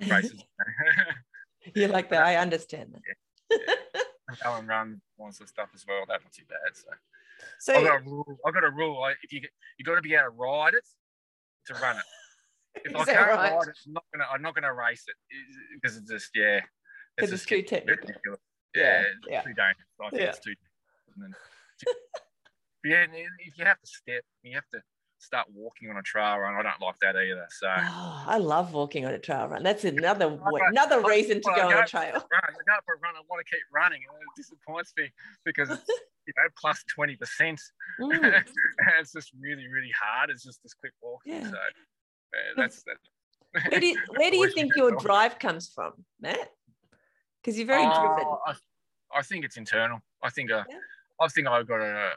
races. 0.10 0.42
you 1.74 1.88
like 1.88 2.10
that 2.10 2.22
i 2.22 2.36
understand 2.36 2.92
that 2.92 3.02
Alan 4.44 4.66
run 4.66 5.00
wants 5.16 5.38
the 5.38 5.46
stuff 5.46 5.70
as 5.74 5.84
well. 5.86 6.04
That's 6.06 6.22
not 6.24 6.32
too 6.32 6.44
bad. 6.48 6.74
So 6.74 6.88
so 7.60 7.74
I've 7.74 7.84
got 7.84 8.00
a 8.00 8.04
rule. 8.04 8.38
I've 8.46 8.54
got 8.54 8.64
a 8.64 8.70
rule. 8.70 9.02
I, 9.02 9.12
if 9.22 9.32
you 9.32 9.40
you 9.78 9.84
got 9.84 9.94
to 9.94 10.02
be 10.02 10.14
able 10.14 10.24
to 10.24 10.30
ride 10.30 10.74
it 10.74 10.86
to 11.66 11.74
run 11.74 11.96
it. 11.96 12.02
If 12.84 12.94
I 12.94 13.04
can't 13.06 13.26
right? 13.26 13.52
ride 13.56 13.68
it, 13.68 13.76
I'm 13.86 13.92
not 13.92 14.04
gonna. 14.12 14.26
I'm 14.32 14.42
not 14.42 14.54
gonna 14.54 14.72
race 14.72 15.04
it 15.08 15.16
because 15.74 15.96
it's 15.96 16.08
just 16.08 16.30
yeah. 16.32 16.60
because 17.16 17.32
it's 17.32 17.42
just 17.42 17.48
too 17.48 17.62
technical 17.62 18.06
ridiculous. 18.06 18.40
Yeah, 18.72 18.82
Yeah, 18.82 19.00
it's 19.00 19.26
yeah. 19.28 19.42
too 19.42 19.54
dangerous. 19.54 19.88
I 20.00 20.10
think 20.10 20.22
Yeah. 20.22 20.28
it's 20.28 20.38
too. 20.38 20.54
Yeah, 22.84 23.06
if 23.10 23.58
you 23.58 23.64
have 23.64 23.80
to 23.80 23.86
step, 23.86 24.22
you 24.42 24.54
have 24.54 24.68
to 24.72 24.80
start 25.18 25.46
walking 25.54 25.90
on 25.90 25.96
a 25.96 26.02
trail 26.02 26.38
run. 26.38 26.54
I 26.54 26.62
don't 26.62 26.80
like 26.80 26.98
that 27.00 27.16
either. 27.16 27.46
So 27.50 27.66
Oh, 27.68 28.24
I 28.26 28.38
love 28.38 28.72
walking 28.72 29.04
on 29.04 29.12
a 29.12 29.18
trail 29.18 29.48
run. 29.48 29.62
That's 29.62 29.84
another 29.84 30.28
way, 30.28 30.60
another 30.68 31.02
reason 31.02 31.38
to 31.38 31.42
but 31.44 31.56
go 31.56 31.68
on 31.68 31.82
a 31.82 31.86
trail. 31.86 32.12
run, 32.12 32.22
I 32.32 32.50
go 32.50 32.74
for 32.84 32.94
a 32.94 32.98
run. 32.98 33.14
I 33.16 33.20
want 33.28 33.44
to 33.44 33.50
keep 33.50 33.62
running, 33.72 34.00
and 34.08 34.16
it 34.20 34.28
disappoints 34.36 34.92
me 34.96 35.12
because 35.44 35.70
it's 35.70 35.86
you 36.26 36.32
know 36.36 36.48
plus 36.58 36.84
twenty 36.88 37.16
percent. 37.16 37.60
Mm, 38.00 38.42
it's 39.00 39.12
just 39.12 39.32
really, 39.40 39.66
really 39.68 39.92
hard. 40.00 40.30
It's 40.30 40.44
just 40.44 40.62
this 40.62 40.74
quick 40.74 40.92
walk. 41.02 41.20
Yeah. 41.24 41.44
So 41.44 41.56
uh, 41.56 42.38
that's 42.56 42.82
that. 42.84 42.96
Where 43.70 43.80
do 43.80 43.86
you, 43.86 43.98
where 44.16 44.30
do 44.30 44.36
you 44.36 44.50
think 44.50 44.76
your 44.76 44.90
that. 44.90 45.00
drive 45.00 45.38
comes 45.38 45.68
from, 45.68 45.92
Matt? 46.20 46.52
Because 47.42 47.56
you're 47.56 47.66
very 47.66 47.86
driven. 47.86 48.24
Oh, 48.26 48.38
I, 48.46 48.54
I 49.14 49.22
think 49.22 49.44
it's 49.44 49.56
internal. 49.56 50.00
I 50.22 50.30
think 50.30 50.50
uh, 50.50 50.64
Yeah. 50.68 50.76
I 51.20 51.28
think 51.28 51.48
I've 51.48 51.66
got 51.66 51.80
a, 51.80 52.12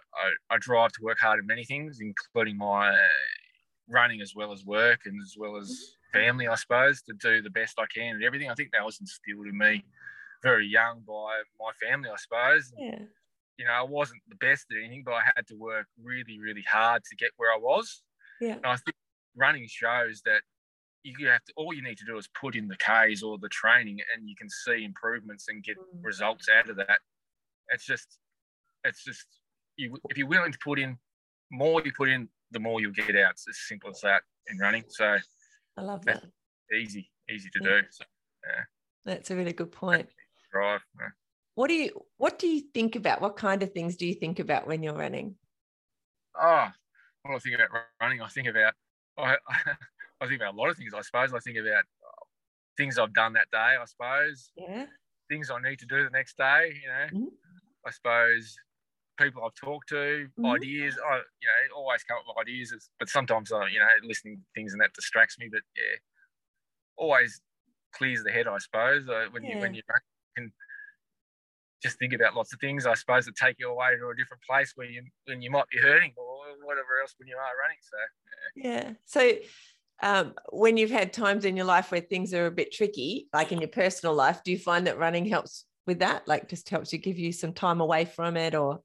a, 0.52 0.56
a 0.56 0.60
drive 0.60 0.92
to 0.94 1.02
work 1.04 1.18
hard 1.20 1.40
in 1.40 1.46
many 1.48 1.64
things, 1.64 2.00
including 2.02 2.58
my 2.58 2.96
running 3.90 4.22
as 4.22 4.34
well 4.36 4.52
as 4.52 4.64
work 4.66 5.02
and 5.06 5.22
as 5.22 5.36
well 5.38 5.58
as 5.58 5.96
family, 6.14 6.48
I 6.48 6.56
suppose, 6.56 7.02
to 7.04 7.14
do 7.14 7.42
the 7.42 7.50
best 7.50 7.80
I 7.80 7.86
can 7.94 8.16
and 8.16 8.24
everything. 8.24 8.50
I 8.50 8.54
think 8.56 8.70
that 8.74 8.86
was 8.86 9.00
instilled 9.02 9.48
in 9.48 9.58
me 9.58 9.84
very 10.44 10.68
young 10.68 11.02
by 11.08 11.42
my 11.60 11.72
family, 11.82 12.10
I 12.10 12.16
suppose. 12.18 12.72
Yeah. 12.78 13.00
You 13.58 13.66
know, 13.66 13.72
I 13.74 13.84
wasn't 13.84 14.22
the 14.30 14.36
best 14.36 14.66
at 14.72 14.78
anything, 14.78 15.04
but 15.06 15.14
I 15.16 15.22
had 15.36 15.46
to 15.48 15.56
work 15.56 15.88
really, 16.02 16.40
really 16.40 16.64
hard 16.72 17.04
to 17.10 17.16
get 17.16 17.32
where 17.38 17.52
I 17.52 17.58
was. 17.58 18.02
Yeah. 18.40 18.54
And 18.56 18.66
I 18.66 18.76
think 18.76 18.96
running 19.36 19.66
shows 19.68 20.22
that 20.26 20.42
you 21.04 21.28
have 21.28 21.44
to 21.46 21.54
all 21.58 21.74
you 21.74 21.82
need 21.84 21.98
to 21.98 22.06
do 22.06 22.18
is 22.18 22.28
put 22.40 22.56
in 22.56 22.68
the 22.68 22.76
Ks 22.78 23.24
or 23.24 23.38
the 23.40 23.50
training 23.50 24.00
and 24.16 24.30
you 24.30 24.36
can 24.36 24.50
see 24.50 24.84
improvements 24.84 25.48
and 25.48 25.64
get 25.64 25.78
Mm. 25.78 26.04
results 26.04 26.48
out 26.50 26.70
of 26.70 26.76
that. 26.78 27.00
It's 27.70 27.86
just 27.86 28.20
it's 28.84 29.04
just 29.04 29.26
you 29.78 29.98
if 30.10 30.18
you're 30.18 30.28
willing 30.28 30.52
to 30.52 30.60
put 30.64 30.80
in 30.80 30.98
more 31.52 31.82
you 31.84 31.92
put 31.96 32.10
in, 32.10 32.30
the 32.52 32.60
more 32.60 32.82
you'll 32.82 32.92
get 32.92 33.16
out. 33.16 33.32
It's 33.32 33.48
as 33.48 33.58
simple 33.68 33.90
as 33.90 34.02
that 34.02 34.24
in 34.48 34.58
running. 34.58 34.84
So 34.90 35.18
I 35.78 35.82
love 35.82 36.04
Yeah. 36.08 36.14
that. 36.20 36.76
easy, 36.76 37.12
easy 37.30 37.50
to 37.50 37.60
Yeah. 37.62 37.82
do. 37.82 37.88
So 37.92 38.06
That's 39.06 39.32
a 39.32 39.36
really 39.36 39.54
good 39.54 39.72
point. 39.72 40.10
drive. 40.52 40.86
yeah. 41.00 41.10
What 41.56 41.68
do 41.68 41.74
you 41.74 42.06
what 42.18 42.40
do 42.40 42.48
you 42.48 42.62
think 42.74 42.96
about? 42.96 43.22
What 43.22 43.36
kind 43.38 43.62
of 43.64 43.72
things 43.74 43.98
do 43.98 44.06
you 44.06 44.14
think 44.16 44.40
about 44.40 44.68
when 44.68 44.82
you're 44.84 44.94
running? 44.96 45.38
Oh, 46.36 46.70
what 47.24 47.36
I 47.36 47.40
think 47.40 47.56
about 47.56 47.70
running? 48.00 48.22
I 48.22 48.28
think 48.30 48.48
about 48.48 48.74
I, 49.18 49.38
I 50.22 50.28
think 50.28 50.42
about 50.42 50.54
a 50.54 50.58
lot 50.58 50.70
of 50.70 50.78
things. 50.78 50.94
I 50.94 51.02
suppose 51.02 51.34
I 51.34 51.40
think 51.40 51.58
about 51.58 51.84
things 52.78 52.98
I've 52.98 53.14
done 53.14 53.34
that 53.34 53.50
day. 53.52 53.76
I 53.82 53.86
suppose 53.86 54.52
Yeah. 54.56 54.88
things 55.30 55.50
I 55.52 55.60
need 55.62 55.80
to 55.80 55.86
do 55.86 56.04
the 56.04 56.10
next 56.10 56.38
day. 56.38 56.80
You 56.82 56.88
know, 56.88 57.08
Mhm. 57.28 57.32
I 57.86 57.92
suppose 57.92 58.56
people 59.22 59.44
I've 59.46 59.56
talked 59.56 59.90
to, 59.90 60.28
Mhm. 60.38 60.46
ideas. 60.46 60.98
I 60.98 61.16
you 61.18 61.48
know 61.48 61.76
always 61.78 62.04
come 62.04 62.18
up 62.18 62.24
with 62.28 62.42
ideas, 62.48 62.74
but 63.00 63.10
sometimes 63.10 63.52
I 63.52 63.68
you 63.70 63.80
know 63.80 63.88
listening 64.04 64.38
to 64.38 64.44
things 64.56 64.74
and 64.74 64.82
that 64.82 64.94
distracts 64.94 65.38
me. 65.40 65.50
But 65.52 65.62
yeah, 65.76 65.98
always 66.98 67.42
clears 67.94 68.24
the 68.24 68.32
head. 68.32 68.48
I 68.48 68.58
suppose 68.58 69.08
uh, 69.08 69.28
when 69.32 69.46
you 69.46 69.58
when 69.60 69.74
Yeah. 69.74 69.78
you 69.78 69.84
run, 69.90 70.02
you 70.38 70.44
can 70.44 70.54
just 71.82 71.98
think 72.00 72.14
about 72.14 72.36
lots 72.36 72.54
of 72.54 72.60
things. 72.60 72.86
I 72.86 72.94
suppose 72.94 73.26
that 73.26 73.36
take 73.36 73.58
you 73.60 73.70
away 73.70 73.96
to 73.98 74.10
a 74.10 74.16
different 74.16 74.44
place 74.44 74.74
where 74.76 74.88
you 74.88 75.04
when 75.26 75.42
you 75.42 75.52
might 75.52 75.68
be 75.70 75.80
hurting 75.80 76.14
or 76.18 76.42
whatever 76.64 77.02
else 77.02 77.16
when 77.18 77.28
you 77.28 77.36
are 77.36 77.58
running. 77.62 77.78
So 77.82 77.98
Yeah. 78.56 78.94
So 79.06 79.34
um, 80.04 80.34
when 80.52 80.78
you've 80.78 80.92
had 80.92 81.14
times 81.14 81.46
in 81.46 81.56
your 81.56 81.66
life 81.66 81.92
where 81.92 82.02
things 82.02 82.34
are 82.34 82.48
a 82.48 82.52
bit 82.52 82.72
tricky, 82.72 83.28
like 83.34 83.52
in 83.52 83.60
your 83.60 83.70
personal 83.70 84.16
life, 84.16 84.44
do 84.44 84.52
you 84.52 84.58
find 84.60 84.88
that 84.88 84.98
running 84.98 85.26
helps 85.26 85.66
with 85.86 86.00
that? 86.00 86.28
Like 86.28 86.50
just 86.50 86.70
helps 86.70 86.92
you 86.92 87.00
give 87.00 87.18
you 87.20 87.32
some 87.32 87.54
time 87.54 87.82
away 87.82 88.06
from 88.06 88.38
it 88.38 88.56
or 88.56 88.82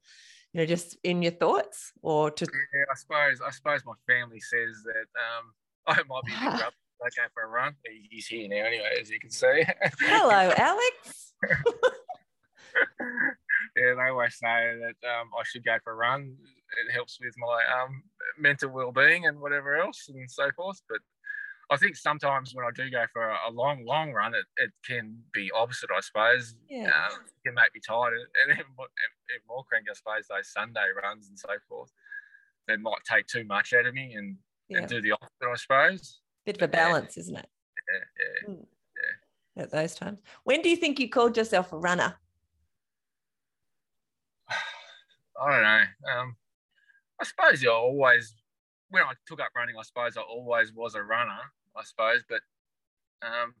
you 0.57 0.63
know, 0.63 0.65
just 0.65 0.97
in 1.03 1.21
your 1.21 1.33
thoughts 1.33 1.93
or 2.01 2.31
to 2.31 2.45
Yeah, 2.45 2.85
I 2.91 2.95
suppose 2.95 3.41
I 3.45 3.51
suppose 3.51 3.85
my 3.85 3.93
family 4.07 4.39
says 4.39 4.83
that 4.85 5.07
um 5.21 5.53
I 5.87 6.01
might 6.09 6.23
be 6.25 6.33
rough 6.33 6.73
I 6.99 7.09
go 7.15 7.27
for 7.31 7.43
a 7.43 7.47
run. 7.47 7.75
He's 8.09 8.25
here 8.25 8.49
now 8.49 8.65
anyway, 8.65 8.97
as 8.99 9.11
you 9.11 9.19
can 9.19 9.29
see. 9.29 9.63
Hello, 9.99 10.51
Alex. 10.57 11.33
yeah, 13.77 13.93
they 13.93 14.09
always 14.09 14.35
say 14.35 14.79
that 14.81 15.07
um, 15.07 15.29
I 15.39 15.43
should 15.45 15.63
go 15.63 15.77
for 15.83 15.93
a 15.93 15.95
run. 15.95 16.35
It 16.87 16.91
helps 16.91 17.19
with 17.21 17.35
my 17.37 17.61
um, 17.79 18.01
mental 18.39 18.71
well-being 18.71 19.27
and 19.27 19.39
whatever 19.39 19.75
else 19.75 20.09
and 20.09 20.29
so 20.29 20.49
forth. 20.55 20.81
But 20.89 21.01
I 21.69 21.75
think 21.77 21.97
sometimes 21.97 22.55
when 22.55 22.65
I 22.65 22.69
do 22.73 22.89
go 22.89 23.05
for 23.11 23.27
a 23.29 23.51
long, 23.51 23.83
long 23.85 24.13
run, 24.13 24.33
it, 24.33 24.45
it 24.57 24.71
can 24.85 25.17
be 25.33 25.51
opposite, 25.53 25.89
I 25.95 25.99
suppose. 25.99 26.55
Yeah. 26.69 26.85
Um, 26.85 27.19
it 27.25 27.45
can 27.47 27.55
make 27.55 27.73
me 27.73 27.81
tired. 27.85 28.13
And 28.13 28.53
even 28.53 28.71
more, 28.77 28.87
even 29.29 29.41
more 29.49 29.63
cranky, 29.65 29.89
I 29.91 29.93
suppose, 29.93 30.27
those 30.29 30.47
Sunday 30.51 30.85
runs 31.03 31.27
and 31.27 31.37
so 31.37 31.49
forth, 31.67 31.91
they 32.67 32.77
might 32.77 33.03
take 33.09 33.27
too 33.27 33.43
much 33.43 33.73
out 33.73 33.85
of 33.85 33.93
me 33.93 34.13
and, 34.15 34.37
Yeah. 34.69 34.79
and 34.79 34.87
do 34.87 35.01
the 35.01 35.11
opposite, 35.11 35.31
I 35.45 35.55
suppose. 35.55 36.21
Bit 36.45 36.55
of 36.57 36.61
a 36.61 36.67
balance, 36.69 37.17
isn't 37.17 37.35
it? 37.35 37.49
Yeah, 37.91 37.99
yeah. 38.47 38.53
Mm. 38.53 38.65
At 39.57 39.71
those 39.71 39.95
times. 39.95 40.19
When 40.45 40.61
do 40.61 40.69
you 40.69 40.75
think 40.77 40.99
you 40.99 41.09
called 41.09 41.35
yourself 41.35 41.73
a 41.73 41.77
runner? 41.77 42.15
I 44.49 45.51
don't 45.51 45.63
know. 45.63 45.83
Um, 46.21 46.35
I 47.19 47.25
suppose 47.25 47.65
I 47.65 47.67
always, 47.69 48.33
when 48.89 49.03
I 49.03 49.13
took 49.27 49.39
up 49.41 49.49
running, 49.55 49.75
I 49.77 49.83
suppose 49.83 50.17
I 50.17 50.21
always 50.21 50.71
was 50.73 50.95
a 50.95 51.03
runner. 51.03 51.39
I 51.75 51.83
suppose, 51.83 52.23
but 52.27 52.41
um, 53.21 53.53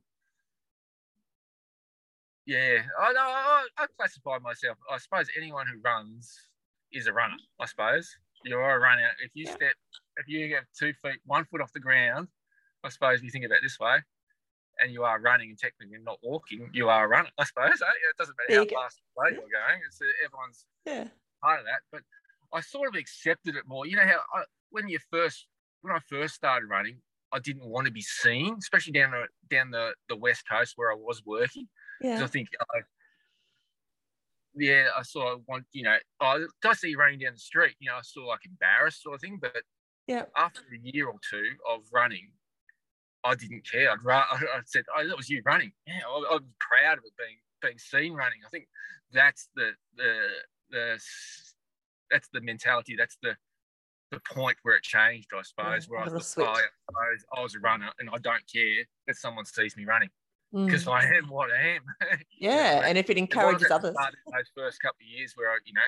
yeah, 2.45 2.81
I. 2.99 3.13
I, 3.17 3.67
I 3.83 3.85
classify 3.97 4.39
myself. 4.39 4.77
I 4.91 4.97
suppose 4.97 5.27
anyone 5.37 5.67
who 5.67 5.79
runs 5.83 6.33
is 6.91 7.07
a 7.07 7.13
runner. 7.13 7.35
I 7.59 7.65
suppose 7.65 8.09
you're 8.43 8.61
a 8.75 8.79
runner. 8.79 9.09
If 9.23 9.31
you 9.33 9.45
step, 9.45 9.73
if 10.17 10.27
you 10.27 10.47
get 10.47 10.63
two 10.77 10.93
feet, 10.93 11.19
one 11.25 11.45
foot 11.45 11.61
off 11.61 11.73
the 11.73 11.79
ground, 11.79 12.29
I 12.83 12.89
suppose 12.89 13.21
you 13.21 13.29
think 13.29 13.45
about 13.45 13.57
it 13.57 13.63
this 13.63 13.79
way, 13.79 13.97
and 14.79 14.91
you 14.91 15.03
are 15.03 15.19
running 15.19 15.49
and 15.49 15.59
technically 15.59 15.97
not 16.03 16.19
walking, 16.23 16.69
you 16.73 16.89
are 16.89 17.05
a 17.05 17.07
runner. 17.07 17.29
I 17.37 17.43
suppose. 17.43 17.81
Eh? 17.81 17.85
It 18.09 18.17
doesn't 18.17 18.35
matter 18.49 18.61
how 18.61 18.81
fast 18.83 18.99
slow 19.13 19.25
you're 19.29 19.41
going. 19.41 19.81
It's 19.85 19.99
everyone's 20.25 20.65
Yeah. 20.85 21.07
part 21.43 21.59
of 21.59 21.65
that. 21.65 21.81
But 21.91 22.01
I 22.53 22.61
sort 22.61 22.87
of 22.87 22.95
accepted 22.95 23.55
it 23.55 23.67
more. 23.67 23.85
You 23.85 23.97
know 23.97 24.05
how 24.07 24.21
I, 24.33 24.43
when 24.69 24.87
you 24.89 24.99
first 25.11 25.47
when 25.81 25.95
I 25.95 25.99
first 25.99 26.35
started 26.35 26.67
running, 26.67 27.01
I 27.31 27.39
didn't 27.39 27.65
want 27.69 27.85
to 27.87 27.91
be 27.91 28.01
seen, 28.01 28.55
especially 28.59 28.93
down 28.93 29.11
the 29.11 29.27
down 29.49 29.71
the, 29.71 29.93
the 30.09 30.15
west 30.15 30.43
coast 30.49 30.73
where 30.75 30.91
I 30.91 30.95
was 30.95 31.23
working. 31.25 31.67
Because 32.01 32.19
Yeah. 32.19 32.25
I 32.25 32.27
think, 32.27 32.49
uh, 32.59 32.81
yeah, 34.55 34.87
I 34.97 35.03
saw 35.03 35.33
of 35.33 35.43
want 35.47 35.65
you 35.71 35.83
know, 35.83 35.97
I, 36.19 36.45
I 36.65 36.73
see 36.73 36.89
you 36.89 36.97
running 36.97 37.19
down 37.19 37.33
the 37.33 37.39
street. 37.39 37.75
You 37.79 37.89
know, 37.91 37.97
I 37.97 38.01
saw 38.01 38.25
like 38.25 38.45
embarrassed 38.45 39.03
sort 39.03 39.15
of 39.15 39.21
thing. 39.21 39.37
But 39.41 39.63
Yeah. 40.07 40.25
after 40.35 40.61
a 40.73 40.79
year 40.81 41.07
or 41.07 41.19
two 41.29 41.55
of 41.69 41.83
running. 41.93 42.31
I 43.23 43.35
didn't 43.35 43.67
care. 43.69 43.91
I'd 43.91 44.03
ra- 44.03 44.25
I 44.31 44.61
said, 44.65 44.85
"Oh, 44.95 45.05
that 45.07 45.17
was 45.17 45.29
you 45.29 45.41
running." 45.45 45.73
Yeah, 45.85 46.01
I, 46.07 46.35
I'm 46.35 46.53
proud 46.59 46.97
of 46.99 47.03
it 47.05 47.13
being 47.17 47.37
being 47.61 47.77
seen 47.77 48.13
running. 48.13 48.39
I 48.45 48.49
think 48.49 48.67
that's 49.11 49.49
the 49.55 49.71
the 49.95 50.27
the 50.69 50.99
that's 52.09 52.29
the 52.31 52.41
mentality. 52.41 52.95
That's 52.95 53.17
the 53.21 53.35
the 54.11 54.19
point 54.31 54.57
where 54.63 54.75
it 54.75 54.83
changed, 54.83 55.29
I 55.37 55.41
suppose. 55.41 55.85
Yeah, 55.87 55.91
where 55.91 55.99
I 56.01 56.07
oh, 56.11 56.15
I, 56.15 56.19
suppose 56.19 57.25
I 57.35 57.41
was 57.41 57.55
a 57.55 57.59
runner, 57.59 57.89
and 57.99 58.09
I 58.09 58.17
don't 58.19 58.43
care 58.51 58.85
if 59.07 59.17
someone 59.17 59.45
sees 59.45 59.75
me 59.77 59.85
running 59.85 60.09
Mm. 60.55 60.65
because 60.65 60.87
I 60.87 61.03
am 61.03 61.27
what 61.27 61.51
I 61.51 61.75
am. 61.75 61.81
You 62.39 62.47
know, 62.49 62.55
Yeah. 62.55 62.81
and 62.85 62.97
if 62.97 63.09
it 63.09 63.17
encourages 63.17 63.69
others. 63.69 63.93
those 64.31 64.49
first 64.55 64.79
couple 64.81 65.03
of 65.03 65.07
years 65.09 65.33
where 65.35 65.49
I, 65.51 65.57
you 65.65 65.73
know, 65.73 65.81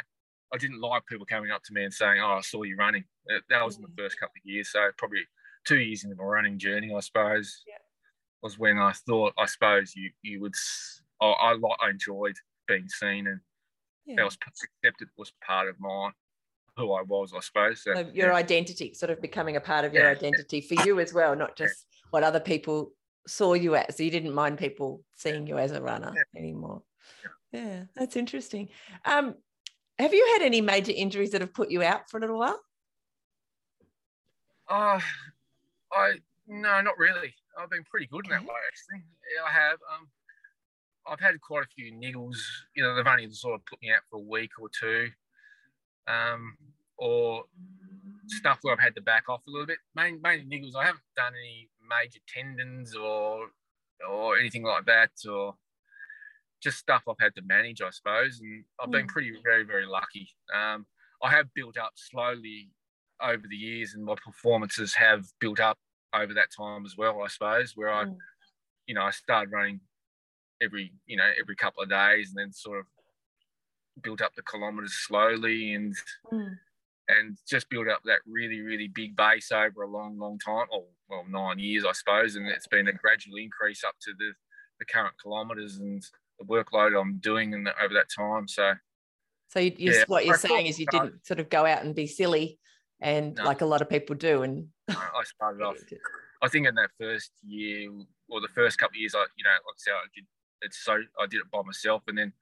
I 0.54 0.58
didn't 0.58 0.82
like 0.82 1.06
people 1.06 1.26
coming 1.26 1.50
up 1.50 1.64
to 1.64 1.74
me 1.74 1.86
and 1.86 1.94
saying, 1.94 2.20
"Oh, 2.20 2.34
I 2.34 2.42
saw 2.42 2.64
you 2.64 2.76
running." 2.76 3.06
That, 3.28 3.44
that 3.50 3.64
was 3.64 3.78
in 3.78 3.84
Mm. 3.84 3.96
the 3.96 4.04
first 4.04 4.20
couple 4.20 4.34
of 4.38 4.44
years. 4.46 4.70
So 4.72 4.90
probably 4.98 5.22
two 5.64 5.80
years 5.80 6.04
into 6.04 6.18
my 6.18 6.26
running 6.26 6.60
journey, 6.60 6.94
I 6.94 7.00
suppose, 7.00 7.64
Yeah. 7.66 7.76
was 8.42 8.60
when 8.60 8.78
I 8.80 8.92
thought, 8.92 9.34
I 9.38 9.46
suppose 9.46 9.96
you 9.96 10.12
you 10.24 10.42
would. 10.42 10.56
I 11.22 11.26
I, 11.28 11.58
I 11.82 11.90
enjoyed 11.90 12.36
being 12.68 12.90
seen, 12.90 13.28
and 13.28 13.40
Yeah. 14.06 14.16
that 14.18 14.26
was 14.26 14.38
accepted 14.46 15.08
was 15.18 15.32
part 15.42 15.70
of 15.70 15.80
my 15.80 16.12
who 16.86 16.94
I 16.94 17.02
was, 17.04 17.34
I 17.36 17.42
suppose. 17.42 17.84
So, 17.84 17.94
So 17.94 18.00
your 18.14 18.30
yeah. 18.30 18.36
identity 18.36 18.94
sort 18.94 19.10
of 19.10 19.22
becoming 19.22 19.56
a 19.58 19.62
part 19.62 19.86
of 19.86 19.94
your 19.94 20.04
Yeah. 20.04 20.12
identity 20.12 20.62
for 20.62 20.76
you 20.86 21.00
as 21.00 21.14
well, 21.14 21.36
not 21.36 21.56
just 21.56 21.86
what 22.12 22.24
other 22.24 22.40
people 22.40 22.94
saw 23.28 23.54
you 23.54 23.76
as. 23.76 23.98
So 23.98 24.04
you 24.04 24.12
didn't 24.12 24.34
mind 24.34 24.58
people 24.58 25.04
seeing 25.16 25.46
you 25.46 25.58
as 25.58 25.72
a 25.72 25.82
runner 25.82 26.14
anymore. 26.36 26.84
Yeah, 27.52 27.86
that's 27.96 28.16
interesting. 28.16 28.70
Um, 29.06 29.36
have 29.98 30.14
you 30.14 30.26
had 30.34 30.46
any 30.46 30.62
major 30.62 30.94
injuries 30.96 31.32
that 31.32 31.42
have 31.42 31.54
put 31.54 31.70
you 31.70 31.84
out 31.84 32.10
for 32.10 32.18
a 32.18 32.22
little 32.22 32.40
while? 32.40 32.60
Uh, 34.68 35.00
I 35.92 36.14
no, 36.48 36.82
not 36.82 36.98
really. 36.98 37.34
I've 37.58 37.70
been 37.70 37.84
pretty 37.84 38.06
good 38.08 38.26
in 38.26 38.32
that 38.32 38.44
way, 38.44 38.56
actually. 38.68 39.04
Yeah, 39.36 39.44
I 39.44 39.52
have. 39.52 39.80
Um, 39.94 40.10
I've 41.08 41.20
had 41.20 41.42
quite 41.42 41.64
a 41.66 41.68
few 41.68 41.92
niggles. 41.92 42.38
You 42.76 42.84
know, 42.84 42.96
they've 42.96 43.06
only 43.06 43.30
sort 43.32 43.56
of 43.56 43.66
put 43.66 43.82
me 43.82 43.92
out 43.92 44.02
for 44.10 44.18
a 44.18 44.22
week 44.22 44.52
or 44.60 44.70
two, 44.70 45.10
um, 46.10 46.58
or 46.98 47.44
stuff 48.28 48.60
where 48.62 48.74
I've 48.74 48.80
had 48.80 48.96
to 48.96 49.02
back 49.02 49.30
off 49.30 49.42
a 49.48 49.52
little 49.52 49.68
bit. 49.68 49.80
Main, 49.96 50.22
mainly 50.22 50.46
niggles. 50.46 50.76
I 50.76 50.86
haven't 50.86 51.04
done 51.16 51.34
any 51.36 51.70
major 51.90 52.20
tendons 52.28 52.96
or 52.96 53.48
or 54.08 54.38
anything 54.38 54.64
like 54.64 54.86
that, 54.86 55.12
or 55.30 55.56
just 56.62 56.78
stuff 56.78 57.04
I've 57.08 57.20
had 57.20 57.36
to 57.36 57.42
manage, 57.42 57.82
I 57.82 57.90
suppose. 57.90 58.40
And 58.40 58.64
I've 58.80 58.92
been 58.92 59.06
Mm. 59.08 59.10
pretty, 59.10 59.34
very, 59.44 59.64
very 59.64 59.86
lucky. 59.86 60.30
Um, 60.54 60.86
I 61.22 61.30
have 61.32 61.54
built 61.54 61.78
up 61.78 61.94
slowly 61.96 62.72
over 63.22 63.46
the 63.48 63.56
years, 63.58 63.94
and 63.94 64.06
my 64.06 64.16
performances 64.16 64.94
have 64.96 65.26
built 65.40 65.60
up 65.60 65.78
over 66.14 66.34
that 66.34 66.50
time 66.56 66.86
as 66.86 66.96
well. 66.98 67.22
I 67.22 67.28
suppose 67.28 67.76
where 67.76 67.92
I, 67.92 68.06
Mm. 68.06 68.18
you 68.88 68.96
know, 68.96 69.04
I 69.04 69.12
started 69.12 69.52
running 69.52 69.82
every, 70.62 70.94
you 71.06 71.18
know, 71.18 71.32
every 71.40 71.56
couple 71.56 71.84
of 71.84 71.90
days, 71.90 72.30
and 72.30 72.38
then 72.38 72.54
sort 72.54 72.80
of 72.80 72.88
built 74.02 74.22
up 74.22 74.36
the 74.36 74.42
kilometers 74.44 74.94
slowly, 74.94 75.74
and 75.74 75.96
Mm. 76.32 76.60
and 77.08 77.38
just 77.48 77.70
built 77.70 77.88
up 77.88 78.02
that 78.06 78.20
really, 78.28 78.62
really 78.62 78.88
big 78.88 79.16
base 79.16 79.52
over 79.52 79.82
a 79.82 79.88
long, 79.90 80.18
long 80.20 80.38
time, 80.38 80.68
or 80.72 80.86
well, 81.08 81.26
nine 81.28 81.58
years, 81.58 81.84
I 81.86 81.92
suppose, 81.94 82.36
and 82.36 82.48
it's 82.48 82.68
been 82.68 82.88
a 82.88 82.94
gradual 82.94 83.38
increase 83.38 83.84
up 83.84 83.96
to 84.02 84.14
the 84.18 84.34
the 84.80 84.86
current 84.86 85.16
kilometers 85.22 85.78
and 85.78 86.02
the 86.40 86.46
workload 86.46 87.00
I'm 87.00 87.18
doing 87.18 87.52
in 87.52 87.66
the, 87.66 87.74
over 87.84 87.94
that 87.96 88.08
time. 88.16 88.48
So 88.48 88.76
So 89.50 89.60
you, 89.60 89.74
you, 89.78 89.92
Yeah, 89.92 90.04
what 90.08 90.26
you're 90.26 90.36
saying 90.36 90.68
is 90.68 90.80
you 90.80 90.86
didn't 90.86 91.26
sort 91.26 91.40
of 91.42 91.50
go 91.50 91.66
out 91.66 91.84
and 91.84 91.94
be 91.96 92.08
silly, 92.08 92.60
and 93.02 93.36
No. 93.36 93.44
like 93.44 93.62
a 93.62 93.66
lot 93.66 93.82
of 93.82 93.90
people 93.90 94.16
do, 94.16 94.44
and 94.44 94.70
I 94.90 94.94
I 94.94 95.24
started 95.24 95.64
off 95.68 95.78
I 96.42 96.48
think 96.48 96.68
in 96.68 96.76
that 96.76 96.92
first 96.98 97.32
year 97.44 97.92
or 98.30 98.40
the 98.40 98.48
first 98.56 98.78
couple 98.80 98.96
of 98.96 99.02
years, 99.02 99.16
I 99.16 99.26
you 99.36 99.44
know, 99.44 99.50
like 99.52 99.76
I 99.76 99.78
said, 99.78 99.94
I 99.94 100.06
did 100.16 100.26
it's 100.62 100.78
so 100.84 100.94
I 101.20 101.26
did 101.26 101.40
it 101.42 101.52
by 101.52 101.62
myself, 101.64 102.04
and 102.08 102.18
then 102.18 102.34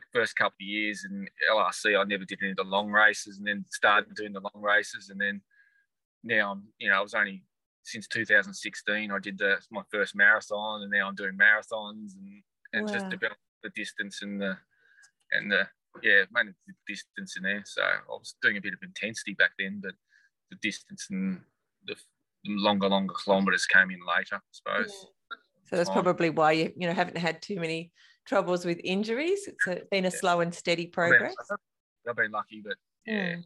the 0.00 0.18
first 0.18 0.36
couple 0.36 0.56
of 0.56 0.66
years 0.66 1.04
in 1.04 1.28
LRC, 1.50 1.96
I 1.98 2.04
never 2.04 2.24
did 2.24 2.38
any 2.42 2.52
of 2.52 2.56
the 2.56 2.64
long 2.64 2.90
races, 2.90 3.38
and 3.38 3.46
then 3.46 3.64
started 3.70 4.14
doing 4.14 4.32
the 4.32 4.40
long 4.40 4.62
races, 4.62 5.10
and 5.10 5.20
then 5.20 5.42
now 6.22 6.52
I'm 6.52 6.68
you 6.78 6.88
know 6.88 6.96
I 6.96 7.00
was 7.00 7.14
only 7.14 7.44
since 7.84 8.06
2016 8.08 9.10
I 9.10 9.18
did 9.18 9.38
the 9.38 9.60
my 9.70 9.82
first 9.90 10.14
marathon, 10.14 10.82
and 10.82 10.90
now 10.90 11.08
I'm 11.08 11.14
doing 11.14 11.36
marathons 11.36 12.14
and 12.16 12.42
and 12.72 12.88
just 12.88 13.04
Wow. 13.06 13.10
develop 13.10 13.38
the 13.62 13.70
distance 13.70 14.22
and 14.22 14.40
the 14.40 14.56
and 15.32 15.50
the 15.50 15.68
yeah 16.02 16.24
mainly 16.32 16.54
the 16.66 16.74
distance 16.86 17.36
in 17.36 17.42
there. 17.44 17.62
So 17.66 17.82
I 17.82 17.98
was 18.08 18.34
doing 18.42 18.56
a 18.56 18.60
bit 18.60 18.74
of 18.74 18.80
intensity 18.82 19.34
back 19.34 19.52
then, 19.58 19.80
but 19.82 19.94
the 20.50 20.56
distance 20.56 21.08
and 21.10 21.42
the 21.86 21.96
longer, 22.46 22.88
longer 22.88 23.14
kilometres 23.24 23.66
came 23.66 23.90
in 23.90 24.00
later, 24.06 24.36
I 24.36 24.40
suppose. 24.50 25.06
So 25.64 25.76
that's 25.76 25.90
probably 25.90 26.30
why 26.30 26.52
you 26.52 26.72
you 26.76 26.86
know 26.86 26.94
haven't 26.94 27.18
had 27.18 27.42
too 27.42 27.56
many 27.56 27.92
troubles 28.26 28.64
with 28.64 28.80
injuries. 28.84 29.48
It's 29.48 29.88
been 29.90 30.04
a 30.06 30.10
slow 30.10 30.40
and 30.40 30.54
steady 30.54 30.82
I've 30.84 30.86
been- 30.86 30.92
progress. 30.92 31.34
I've 32.08 32.16
been 32.16 32.30
lucky, 32.32 32.62
but 32.64 32.76
yeah, 33.06 33.34
Mm. 33.36 33.44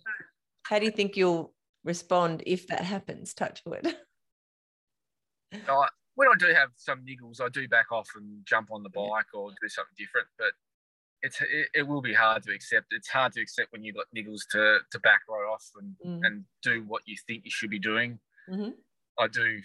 How 0.65 0.79
do 0.79 0.85
you 0.87 0.91
think 0.91 1.17
you'll 1.17 1.55
respond 1.85 2.43
if 2.47 2.67
that 2.69 2.81
happens? 2.83 3.33
Touch 3.35 3.63
wood. 3.65 3.87
I, 5.69 5.89
when 6.15 6.29
I 6.29 6.35
do 6.39 6.47
have 6.53 6.71
some 6.77 7.05
niggles, 7.07 7.41
I 7.41 7.49
do 7.49 7.69
back 7.69 7.93
off 7.93 8.09
and 8.17 8.45
jump 8.45 8.71
on 8.73 8.83
the 8.83 8.89
bike 8.91 9.27
or 9.35 9.51
do 9.51 9.69
something 9.69 9.95
different. 9.97 10.27
But 10.39 10.53
it's 11.23 11.41
it, 11.41 11.69
it 11.75 11.83
will 11.87 12.03
be 12.03 12.13
hard 12.15 12.43
to 12.45 12.53
accept. 12.55 12.87
It's 12.91 13.09
hard 13.09 13.33
to 13.35 13.41
accept 13.41 13.73
when 13.73 13.85
you've 13.85 13.95
got 13.97 14.07
niggles 14.17 14.41
to 14.53 14.79
to 14.91 14.99
back 15.01 15.21
right 15.29 15.47
off 15.51 15.65
and 15.81 15.95
Mm. 16.05 16.27
and 16.27 16.45
do 16.63 16.83
what 16.87 17.03
you 17.07 17.17
think 17.27 17.45
you 17.45 17.51
should 17.51 17.71
be 17.71 17.79
doing. 17.79 18.19
Mhm. 18.51 18.75
I 19.19 19.29
do 19.29 19.63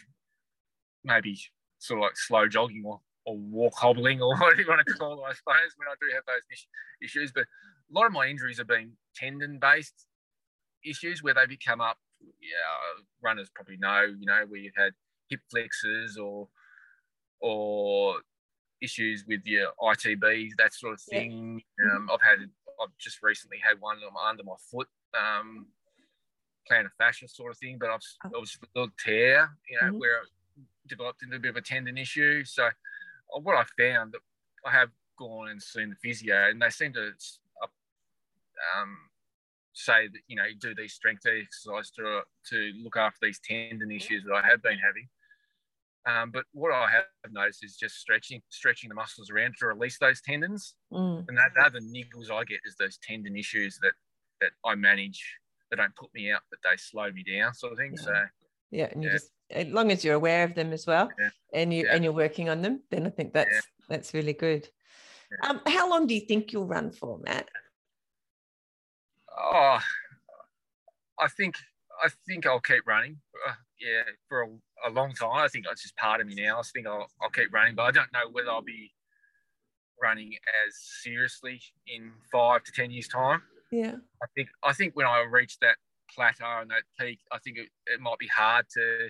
maybe 1.04 1.40
sort 1.80 2.00
of 2.00 2.04
like 2.04 2.18
slow 2.18 2.48
jogging 2.48 2.84
or, 2.86 3.02
or 3.26 3.38
walk 3.38 3.74
hobbling 3.76 4.22
or 4.22 4.36
whatever 4.40 4.62
you 4.62 4.68
want 4.68 4.82
to 4.86 4.94
call 4.94 5.14
it, 5.14 5.30
I 5.30 5.34
suppose, 5.34 5.74
when 5.78 5.88
I 5.88 5.96
do 6.00 6.14
have 6.16 6.24
those 6.26 6.68
issues. 7.02 7.32
But 7.32 7.44
a 7.44 7.94
lot 7.94 8.06
of 8.06 8.12
my 8.12 8.28
injuries 8.28 8.58
have 8.58 8.68
been 8.68 8.94
tendon 9.16 9.60
based 9.60 10.06
issues 10.86 11.22
where 11.22 11.34
they 11.34 11.46
become 11.46 11.82
up. 11.82 11.98
Yeah, 12.22 13.04
runners 13.24 13.50
probably 13.54 13.78
know, 13.78 14.02
you 14.02 14.26
know, 14.26 14.44
where 14.48 14.60
you've 14.60 14.74
had 14.78 14.94
hip 15.30 15.40
flexors 15.50 16.18
or 16.18 16.48
or 17.42 18.18
issues 18.82 19.26
with 19.28 19.42
your 19.46 19.70
ITBs, 19.82 20.52
that 20.58 20.74
sort 20.74 20.94
of 20.94 21.02
thing. 21.02 21.62
Yeah. 21.80 21.96
Um, 21.96 22.10
I've 22.12 22.22
had, 22.22 22.40
I've 22.82 22.98
just 23.00 23.22
recently 23.22 23.58
had 23.64 23.80
one 23.80 23.98
under 24.28 24.44
my 24.44 24.56
foot, 24.72 24.88
um, 25.18 25.68
plantar 26.70 26.90
fascia 26.98 27.28
sort 27.28 27.52
of 27.52 27.58
thing, 27.58 27.78
but 27.80 27.90
I've, 27.90 28.02
oh. 28.26 28.30
it 28.34 28.40
was 28.40 28.58
a 28.62 28.80
little 28.80 28.94
tear, 29.04 29.50
you 29.70 29.78
know, 29.82 29.88
mm-hmm. 29.88 30.00
where 30.00 30.22
it 30.22 30.30
developed 30.88 31.24
into 31.24 31.36
a 31.36 31.40
bit 31.40 31.52
of 31.52 31.56
a 31.58 31.62
tendon 31.62 31.98
issue. 31.98 32.44
So 32.44 32.70
what 33.40 33.56
I 33.56 33.64
found, 33.82 34.14
that 34.14 34.22
I 34.66 34.72
have 34.72 34.90
gone 35.18 35.50
and 35.50 35.62
seen 35.62 35.90
the 35.90 35.96
physio, 35.96 36.50
and 36.50 36.62
they 36.62 36.70
seem 36.70 36.94
to 36.94 37.12
uh, 37.62 37.68
um, 38.78 38.98
say 39.74 40.08
that 40.08 40.20
you 40.28 40.36
know 40.36 40.46
do 40.60 40.74
these 40.76 40.94
strength 40.94 41.26
exercises 41.26 41.92
to 41.98 42.22
to 42.50 42.72
look 42.84 42.98
after 42.98 43.20
these 43.22 43.40
tendon 43.44 43.92
issues 43.92 44.24
that 44.26 44.34
I 44.34 44.48
have 44.48 44.62
been 44.62 44.78
having. 44.78 45.08
Um, 46.08 46.32
but 46.32 46.46
what 46.54 46.74
I 46.74 46.90
have 46.90 47.32
noticed 47.32 47.64
is 47.64 47.78
just 47.78 48.00
stretching, 48.00 48.42
stretching 48.50 48.90
the 48.90 48.96
muscles 48.96 49.30
around 49.30 49.54
to 49.60 49.68
release 49.68 50.00
those 50.00 50.20
tendons, 50.20 50.74
mm. 50.92 51.24
and 51.28 51.38
that, 51.38 51.52
that 51.56 51.74
the 51.74 51.80
niggles 51.80 52.32
I 52.32 52.44
get 52.44 52.60
is 52.66 52.76
those 52.76 52.98
tendon 53.04 53.38
issues 53.38 53.78
that 53.84 53.94
that 54.42 54.52
I 54.66 54.76
manage. 54.76 55.24
They 55.70 55.78
don't 55.78 55.96
put 55.96 56.14
me 56.14 56.32
out, 56.32 56.42
but 56.50 56.60
they 56.64 56.76
slow 56.76 57.12
me 57.12 57.24
down, 57.24 57.54
sort 57.54 57.74
of 57.74 57.78
thing. 57.78 57.94
Yeah. 57.96 58.04
So 58.04 58.14
yeah, 58.72 58.88
and 58.92 59.04
you 59.04 59.10
yeah. 59.10 59.16
just 59.16 59.32
as 59.52 59.68
long 59.68 59.92
as 59.92 60.04
you're 60.04 60.16
aware 60.16 60.44
of 60.44 60.56
them 60.56 60.72
as 60.74 60.88
well, 60.88 61.10
yeah. 61.20 61.30
and 61.54 61.74
you 61.74 61.88
and 61.90 62.04
you're 62.04 62.14
working 62.14 62.50
on 62.50 62.62
them, 62.62 62.82
then 62.90 63.06
I 63.06 63.10
think 63.10 63.34
that's 63.34 63.62
that's 63.90 64.14
really 64.14 64.34
good. 64.34 64.68
Um, 65.44 65.62
how 65.68 65.90
long 65.90 66.08
do 66.08 66.14
you 66.14 66.22
think 66.22 66.52
you'll 66.52 66.68
run 66.68 66.92
for, 66.92 67.18
Matt? 67.20 67.50
Oh, 69.38 69.80
I 71.20 71.28
think 71.28 71.56
I 72.04 72.10
think 72.28 72.46
I'll 72.46 72.60
keep 72.60 72.88
running. 72.88 73.18
Uh, 73.48 73.54
yeah, 73.80 74.04
for 74.28 74.44
a, 74.44 74.90
a, 74.90 74.92
long 74.92 75.14
time. 75.14 75.32
I 75.34 75.48
think 75.48 75.66
it's 75.72 75.84
just 75.84 75.96
part 75.98 76.22
of 76.22 76.28
me 76.28 76.36
now. 76.36 76.60
I 76.60 76.62
think 76.62 76.88
I'll, 76.88 77.08
I'll 77.22 77.30
keep 77.30 77.54
running, 77.54 77.76
but 77.76 77.84
I 77.84 77.92
don't 77.92 78.12
know 78.14 78.30
whether 78.32 78.50
I'll 78.50 78.62
be 78.62 78.92
running 80.02 80.34
as 80.66 80.76
seriously 81.02 81.62
in 81.88 82.12
five 82.32 82.64
to 82.64 82.72
ten 82.72 82.92
years' 82.92 83.08
time. 83.08 83.42
Yeah, 83.72 83.96
I 84.22 84.26
think 84.36 84.50
I 84.64 84.74
think 84.74 84.96
when 84.96 85.08
I 85.08 85.22
reach 85.22 85.58
that 85.60 85.78
plateau 86.16 86.62
and 86.62 86.70
that 86.72 86.84
peak, 87.00 87.20
I 87.32 87.40
think 87.40 87.58
it, 87.58 87.70
it 87.88 88.00
might 88.00 88.20
be 88.20 88.28
hard 88.28 88.66
to 88.74 89.10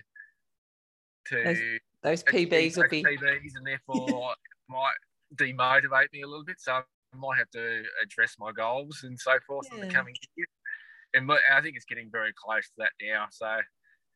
to 1.27 1.43
those, 1.43 1.59
those 2.03 2.23
PBs 2.23 2.77
will 2.77 2.89
be 2.89 3.03
PBs, 3.21 3.51
and 3.55 3.65
therefore 3.65 4.33
might 4.69 4.93
demotivate 5.35 6.11
me 6.13 6.21
a 6.21 6.27
little 6.27 6.45
bit. 6.45 6.59
So 6.59 6.73
I 6.73 6.81
might 7.15 7.37
have 7.37 7.49
to 7.51 7.83
address 8.03 8.35
my 8.39 8.51
goals 8.51 9.01
and 9.03 9.19
so 9.19 9.33
forth 9.45 9.67
yeah. 9.71 9.81
in 9.81 9.87
the 9.87 9.93
coming 9.93 10.15
year. 10.35 10.47
And 11.13 11.29
I 11.29 11.61
think 11.61 11.75
it's 11.75 11.85
getting 11.85 12.09
very 12.11 12.33
close 12.33 12.65
to 12.67 12.73
that 12.79 12.91
now. 13.01 13.27
So 13.31 13.57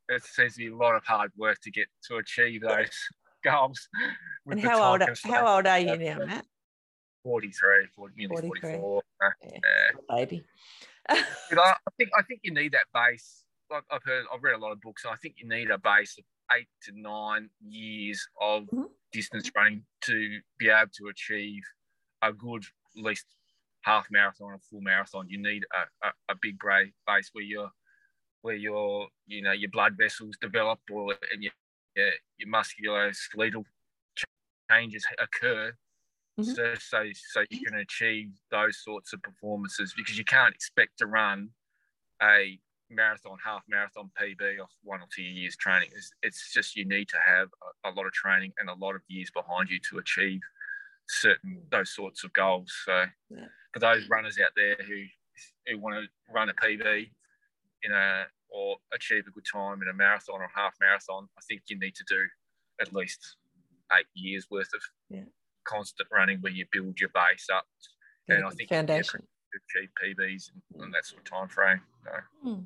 it 0.10 0.24
seems 0.24 0.54
to 0.54 0.60
be 0.60 0.68
a 0.68 0.76
lot 0.76 0.96
of 0.96 1.04
hard 1.04 1.32
work 1.38 1.58
to 1.64 1.72
get 1.72 1.88
to 2.08 2.18
achieve 2.18 2.62
those 2.62 2.90
goals. 3.44 3.88
And 4.46 4.60
how 4.60 4.92
old, 4.92 5.04
how 5.24 5.56
old 5.56 5.68
are 5.68 5.80
you 5.80 5.98
now, 5.98 6.20
Matt? 6.20 6.46
43, 7.24 7.88
40, 7.96 8.14
nearly 8.16 8.42
43. 8.42 8.72
44. 8.80 9.02
Yeah, 9.44 9.60
baby. 10.10 10.46
But 11.08 11.60
I, 11.60 11.72
I, 11.72 11.92
think 11.98 12.10
I 12.18 12.22
think 12.24 12.42
you 12.44 12.54
need 12.54 12.74
that 12.74 12.86
base. 12.94 13.44
Like 13.70 13.84
I've 13.92 14.04
heard, 14.04 14.26
I've 14.34 14.44
read 14.44 14.56
a 14.56 14.60
lot 14.60 14.72
of 14.72 14.82
books, 14.82 15.04
and 15.06 15.14
I 15.14 15.18
think 15.18 15.36
you 15.38 15.48
need 15.48 15.70
a 15.70 15.78
base 15.78 16.18
of 16.18 16.26
eight 16.58 16.68
to 16.84 16.92
nine 16.96 17.50
years 17.68 18.26
of 18.42 18.64
mm-hmm. 18.64 18.84
distance 19.12 19.52
running 19.56 19.84
to 20.02 20.40
be 20.60 20.70
able 20.70 20.92
to 20.98 21.08
achieve 21.08 21.64
a 22.22 22.32
good, 22.32 22.64
at 22.98 23.04
least 23.04 23.26
half 23.82 24.08
marathon 24.12 24.54
or 24.54 24.60
full 24.70 24.82
marathon. 24.82 25.28
You 25.30 25.42
need 25.42 25.64
a, 25.74 26.08
a, 26.08 26.12
a 26.30 26.36
big 26.42 26.58
base 27.08 27.30
where 27.34 27.44
you're 27.44 27.72
where 28.42 28.56
your 28.56 29.08
you 29.26 29.42
know 29.42 29.52
your 29.52 29.72
blood 29.72 29.96
vessels 29.98 30.38
develop 30.40 30.80
or 30.92 31.16
and 31.34 31.42
your 31.42 31.52
your, 31.96 32.12
your 32.38 32.50
musculoskeletal 32.50 33.64
changes 34.70 35.06
occur 35.20 35.74
mm-hmm. 36.40 36.52
so, 36.52 36.74
so 36.76 37.04
so 37.14 37.44
you 37.50 37.62
can 37.62 37.80
achieve 37.80 38.30
those 38.52 38.78
sorts 38.84 39.14
of 39.14 39.22
performances 39.22 39.94
because 39.96 40.18
you 40.18 40.26
can't 40.26 40.54
expect 40.54 40.98
to 41.00 41.08
run 41.08 41.50
a 42.22 42.60
marathon, 42.90 43.38
half 43.44 43.64
marathon 43.68 44.12
PB 44.20 44.62
off 44.62 44.72
one 44.84 45.02
or 45.02 45.08
two 45.14 45.24
years 45.24 45.56
training. 45.56 45.90
It's, 45.96 46.12
it's 46.22 46.54
just 46.54 46.76
you 46.76 46.86
need 46.86 47.10
to 47.10 47.18
have 47.26 47.50
a, 47.84 47.90
a, 47.90 47.92
lot 47.92 48.06
of 48.06 48.14
training 48.14 48.54
and 48.60 48.70
a 48.70 48.76
lot 48.76 48.96
of 48.96 49.02
years 49.08 49.32
behind 49.34 49.70
you 49.70 49.80
to 49.90 49.98
achieve 49.98 50.42
certain 51.08 51.62
those 51.72 51.94
sorts 51.94 52.24
of 52.24 52.34
goals. 52.34 52.74
So 52.86 53.06
yeah. 53.30 53.46
for 53.74 53.80
those 53.80 54.08
runners 54.10 54.38
out 54.44 54.52
there 54.56 54.78
who 54.88 55.04
who 55.68 55.80
want 55.80 55.96
to 55.96 56.34
run 56.34 56.50
a 56.50 56.54
PB 56.54 57.10
in 57.84 57.92
a 57.92 58.24
or 58.50 58.78
achieve 58.94 59.26
a 59.28 59.32
good 59.32 59.46
time 59.52 59.82
in 59.82 59.90
a 59.90 59.94
marathon 59.94 60.42
or 60.42 60.50
half 60.56 60.76
marathon, 60.80 61.28
I 61.38 61.42
think 61.48 61.64
you 61.68 61.78
need 61.78 61.96
to 61.96 62.04
do 62.08 62.22
at 62.80 62.94
least 62.94 63.38
eight 63.98 64.06
years 64.14 64.48
worth 64.50 64.74
of 64.74 64.82
yeah. 65.10 65.24
Constant 65.66 66.10
running 66.12 66.40
where 66.42 66.52
you 66.52 66.66
build 66.72 67.00
your 67.00 67.10
base 67.10 67.48
up. 67.54 67.66
And 68.28 68.46
I 68.46 68.50
think 68.50 68.70
foundation 68.70 69.22
achieve 69.56 69.90
PBs 70.02 70.52
in, 70.82 70.92
that 70.92 71.06
sort 71.06 71.22
of 71.22 71.32
time 71.32 71.48
frame. 71.48 71.82
So. 72.04 72.12
Hmm. 72.44 72.62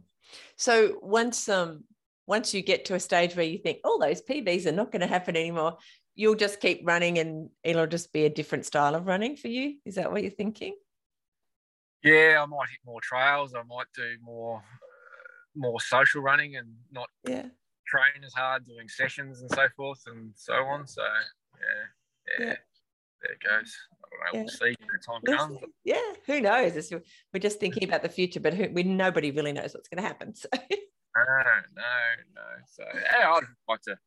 so 0.55 0.99
once 1.01 1.49
um 1.49 1.83
once 2.27 2.53
you 2.53 2.61
get 2.61 2.85
to 2.85 2.93
a 2.93 2.99
stage 2.99 3.35
where 3.35 3.45
you 3.45 3.57
think, 3.57 3.79
oh, 3.83 3.99
those 3.99 4.21
PBs 4.21 4.67
are 4.67 4.71
not 4.71 4.91
going 4.91 5.01
to 5.01 5.07
happen 5.07 5.35
anymore, 5.35 5.77
you'll 6.13 6.35
just 6.35 6.59
keep 6.59 6.81
running 6.83 7.17
and 7.17 7.49
it'll 7.63 7.87
just 7.87 8.13
be 8.13 8.25
a 8.25 8.29
different 8.29 8.67
style 8.67 8.93
of 8.93 9.07
running 9.07 9.35
for 9.35 9.47
you. 9.47 9.77
Is 9.83 9.95
that 9.95 10.11
what 10.11 10.21
you're 10.21 10.29
thinking? 10.29 10.75
Yeah, 12.03 12.39
I 12.39 12.45
might 12.45 12.69
hit 12.69 12.79
more 12.85 13.01
trails. 13.01 13.55
I 13.55 13.63
might 13.63 13.87
do 13.95 14.15
more 14.21 14.57
uh, 14.57 15.31
more 15.55 15.81
social 15.81 16.21
running 16.21 16.55
and 16.55 16.67
not 16.91 17.09
yeah. 17.27 17.47
train 17.87 18.23
as 18.23 18.33
hard 18.33 18.67
doing 18.67 18.87
sessions 18.87 19.41
and 19.41 19.49
so 19.49 19.67
forth 19.75 20.03
and 20.05 20.31
so 20.35 20.53
on. 20.53 20.85
So 20.85 21.01
yeah, 21.59 22.45
yeah. 22.45 22.45
yeah 22.45 22.55
there 23.21 23.33
it 23.33 23.39
goes. 23.39 23.75
I 24.03 24.07
don't 24.09 24.19
know. 24.19 24.39
Yeah. 24.39 24.39
We'll 24.41 24.49
see 24.49 24.75
time 25.05 25.37
comes. 25.37 25.59
Yeah, 25.83 26.13
who 26.25 26.41
knows? 26.41 26.75
It's, 26.75 26.91
we're 26.91 27.39
just 27.39 27.59
thinking 27.59 27.83
about 27.83 28.01
the 28.01 28.09
future, 28.09 28.39
but 28.39 28.53
who, 28.53 28.69
we 28.71 28.83
nobody 28.83 29.31
really 29.31 29.53
knows 29.53 29.73
what's 29.73 29.89
going 29.89 30.01
to 30.01 30.07
happen. 30.07 30.35
So. 30.35 30.47
no, 30.53 31.23
no, 31.75 31.83
no. 32.35 32.41
So 32.67 32.83
yeah, 32.93 33.31
I'd 33.31 33.43
like 33.67 33.81
to. 33.83 33.97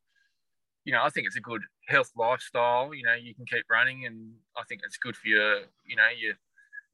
You 0.84 0.92
know, 0.92 1.04
I 1.04 1.10
think 1.10 1.28
it's 1.28 1.36
a 1.36 1.40
good 1.40 1.62
health 1.86 2.10
lifestyle. 2.16 2.92
You 2.92 3.04
know, 3.04 3.14
you 3.14 3.34
can 3.34 3.46
keep 3.46 3.64
running, 3.70 4.06
and 4.06 4.32
I 4.56 4.64
think 4.68 4.80
it's 4.84 4.96
good 4.96 5.14
for 5.16 5.28
your, 5.28 5.58
you 5.86 5.94
know, 5.94 6.08
your 6.18 6.34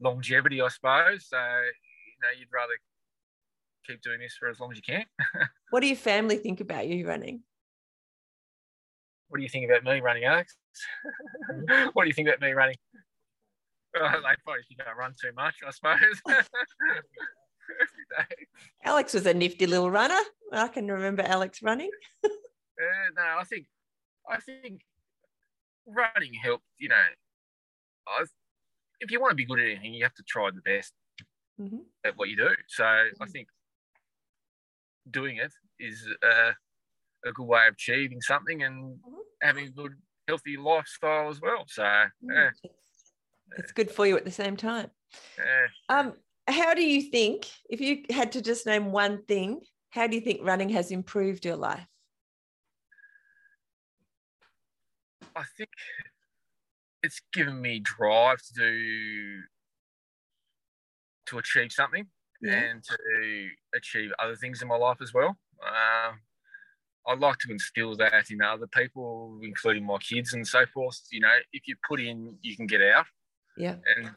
longevity, 0.01 0.61
I 0.61 0.69
suppose. 0.69 1.27
So 1.29 1.39
you 1.39 2.27
know, 2.27 2.39
you'd 2.39 2.49
rather 2.53 2.75
keep 3.87 4.03
doing 4.03 4.21
this 4.21 4.37
for 4.39 4.49
as 4.49 4.61
long 4.61 4.73
as 4.73 4.77
you 4.77 4.83
can. 4.83 5.05
what 5.71 5.81
do 5.81 5.87
your 5.87 5.97
family 5.97 6.37
think 6.37 6.61
about 6.61 6.87
you 6.87 7.07
running? 7.07 7.43
What 9.29 9.39
do 9.39 9.43
you 9.43 9.49
think 9.49 9.71
about 9.71 9.85
me 9.85 10.01
running, 10.01 10.25
Alex? 10.25 10.57
what 11.93 12.05
do 12.05 12.09
you 12.09 12.15
think 12.15 12.29
about 12.29 12.41
me 12.41 12.53
running? 12.53 12.77
Uh, 13.99 14.13
they 14.13 14.37
probably 14.45 14.63
think 14.69 14.81
I 14.87 14.93
run 14.99 15.15
too 15.21 15.33
much, 15.35 15.57
I 15.67 15.71
suppose. 15.71 16.23
Alex 18.85 19.15
was 19.15 19.27
a 19.27 19.35
nifty 19.35 19.67
little 19.67 19.91
runner. 19.91 20.21
I 20.53 20.69
can 20.69 20.87
remember 20.91 21.23
Alex 21.23 21.63
running. 21.63 21.91
uh, 22.25 22.29
no, 23.17 23.23
I 23.39 23.45
think 23.45 23.67
I 24.29 24.39
think 24.39 24.81
running 25.87 26.35
helped. 26.35 26.65
You 26.79 26.89
know, 26.91 27.03
I, 28.07 28.25
if 29.01 29.11
you 29.11 29.21
want 29.21 29.33
to 29.33 29.37
be 29.37 29.45
good 29.45 29.59
at 29.59 29.67
anything, 29.67 29.95
you 29.95 30.05
have 30.05 30.15
to 30.15 30.23
try 30.23 30.51
the 30.51 30.63
best 30.63 30.93
mm-hmm. 31.61 31.79
at 32.05 32.17
what 32.17 32.29
you 32.29 32.37
do. 32.37 32.49
So 32.69 32.85
mm-hmm. 32.85 33.23
I 33.23 33.27
think 33.27 33.49
doing 35.11 35.39
it 35.39 35.53
is 35.81 36.07
uh, 36.23 36.53
a 37.27 37.33
good 37.33 37.47
way 37.47 37.67
of 37.67 37.75
achieving 37.75 38.21
something 38.21 38.63
and 38.63 38.97
mm-hmm. 38.97 39.17
having 39.43 39.67
a 39.67 39.71
good 39.71 39.93
healthy 40.27 40.57
lifestyle 40.57 41.29
as 41.31 41.41
well. 41.41 41.65
So 41.67 41.83
mm, 41.83 42.09
yeah. 42.23 42.51
it's 43.57 43.73
good 43.73 43.91
for 43.91 44.07
you 44.07 44.17
at 44.17 44.25
the 44.25 44.31
same 44.31 44.57
time. 44.57 44.91
Yeah. 45.39 45.67
Um, 45.89 46.15
how 46.47 46.75
do 46.75 46.83
you 46.83 47.03
think, 47.03 47.47
if 47.69 47.81
you 47.81 48.05
had 48.11 48.33
to 48.33 48.43
just 48.43 48.67
name 48.67 48.93
one 48.93 49.25
thing, 49.25 49.61
how 49.91 50.07
do 50.07 50.15
you 50.15 50.21
think 50.21 50.41
running 50.43 50.69
has 50.71 50.91
improved 50.91 51.45
your 51.45 51.57
life? 51.57 51.87
I 55.35 55.45
think 55.57 55.71
it's 57.03 57.21
given 57.33 57.61
me 57.61 57.81
drive 57.81 58.39
to 58.39 58.53
do 58.55 59.41
to 61.27 61.39
achieve 61.39 61.71
something 61.71 62.07
yeah. 62.43 62.55
and 62.55 62.83
to 62.83 63.49
achieve 63.75 64.11
other 64.19 64.35
things 64.35 64.63
in 64.63 64.69
my 64.69 64.77
life 64.77 64.99
as 65.01 65.15
well. 65.15 65.39
Um, 65.63 66.21
I'd 67.09 67.21
like 67.21 67.39
to 67.39 67.51
instill 67.51 67.97
that 67.97 68.31
in 68.31 68.43
other 68.43 68.67
people, 68.67 69.41
including 69.43 69.85
my 69.85 69.97
kids 69.99 70.35
and 70.35 70.47
so 70.47 70.67
forth. 70.67 71.01
You 71.11 71.21
know, 71.21 71.33
if 71.53 71.67
you 71.67 71.75
put 71.89 72.01
in, 72.01 72.37
you 72.43 72.55
can 72.55 72.67
get 72.67 72.83
out. 72.83 73.07
Yeah. 73.57 73.77
And 73.97 74.11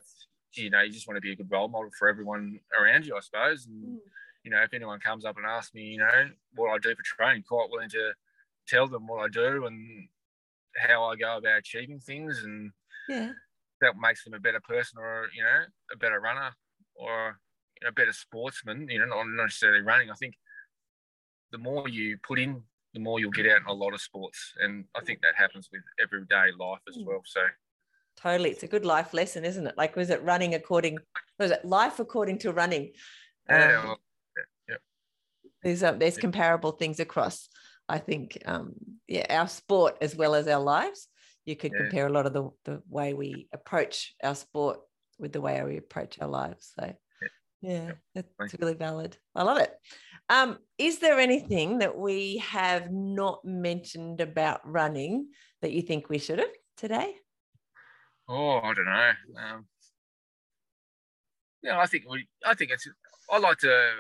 you 0.56 0.70
know, 0.70 0.82
you 0.82 0.92
just 0.92 1.08
want 1.08 1.16
to 1.16 1.22
be 1.22 1.32
a 1.32 1.36
good 1.36 1.50
role 1.50 1.70
model 1.70 1.90
for 1.98 2.10
everyone 2.10 2.60
around 2.78 3.06
you, 3.06 3.16
I 3.16 3.22
suppose. 3.22 3.66
And 3.66 3.84
mm. 3.84 3.98
you 4.44 4.52
know, 4.52 4.62
if 4.62 4.74
anyone 4.74 5.00
comes 5.00 5.24
up 5.24 5.38
and 5.38 5.46
asks 5.46 5.74
me, 5.74 5.84
you 5.84 6.00
know, 6.00 6.30
what 6.56 6.70
I 6.70 6.78
do 6.78 6.94
for 6.94 7.04
training, 7.04 7.44
quite 7.48 7.70
willing 7.72 7.90
to 7.92 8.12
tell 8.68 8.88
them 8.88 9.08
what 9.08 9.24
I 9.24 9.30
do 9.30 9.66
and 9.66 10.08
how 10.78 11.06
I 11.06 11.16
go 11.16 11.38
about 11.38 11.60
achieving 11.60 12.00
things, 12.00 12.44
and 12.44 12.72
yeah, 13.08 13.32
that 13.80 13.94
makes 14.00 14.26
them 14.26 14.34
a 14.34 14.40
better 14.40 14.60
person 14.60 15.00
or 15.00 15.28
you 15.34 15.44
know, 15.44 15.64
a 15.94 15.98
better 15.98 16.20
runner 16.20 16.52
or 16.96 17.40
a 17.88 17.92
better 17.94 18.14
sportsman. 18.14 18.88
You 18.90 19.00
know, 19.00 19.06
not 19.06 19.28
necessarily 19.28 19.82
running. 19.82 20.12
I 20.12 20.16
think 20.16 20.34
the 21.54 21.58
more 21.58 21.88
you 21.88 22.18
put 22.18 22.40
in 22.40 22.64
the 22.94 23.00
more 23.00 23.20
you'll 23.20 23.32
get 23.32 23.46
out 23.48 23.62
in 23.62 23.68
a 23.68 23.74
lot 23.74 23.94
of 23.94 24.02
sports. 24.02 24.54
And 24.62 24.86
I 24.96 25.04
think 25.04 25.22
that 25.22 25.36
happens 25.36 25.70
with 25.72 25.82
everyday 26.02 26.52
life 26.60 26.82
as 26.88 26.98
mm. 26.98 27.06
well. 27.06 27.22
So 27.26 27.42
totally. 28.18 28.52
It's 28.52 28.64
a 28.64 28.68
good 28.68 28.86
life 28.86 29.14
lesson, 29.14 29.46
isn't 29.46 29.66
it? 29.66 29.78
Like, 29.78 29.96
was 29.96 30.10
it 30.10 30.22
running 30.24 30.56
according? 30.56 30.98
Was 31.40 31.52
it 31.52 31.66
life 31.66 32.00
according 32.00 32.40
to 32.40 32.52
running? 32.52 32.92
Yeah, 33.50 33.80
Um, 33.80 33.86
well, 33.86 34.00
yeah, 34.38 34.44
yeah. 34.70 34.76
there's 35.64 35.84
um, 35.84 36.00
there's 36.00 36.18
Yeah. 36.18 36.22
comparable 36.22 36.72
things 36.72 37.00
across. 37.00 37.50
I 37.90 37.98
think, 38.00 38.38
um, 38.46 38.74
yeah, 39.08 39.26
our 39.30 39.48
sport 39.48 39.98
as 40.02 40.16
well 40.16 40.36
as 40.36 40.48
our 40.48 40.62
lives. 40.62 41.08
You 41.46 41.56
could 41.56 41.74
compare 41.74 42.06
a 42.06 42.12
lot 42.12 42.28
of 42.28 42.34
the 42.34 42.50
the 42.66 42.84
way 42.88 43.14
we 43.16 43.48
approach 43.52 44.14
our 44.24 44.36
sport 44.36 44.80
with 45.18 45.34
the 45.34 45.42
way 45.42 45.62
we 45.64 45.78
approach 45.78 46.20
our 46.22 46.28
lives. 46.28 46.72
So, 46.80 46.94
yeah, 47.62 47.94
that's 48.16 48.56
really 48.60 48.74
valid. 48.74 49.18
I 49.36 49.44
love 49.44 49.58
it. 49.60 49.74
Um, 50.30 50.60
is 50.78 51.00
there 51.00 51.20
anything 51.20 51.80
that 51.80 51.98
we 51.98 52.38
have 52.38 52.92
not 52.92 53.44
mentioned 53.46 54.22
about 54.22 54.62
running 54.70 55.32
that 55.62 55.72
you 55.72 55.82
think 55.82 56.10
we 56.10 56.18
should 56.18 56.40
have 56.40 56.54
today? 56.78 57.18
Oh, 58.28 58.60
I 58.62 58.74
don't 58.74 58.86
know. 58.86 59.12
Um, 59.38 59.68
yeah, 61.64 61.80
I 61.80 61.86
think 61.86 62.06
we. 62.10 62.28
I 62.46 62.54
think 62.54 62.72
it's. 62.72 62.88
I 63.30 63.38
like 63.38 63.60
to 63.60 63.94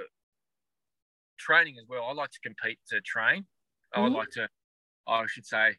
training 1.38 1.78
as 1.80 1.86
well. 1.88 2.06
I 2.06 2.14
like 2.14 2.32
to 2.32 2.40
compete 2.40 2.80
to 2.88 3.02
train. 3.02 3.48
I 3.94 4.08
Mhm. 4.08 4.10
like 4.10 4.30
to. 4.32 4.50
I 5.08 5.26
should 5.28 5.46
say. 5.46 5.78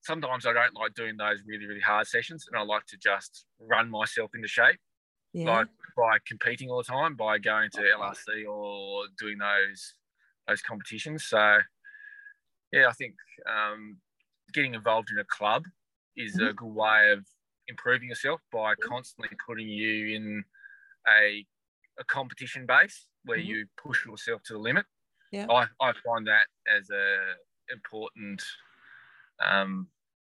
Sometimes 0.00 0.46
I 0.46 0.52
don't 0.52 0.74
like 0.74 0.94
doing 0.94 1.16
those 1.16 1.42
really 1.46 1.66
really 1.66 1.80
hard 1.80 2.06
sessions, 2.06 2.46
and 2.46 2.56
I 2.56 2.62
like 2.62 2.86
to 2.86 2.96
just 2.96 3.46
run 3.58 3.90
myself 3.90 4.30
into 4.34 4.48
shape, 4.48 4.80
Yeah. 5.32 5.58
like 5.58 5.68
by 5.96 6.18
competing 6.26 6.70
all 6.70 6.78
the 6.78 6.84
time, 6.84 7.16
by 7.16 7.38
going 7.38 7.70
to 7.72 7.82
LRC 7.82 8.46
or 8.48 9.04
doing 9.18 9.38
those 9.38 9.94
those 10.46 10.62
competitions. 10.62 11.24
So, 11.24 11.58
yeah, 12.72 12.88
I 12.88 12.92
think 12.92 13.14
um, 13.48 13.98
getting 14.52 14.74
involved 14.74 15.10
in 15.10 15.18
a 15.18 15.24
club 15.24 15.64
is 16.16 16.38
a 16.38 16.52
good 16.52 16.66
way 16.74 17.12
of 17.12 17.26
improving 17.68 18.08
yourself 18.08 18.40
by 18.52 18.74
constantly 18.76 19.36
putting 19.46 19.68
you 19.68 20.16
in 20.16 20.44
a, 21.06 21.46
a 21.98 22.04
competition 22.04 22.66
base 22.66 23.08
where 23.24 23.38
Mhm. 23.38 23.46
you 23.46 23.66
push 23.76 24.06
yourself 24.06 24.42
to 24.44 24.54
the 24.54 24.58
limit. 24.58 24.86
Yeah. 25.32 25.46
I, 25.50 25.68
I 25.80 25.92
find 26.04 26.26
that 26.26 26.46
as 26.66 26.90
a 26.90 27.36
important 27.70 28.42
um, 29.40 29.88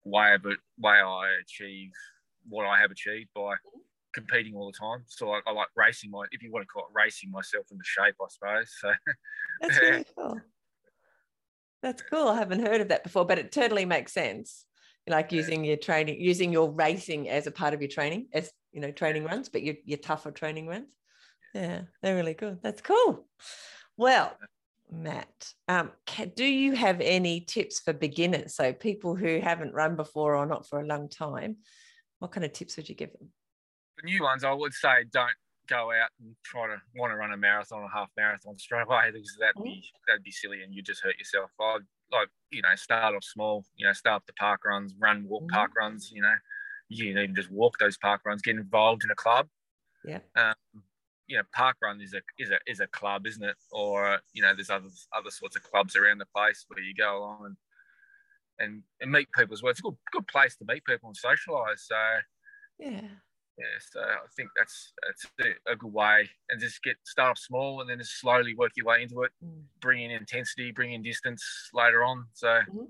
way 0.03 0.33
of 0.35 0.43
way 0.45 0.99
I 0.99 1.29
achieve 1.41 1.91
what 2.47 2.65
I 2.65 2.79
have 2.79 2.91
achieved 2.91 3.29
by 3.33 3.55
competing 4.13 4.55
all 4.55 4.71
the 4.71 4.77
time. 4.77 5.03
So 5.07 5.31
I, 5.31 5.41
I 5.45 5.51
like 5.51 5.67
racing 5.75 6.11
my, 6.11 6.25
if 6.31 6.41
you 6.41 6.51
want 6.51 6.63
to 6.63 6.67
call 6.67 6.83
it 6.83 6.93
racing 6.93 7.31
myself 7.31 7.65
into 7.71 7.83
shape, 7.83 8.15
I 8.21 8.25
suppose. 8.29 8.73
So 8.79 8.91
That's 9.61 9.79
really 9.81 10.05
cool. 10.17 10.41
That's 11.81 12.01
cool. 12.03 12.27
I 12.27 12.37
haven't 12.37 12.65
heard 12.65 12.81
of 12.81 12.89
that 12.89 13.03
before, 13.03 13.25
but 13.25 13.39
it 13.39 13.51
totally 13.51 13.85
makes 13.85 14.13
sense. 14.13 14.65
Like 15.07 15.31
using 15.31 15.65
your 15.65 15.77
training, 15.77 16.21
using 16.21 16.53
your 16.53 16.71
racing 16.71 17.27
as 17.27 17.47
a 17.47 17.51
part 17.51 17.73
of 17.73 17.81
your 17.81 17.89
training, 17.89 18.27
as 18.33 18.51
you 18.71 18.81
know, 18.81 18.91
training 18.91 19.23
runs, 19.23 19.49
but 19.49 19.63
your, 19.63 19.75
your 19.83 19.97
tougher 19.97 20.29
training 20.31 20.67
runs. 20.67 20.87
Yeah, 21.55 21.81
they're 22.01 22.15
really 22.15 22.35
good. 22.35 22.59
That's 22.61 22.81
cool. 22.81 23.27
Well, 23.97 24.37
Matt, 24.91 25.53
um, 25.67 25.91
ca 26.05 26.25
do 26.25 26.45
you 26.45 26.73
have 26.73 27.01
any 27.01 27.41
tips 27.41 27.79
for 27.79 27.93
beginners? 27.93 28.55
So 28.55 28.73
people 28.73 29.15
who 29.15 29.39
haven't 29.39 29.73
run 29.73 29.95
before 29.95 30.35
or 30.35 30.45
not 30.45 30.67
for 30.67 30.79
a 30.79 30.85
long 30.85 31.09
time, 31.09 31.57
what 32.19 32.31
kind 32.31 32.45
of 32.45 32.53
tips 32.53 32.77
would 32.77 32.89
you 32.89 32.95
give 32.95 33.11
them? 33.13 33.29
The 33.97 34.03
new 34.03 34.23
ones, 34.23 34.43
I 34.43 34.51
would 34.53 34.73
say 34.73 35.05
don't 35.11 35.35
go 35.67 35.91
out 35.91 36.09
and 36.19 36.35
try 36.43 36.67
to 36.67 36.81
want 36.95 37.11
to 37.11 37.15
run 37.15 37.31
a 37.31 37.37
marathon 37.37 37.81
or 37.83 37.89
half 37.89 38.09
marathon 38.17 38.57
straight 38.57 38.83
away 38.83 39.11
because 39.11 39.37
that'd 39.39 39.61
be 39.63 39.83
that'd 40.07 40.23
be 40.23 40.31
silly 40.31 40.63
and 40.63 40.73
you'd 40.73 40.85
just 40.85 41.01
hurt 41.03 41.17
yourself. 41.17 41.51
I'd 41.59 41.79
like 42.11 42.29
you 42.51 42.61
know 42.61 42.75
start 42.75 43.15
off 43.15 43.23
small, 43.23 43.65
you 43.75 43.85
know 43.85 43.93
start 43.93 44.23
the 44.27 44.33
park 44.33 44.65
runs, 44.65 44.95
run 44.99 45.27
walk 45.27 45.47
Mhm. 45.47 45.49
park 45.49 45.71
runs. 45.77 46.11
You 46.11 46.21
know 46.21 46.35
you 46.89 47.13
can 47.13 47.21
even 47.23 47.35
just 47.35 47.51
walk 47.51 47.77
those 47.79 47.97
park 47.97 48.21
runs, 48.25 48.41
get 48.41 48.55
involved 48.57 49.03
in 49.03 49.11
a 49.11 49.15
club. 49.15 49.49
Yeah. 50.03 50.21
Um, 50.35 50.55
you 51.27 51.37
know, 51.37 51.43
park 51.53 51.77
run 51.81 52.01
is 52.01 52.13
a 52.13 52.21
is 52.39 52.51
a 52.51 52.59
is 52.67 52.79
a 52.81 52.87
club, 52.87 53.27
isn't 53.27 53.43
it? 53.43 53.57
Or 53.71 54.21
you 54.33 54.41
know, 54.41 54.55
there's 54.55 54.69
other 54.69 54.89
other 55.13 55.31
sorts 55.31 55.55
of 55.55 55.63
clubs 55.63 55.95
around 55.95 56.19
the 56.19 56.25
place 56.27 56.65
where 56.69 56.83
you 56.83 56.93
go 56.95 57.17
along 57.19 57.45
and 57.47 57.57
and, 58.59 58.83
and 58.99 59.11
meet 59.11 59.31
people 59.31 59.53
as 59.53 59.63
well. 59.63 59.71
It's 59.71 59.79
a 59.79 59.83
good 59.83 59.97
good 60.11 60.27
place 60.27 60.55
to 60.57 60.65
meet 60.67 60.85
people 60.85 61.09
and 61.09 61.17
socialise. 61.17 61.79
So 61.79 61.95
Yeah. 62.77 63.21
Yeah, 63.57 63.65
so 63.91 63.99
I 63.99 64.27
think 64.35 64.49
that's 64.57 64.93
that's 65.05 65.25
a, 65.67 65.75
good 65.75 65.93
way, 65.93 66.29
and 66.49 66.59
just 66.59 66.81
get 66.83 66.95
start 67.03 67.31
off 67.31 67.37
small, 67.37 67.81
and 67.81 67.89
then 67.89 67.99
just 67.99 68.19
slowly 68.19 68.55
work 68.55 68.71
your 68.75 68.87
way 68.87 69.03
into 69.03 69.23
it. 69.23 69.31
Mm. 69.43 69.63
Bring 69.81 70.03
in 70.03 70.11
intensity, 70.11 70.71
bring 70.71 70.93
in 70.93 71.03
distance 71.03 71.43
later 71.73 72.03
on. 72.03 72.27
So 72.33 72.47
Mhm. 72.47 72.87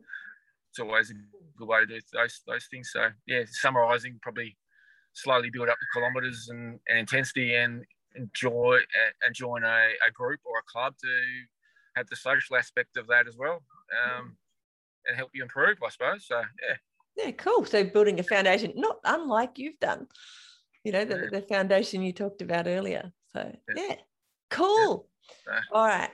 it's 0.70 0.80
always 0.80 1.12
a 1.12 1.16
good 1.58 1.68
way 1.68 1.80
to 1.82 1.86
do 1.86 2.00
those 2.14 2.42
those 2.46 2.68
things. 2.68 2.92
So 2.92 3.12
yeah, 3.26 3.44
summarising, 3.46 4.20
probably 4.22 4.58
slowly 5.14 5.50
build 5.50 5.68
up 5.68 5.78
the 5.80 6.00
kilometres 6.00 6.48
and, 6.50 6.80
and 6.88 7.00
intensity, 7.00 7.56
and 7.56 7.86
enjoy 8.16 8.80
and 9.24 9.34
join 9.34 9.64
a, 9.64 9.94
a 10.08 10.12
group 10.14 10.40
or 10.46 10.60
a 10.60 10.64
club 10.72 10.96
to 11.02 11.22
have 11.96 12.08
the 12.08 12.16
social 12.16 12.56
aspect 12.56 12.98
of 12.98 13.08
that 13.08 13.28
as 13.28 13.36
well, 13.38 13.64
um, 14.06 14.38
and 15.06 15.18
help 15.18 15.32
you 15.34 15.44
improve, 15.44 15.78
I 15.84 15.90
suppose. 15.90 16.28
So 16.28 16.38
yeah, 16.38 16.78
Yeah, 17.18 17.32
cool. 17.32 17.66
So 17.66 17.84
building 17.84 18.20
a 18.20 18.24
foundation, 18.24 18.74
not 18.76 19.00
unlike 19.04 19.58
you've 19.58 19.80
done, 19.80 20.08
you 20.84 20.92
know, 20.92 21.06
the, 21.06 21.28
the 21.28 21.42
foundation 21.42 22.02
you 22.02 22.14
talked 22.14 22.42
about 22.42 22.68
earlier. 22.68 23.12
So 23.34 23.56
Yeah. 23.68 23.96
cool. 24.50 25.08
All 25.72 25.86
right. 25.86 26.10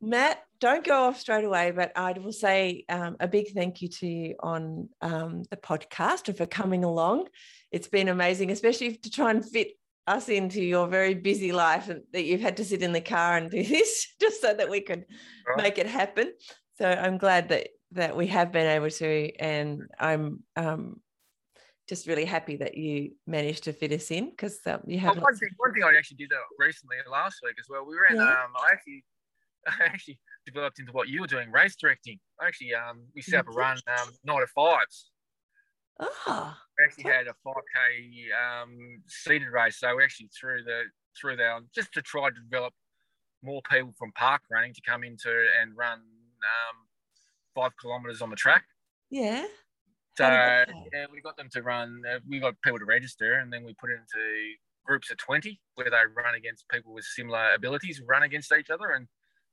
Matt, 0.00 0.42
don't 0.60 0.84
go 0.84 1.04
off 1.04 1.18
straight 1.20 1.44
away, 1.44 1.70
but 1.70 1.92
I 1.96 2.12
will 2.12 2.32
say 2.32 2.84
um, 2.88 3.16
a 3.20 3.28
big 3.28 3.52
thank 3.54 3.82
you 3.82 3.88
to 3.88 4.06
you 4.06 4.34
on 4.40 4.88
um, 5.00 5.42
the 5.50 5.56
podcast 5.56 6.28
and 6.28 6.36
for 6.36 6.46
coming 6.46 6.84
along. 6.84 7.28
It's 7.70 7.88
been 7.88 8.08
amazing, 8.08 8.50
especially 8.50 8.96
to 8.96 9.10
try 9.10 9.30
and 9.30 9.44
fit 9.44 9.72
us 10.06 10.28
into 10.28 10.62
your 10.62 10.86
very 10.86 11.14
busy 11.14 11.52
life 11.52 11.88
and 11.88 12.02
that 12.12 12.24
you've 12.24 12.40
had 12.40 12.56
to 12.58 12.64
sit 12.64 12.82
in 12.82 12.92
the 12.92 13.00
car 13.00 13.36
and 13.36 13.50
do 13.50 13.62
this 13.62 14.14
just 14.20 14.40
so 14.40 14.54
that 14.54 14.70
we 14.70 14.80
could 14.80 15.04
Right. 15.46 15.62
make 15.62 15.78
it 15.78 15.86
happen. 15.86 16.32
So 16.78 16.88
I'm 16.88 17.18
glad 17.18 17.50
that 17.50 17.68
that 17.92 18.16
we 18.16 18.26
have 18.26 18.50
been 18.50 18.66
able 18.66 18.90
to, 18.90 19.32
and 19.36 19.82
I'm 19.98 20.42
um, 20.56 21.00
just 21.88 22.06
really 22.06 22.24
happy 22.24 22.56
that 22.56 22.76
you 22.76 23.12
managed 23.26 23.64
to 23.64 23.72
fit 23.72 23.92
us 23.92 24.10
in 24.10 24.30
because 24.30 24.58
um, 24.66 24.80
you 24.86 24.96
Oh, 24.98 25.00
have. 25.00 25.14
one 25.16 25.24
lots- 25.24 25.38
thing, 25.40 25.50
one 25.56 25.72
thing 25.72 25.84
I 25.84 25.96
actually 25.96 26.16
did 26.18 26.32
uh, 26.32 26.36
recently 26.58 26.96
last 27.10 27.38
week 27.44 27.54
as 27.60 27.66
well. 27.68 27.84
We 27.86 27.96
ran. 27.96 28.16
Yeah. 28.16 28.22
Um, 28.22 28.52
I 28.58 28.68
actually, 28.72 29.04
I 29.68 29.84
actually 29.84 30.18
developed 30.46 30.78
into 30.78 30.92
what 30.92 31.08
you 31.08 31.20
were 31.20 31.26
doing, 31.26 31.50
race 31.52 31.76
directing. 31.80 32.18
I 32.40 32.46
actually, 32.46 32.74
um, 32.74 33.02
we 33.14 33.22
set 33.22 33.40
up 33.40 33.48
a 33.48 33.50
run, 33.52 33.78
um, 33.88 34.08
night 34.24 34.42
of 34.42 34.50
fives. 34.50 35.10
Ah, 35.98 36.58
We 36.78 36.84
actually 36.84 37.04
had 37.04 37.26
a 37.26 37.34
five 37.42 37.62
k 37.74 38.26
um, 38.44 39.02
seeded 39.06 39.48
race, 39.48 39.78
so 39.78 39.96
we 39.96 40.04
actually 40.04 40.28
threw 40.38 40.62
the 40.62 40.82
threw 41.18 41.36
the 41.36 41.60
just 41.74 41.90
to 41.94 42.02
try 42.02 42.28
to 42.28 42.36
develop 42.50 42.74
more 43.42 43.62
people 43.70 43.94
from 43.98 44.12
park 44.12 44.42
running 44.50 44.74
to 44.74 44.82
come 44.86 45.02
into 45.04 45.30
and 45.60 45.74
run 45.74 45.98
um, 46.00 46.76
five 47.54 47.72
kilometres 47.80 48.20
on 48.20 48.28
the 48.30 48.36
track. 48.36 48.64
yeah. 49.10 49.46
So 50.16 50.24
How 50.24 50.30
did 50.30 50.38
that 50.40 50.68
go? 50.68 50.84
yeah, 50.92 51.06
we 51.12 51.20
got 51.20 51.36
them 51.36 51.48
to 51.50 51.62
run. 51.62 52.02
Uh, 52.10 52.20
we 52.26 52.40
got 52.40 52.54
people 52.62 52.78
to 52.78 52.84
register, 52.86 53.34
and 53.34 53.52
then 53.52 53.64
we 53.64 53.74
put 53.74 53.90
it 53.90 53.98
into 54.00 54.54
groups 54.84 55.10
of 55.10 55.18
twenty, 55.18 55.60
where 55.74 55.90
they 55.90 55.96
run 56.14 56.34
against 56.34 56.68
people 56.68 56.94
with 56.94 57.04
similar 57.04 57.52
abilities, 57.54 58.00
run 58.06 58.22
against 58.22 58.50
each 58.52 58.70
other, 58.70 58.90
and 58.92 59.08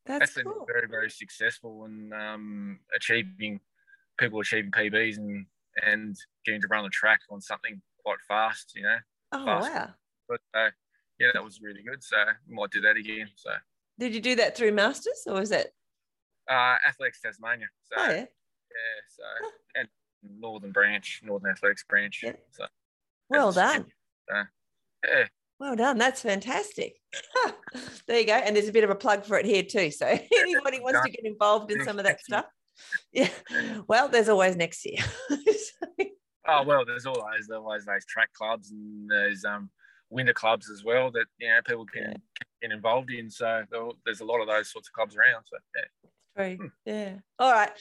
That's 0.06 0.34
that's 0.34 0.36
been 0.36 0.54
very, 0.68 0.88
very 0.88 1.10
successful 1.10 1.86
in 1.86 2.14
um, 2.14 2.80
achieving 2.96 3.60
people 4.18 4.40
achieving 4.40 4.72
PBs 4.72 5.18
and 5.18 5.46
and 5.86 6.16
getting 6.46 6.62
to 6.62 6.68
run 6.68 6.84
the 6.84 6.90
track 6.90 7.20
on 7.30 7.42
something 7.42 7.82
quite 8.06 8.20
fast, 8.28 8.74
you 8.76 8.84
know. 8.84 8.98
Oh 9.34 9.46
fast. 9.46 9.74
wow! 9.74 9.90
But 10.30 10.42
uh, 10.54 10.70
yeah, 11.20 11.32
that 11.34 11.44
was 11.44 11.60
really 11.62 11.84
good. 11.84 12.02
So 12.04 12.16
we 12.48 12.56
might 12.56 12.72
do 12.72 12.80
that 12.82 12.96
again. 12.96 13.28
So 13.36 13.50
Did 14.00 14.16
you 14.16 14.22
do 14.22 14.36
that 14.36 14.56
through 14.56 14.72
Masters 14.72 15.24
or 15.28 15.34
was 15.34 15.52
it? 15.52 15.74
uh, 16.50 16.78
Athletics 16.88 17.20
Tasmania. 17.22 17.68
So 17.84 17.96
Oh 17.98 18.08
yeah. 18.10 18.16
yeah, 18.16 19.00
so 19.10 19.24
and 19.76 19.88
Northern 20.40 20.72
Branch, 20.72 21.22
Northern 21.24 21.52
Athletics 21.52 21.84
Branch. 21.88 22.20
Yeah. 22.24 22.34
So 22.52 22.66
Well 23.30 23.52
done. 23.52 23.86
yeah. 24.30 25.26
Well 25.60 25.76
done. 25.76 25.98
That's 25.98 26.22
fantastic. 26.22 26.98
there 28.08 28.20
you 28.20 28.26
go. 28.28 28.34
And 28.34 28.56
there's 28.56 28.68
a 28.68 28.74
bit 28.74 28.84
of 28.84 28.90
a 28.90 28.96
plug 28.96 29.24
for 29.26 29.38
it 29.38 29.46
here 29.46 29.64
too. 29.64 29.92
So 29.92 30.06
anybody 30.38 30.80
wants 30.80 31.02
to 31.06 31.12
get 31.12 31.26
involved 31.26 31.72
in 31.72 31.84
some 31.86 32.00
of 32.00 32.06
that 32.06 32.20
stuff, 32.22 32.46
yeah. 33.14 33.30
Well, 33.88 34.10
there's 34.10 34.30
always 34.30 34.56
next 34.56 34.86
year. 34.86 35.04
Oh 36.46 36.64
well, 36.64 36.84
there's 36.86 37.06
always 37.06 37.50
always 37.50 37.86
those 37.86 38.06
track 38.06 38.34
clubs 38.34 38.72
and 38.72 39.10
those 39.10 39.46
um 39.46 39.70
winter 40.10 40.34
clubs 40.34 40.70
as 40.70 40.84
well 40.84 41.10
that 41.12 41.26
you 41.38 41.48
know 41.48 41.60
people 41.66 41.86
can, 41.86 42.02
Yeah. 42.02 42.08
can 42.12 42.48
get 42.62 42.72
involved 42.72 43.12
in. 43.12 43.30
So 43.30 43.64
there's 44.06 44.20
a 44.20 44.26
lot 44.26 44.42
of 44.42 44.48
those 44.48 44.70
sorts 44.72 44.90
of 44.90 44.94
clubs 44.94 45.16
around. 45.16 45.46
So 45.46 45.58
yeah. 45.76 46.56
True. 46.58 46.72
Yeah. 46.86 47.14
All 47.40 47.52
right. 47.52 47.72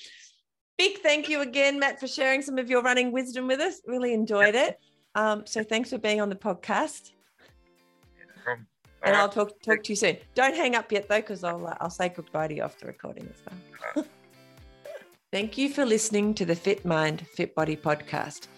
Big 0.83 0.99
thank 0.99 1.29
you 1.29 1.43
again, 1.43 1.79
Matt, 1.79 2.01
for 2.01 2.09
sharing 2.09 2.43
some 2.43 2.59
of 2.59 2.69
your 2.69 2.83
running 2.83 3.13
wisdom 3.13 3.47
with 3.47 3.61
us. 3.61 3.81
Really 3.87 4.13
enjoyed 4.13 4.57
it. 4.57 4.81
Um, 5.15 5.47
so 5.47 5.63
thanks 5.63 5.91
for 5.91 5.99
being 5.99 6.21
on 6.21 6.29
the 6.29 6.35
podcast, 6.35 7.13
and 9.05 9.15
I'll 9.15 9.29
talk 9.29 9.53
talk 9.63 9.85
to 9.85 9.93
you 9.93 9.95
soon. 9.95 10.17
Don't 10.35 10.57
hang 10.57 10.75
up 10.75 10.91
yet 10.91 11.09
though, 11.09 11.21
because 11.21 11.45
I'll 11.45 11.65
uh, 11.65 11.77
I'll 11.81 11.89
say 11.89 12.09
goodbye 12.09 12.49
to 12.49 12.57
you 12.57 12.63
after 12.63 12.89
recording 12.89 13.33
as 13.33 13.41
well. 13.95 14.05
Thank 15.31 15.57
you 15.57 15.69
for 15.69 15.87
listening 15.87 16.35
to 16.35 16.45
the 16.45 16.57
Fit 16.57 16.85
Mind, 16.85 17.29
Fit 17.29 17.55
Body 17.55 17.77
podcast. 17.77 18.49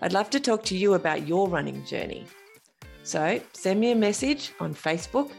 I'd 0.00 0.14
love 0.14 0.30
to 0.30 0.40
talk 0.40 0.62
to 0.64 0.74
you 0.74 0.94
about 0.94 1.28
your 1.28 1.50
running 1.50 1.84
journey. 1.84 2.24
So 3.02 3.42
send 3.52 3.78
me 3.78 3.92
a 3.92 3.94
message 3.94 4.52
on 4.58 4.74
Facebook 4.74 5.32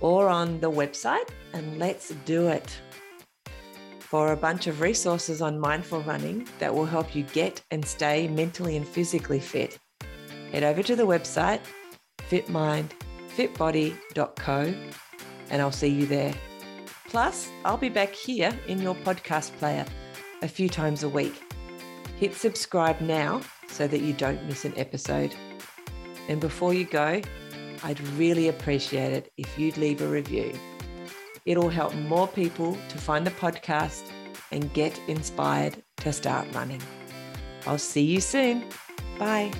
or 0.00 0.28
on 0.28 0.58
the 0.58 0.72
website 0.72 1.28
and 1.52 1.78
let's 1.78 2.08
do 2.24 2.48
it. 2.48 2.80
For 4.08 4.32
a 4.32 4.36
bunch 4.38 4.68
of 4.68 4.80
resources 4.80 5.42
on 5.42 5.60
mindful 5.60 6.00
running 6.00 6.48
that 6.60 6.74
will 6.74 6.86
help 6.86 7.14
you 7.14 7.24
get 7.24 7.62
and 7.70 7.84
stay 7.84 8.26
mentally 8.26 8.74
and 8.74 8.88
physically 8.88 9.38
fit, 9.38 9.78
head 10.50 10.64
over 10.64 10.82
to 10.82 10.96
the 10.96 11.06
website 11.06 11.60
fitmindfitbody.co 12.30 14.74
and 15.50 15.62
I'll 15.62 15.70
see 15.70 15.88
you 15.88 16.06
there. 16.06 16.32
Plus, 17.06 17.50
I'll 17.66 17.76
be 17.76 17.90
back 17.90 18.14
here 18.14 18.58
in 18.66 18.80
your 18.80 18.94
podcast 18.94 19.54
player 19.58 19.84
a 20.40 20.48
few 20.48 20.70
times 20.70 21.02
a 21.02 21.08
week. 21.10 21.42
Hit 22.18 22.34
subscribe 22.34 23.02
now 23.02 23.42
so 23.68 23.86
that 23.86 24.00
you 24.00 24.14
don't 24.14 24.42
miss 24.46 24.64
an 24.64 24.72
episode. 24.78 25.34
And 26.28 26.40
before 26.40 26.72
you 26.72 26.86
go, 26.86 27.20
I'd 27.84 28.00
really 28.16 28.48
appreciate 28.48 29.12
it 29.12 29.30
if 29.36 29.58
you'd 29.58 29.76
leave 29.76 30.00
a 30.00 30.08
review. 30.08 30.58
It'll 31.48 31.70
help 31.70 31.94
more 31.94 32.28
people 32.28 32.76
to 32.90 32.98
find 32.98 33.26
the 33.26 33.30
podcast 33.30 34.02
and 34.52 34.70
get 34.74 35.00
inspired 35.08 35.82
to 35.96 36.12
start 36.12 36.46
running. 36.52 36.82
I'll 37.66 37.78
see 37.78 38.04
you 38.04 38.20
soon. 38.20 38.64
Bye. 39.18 39.50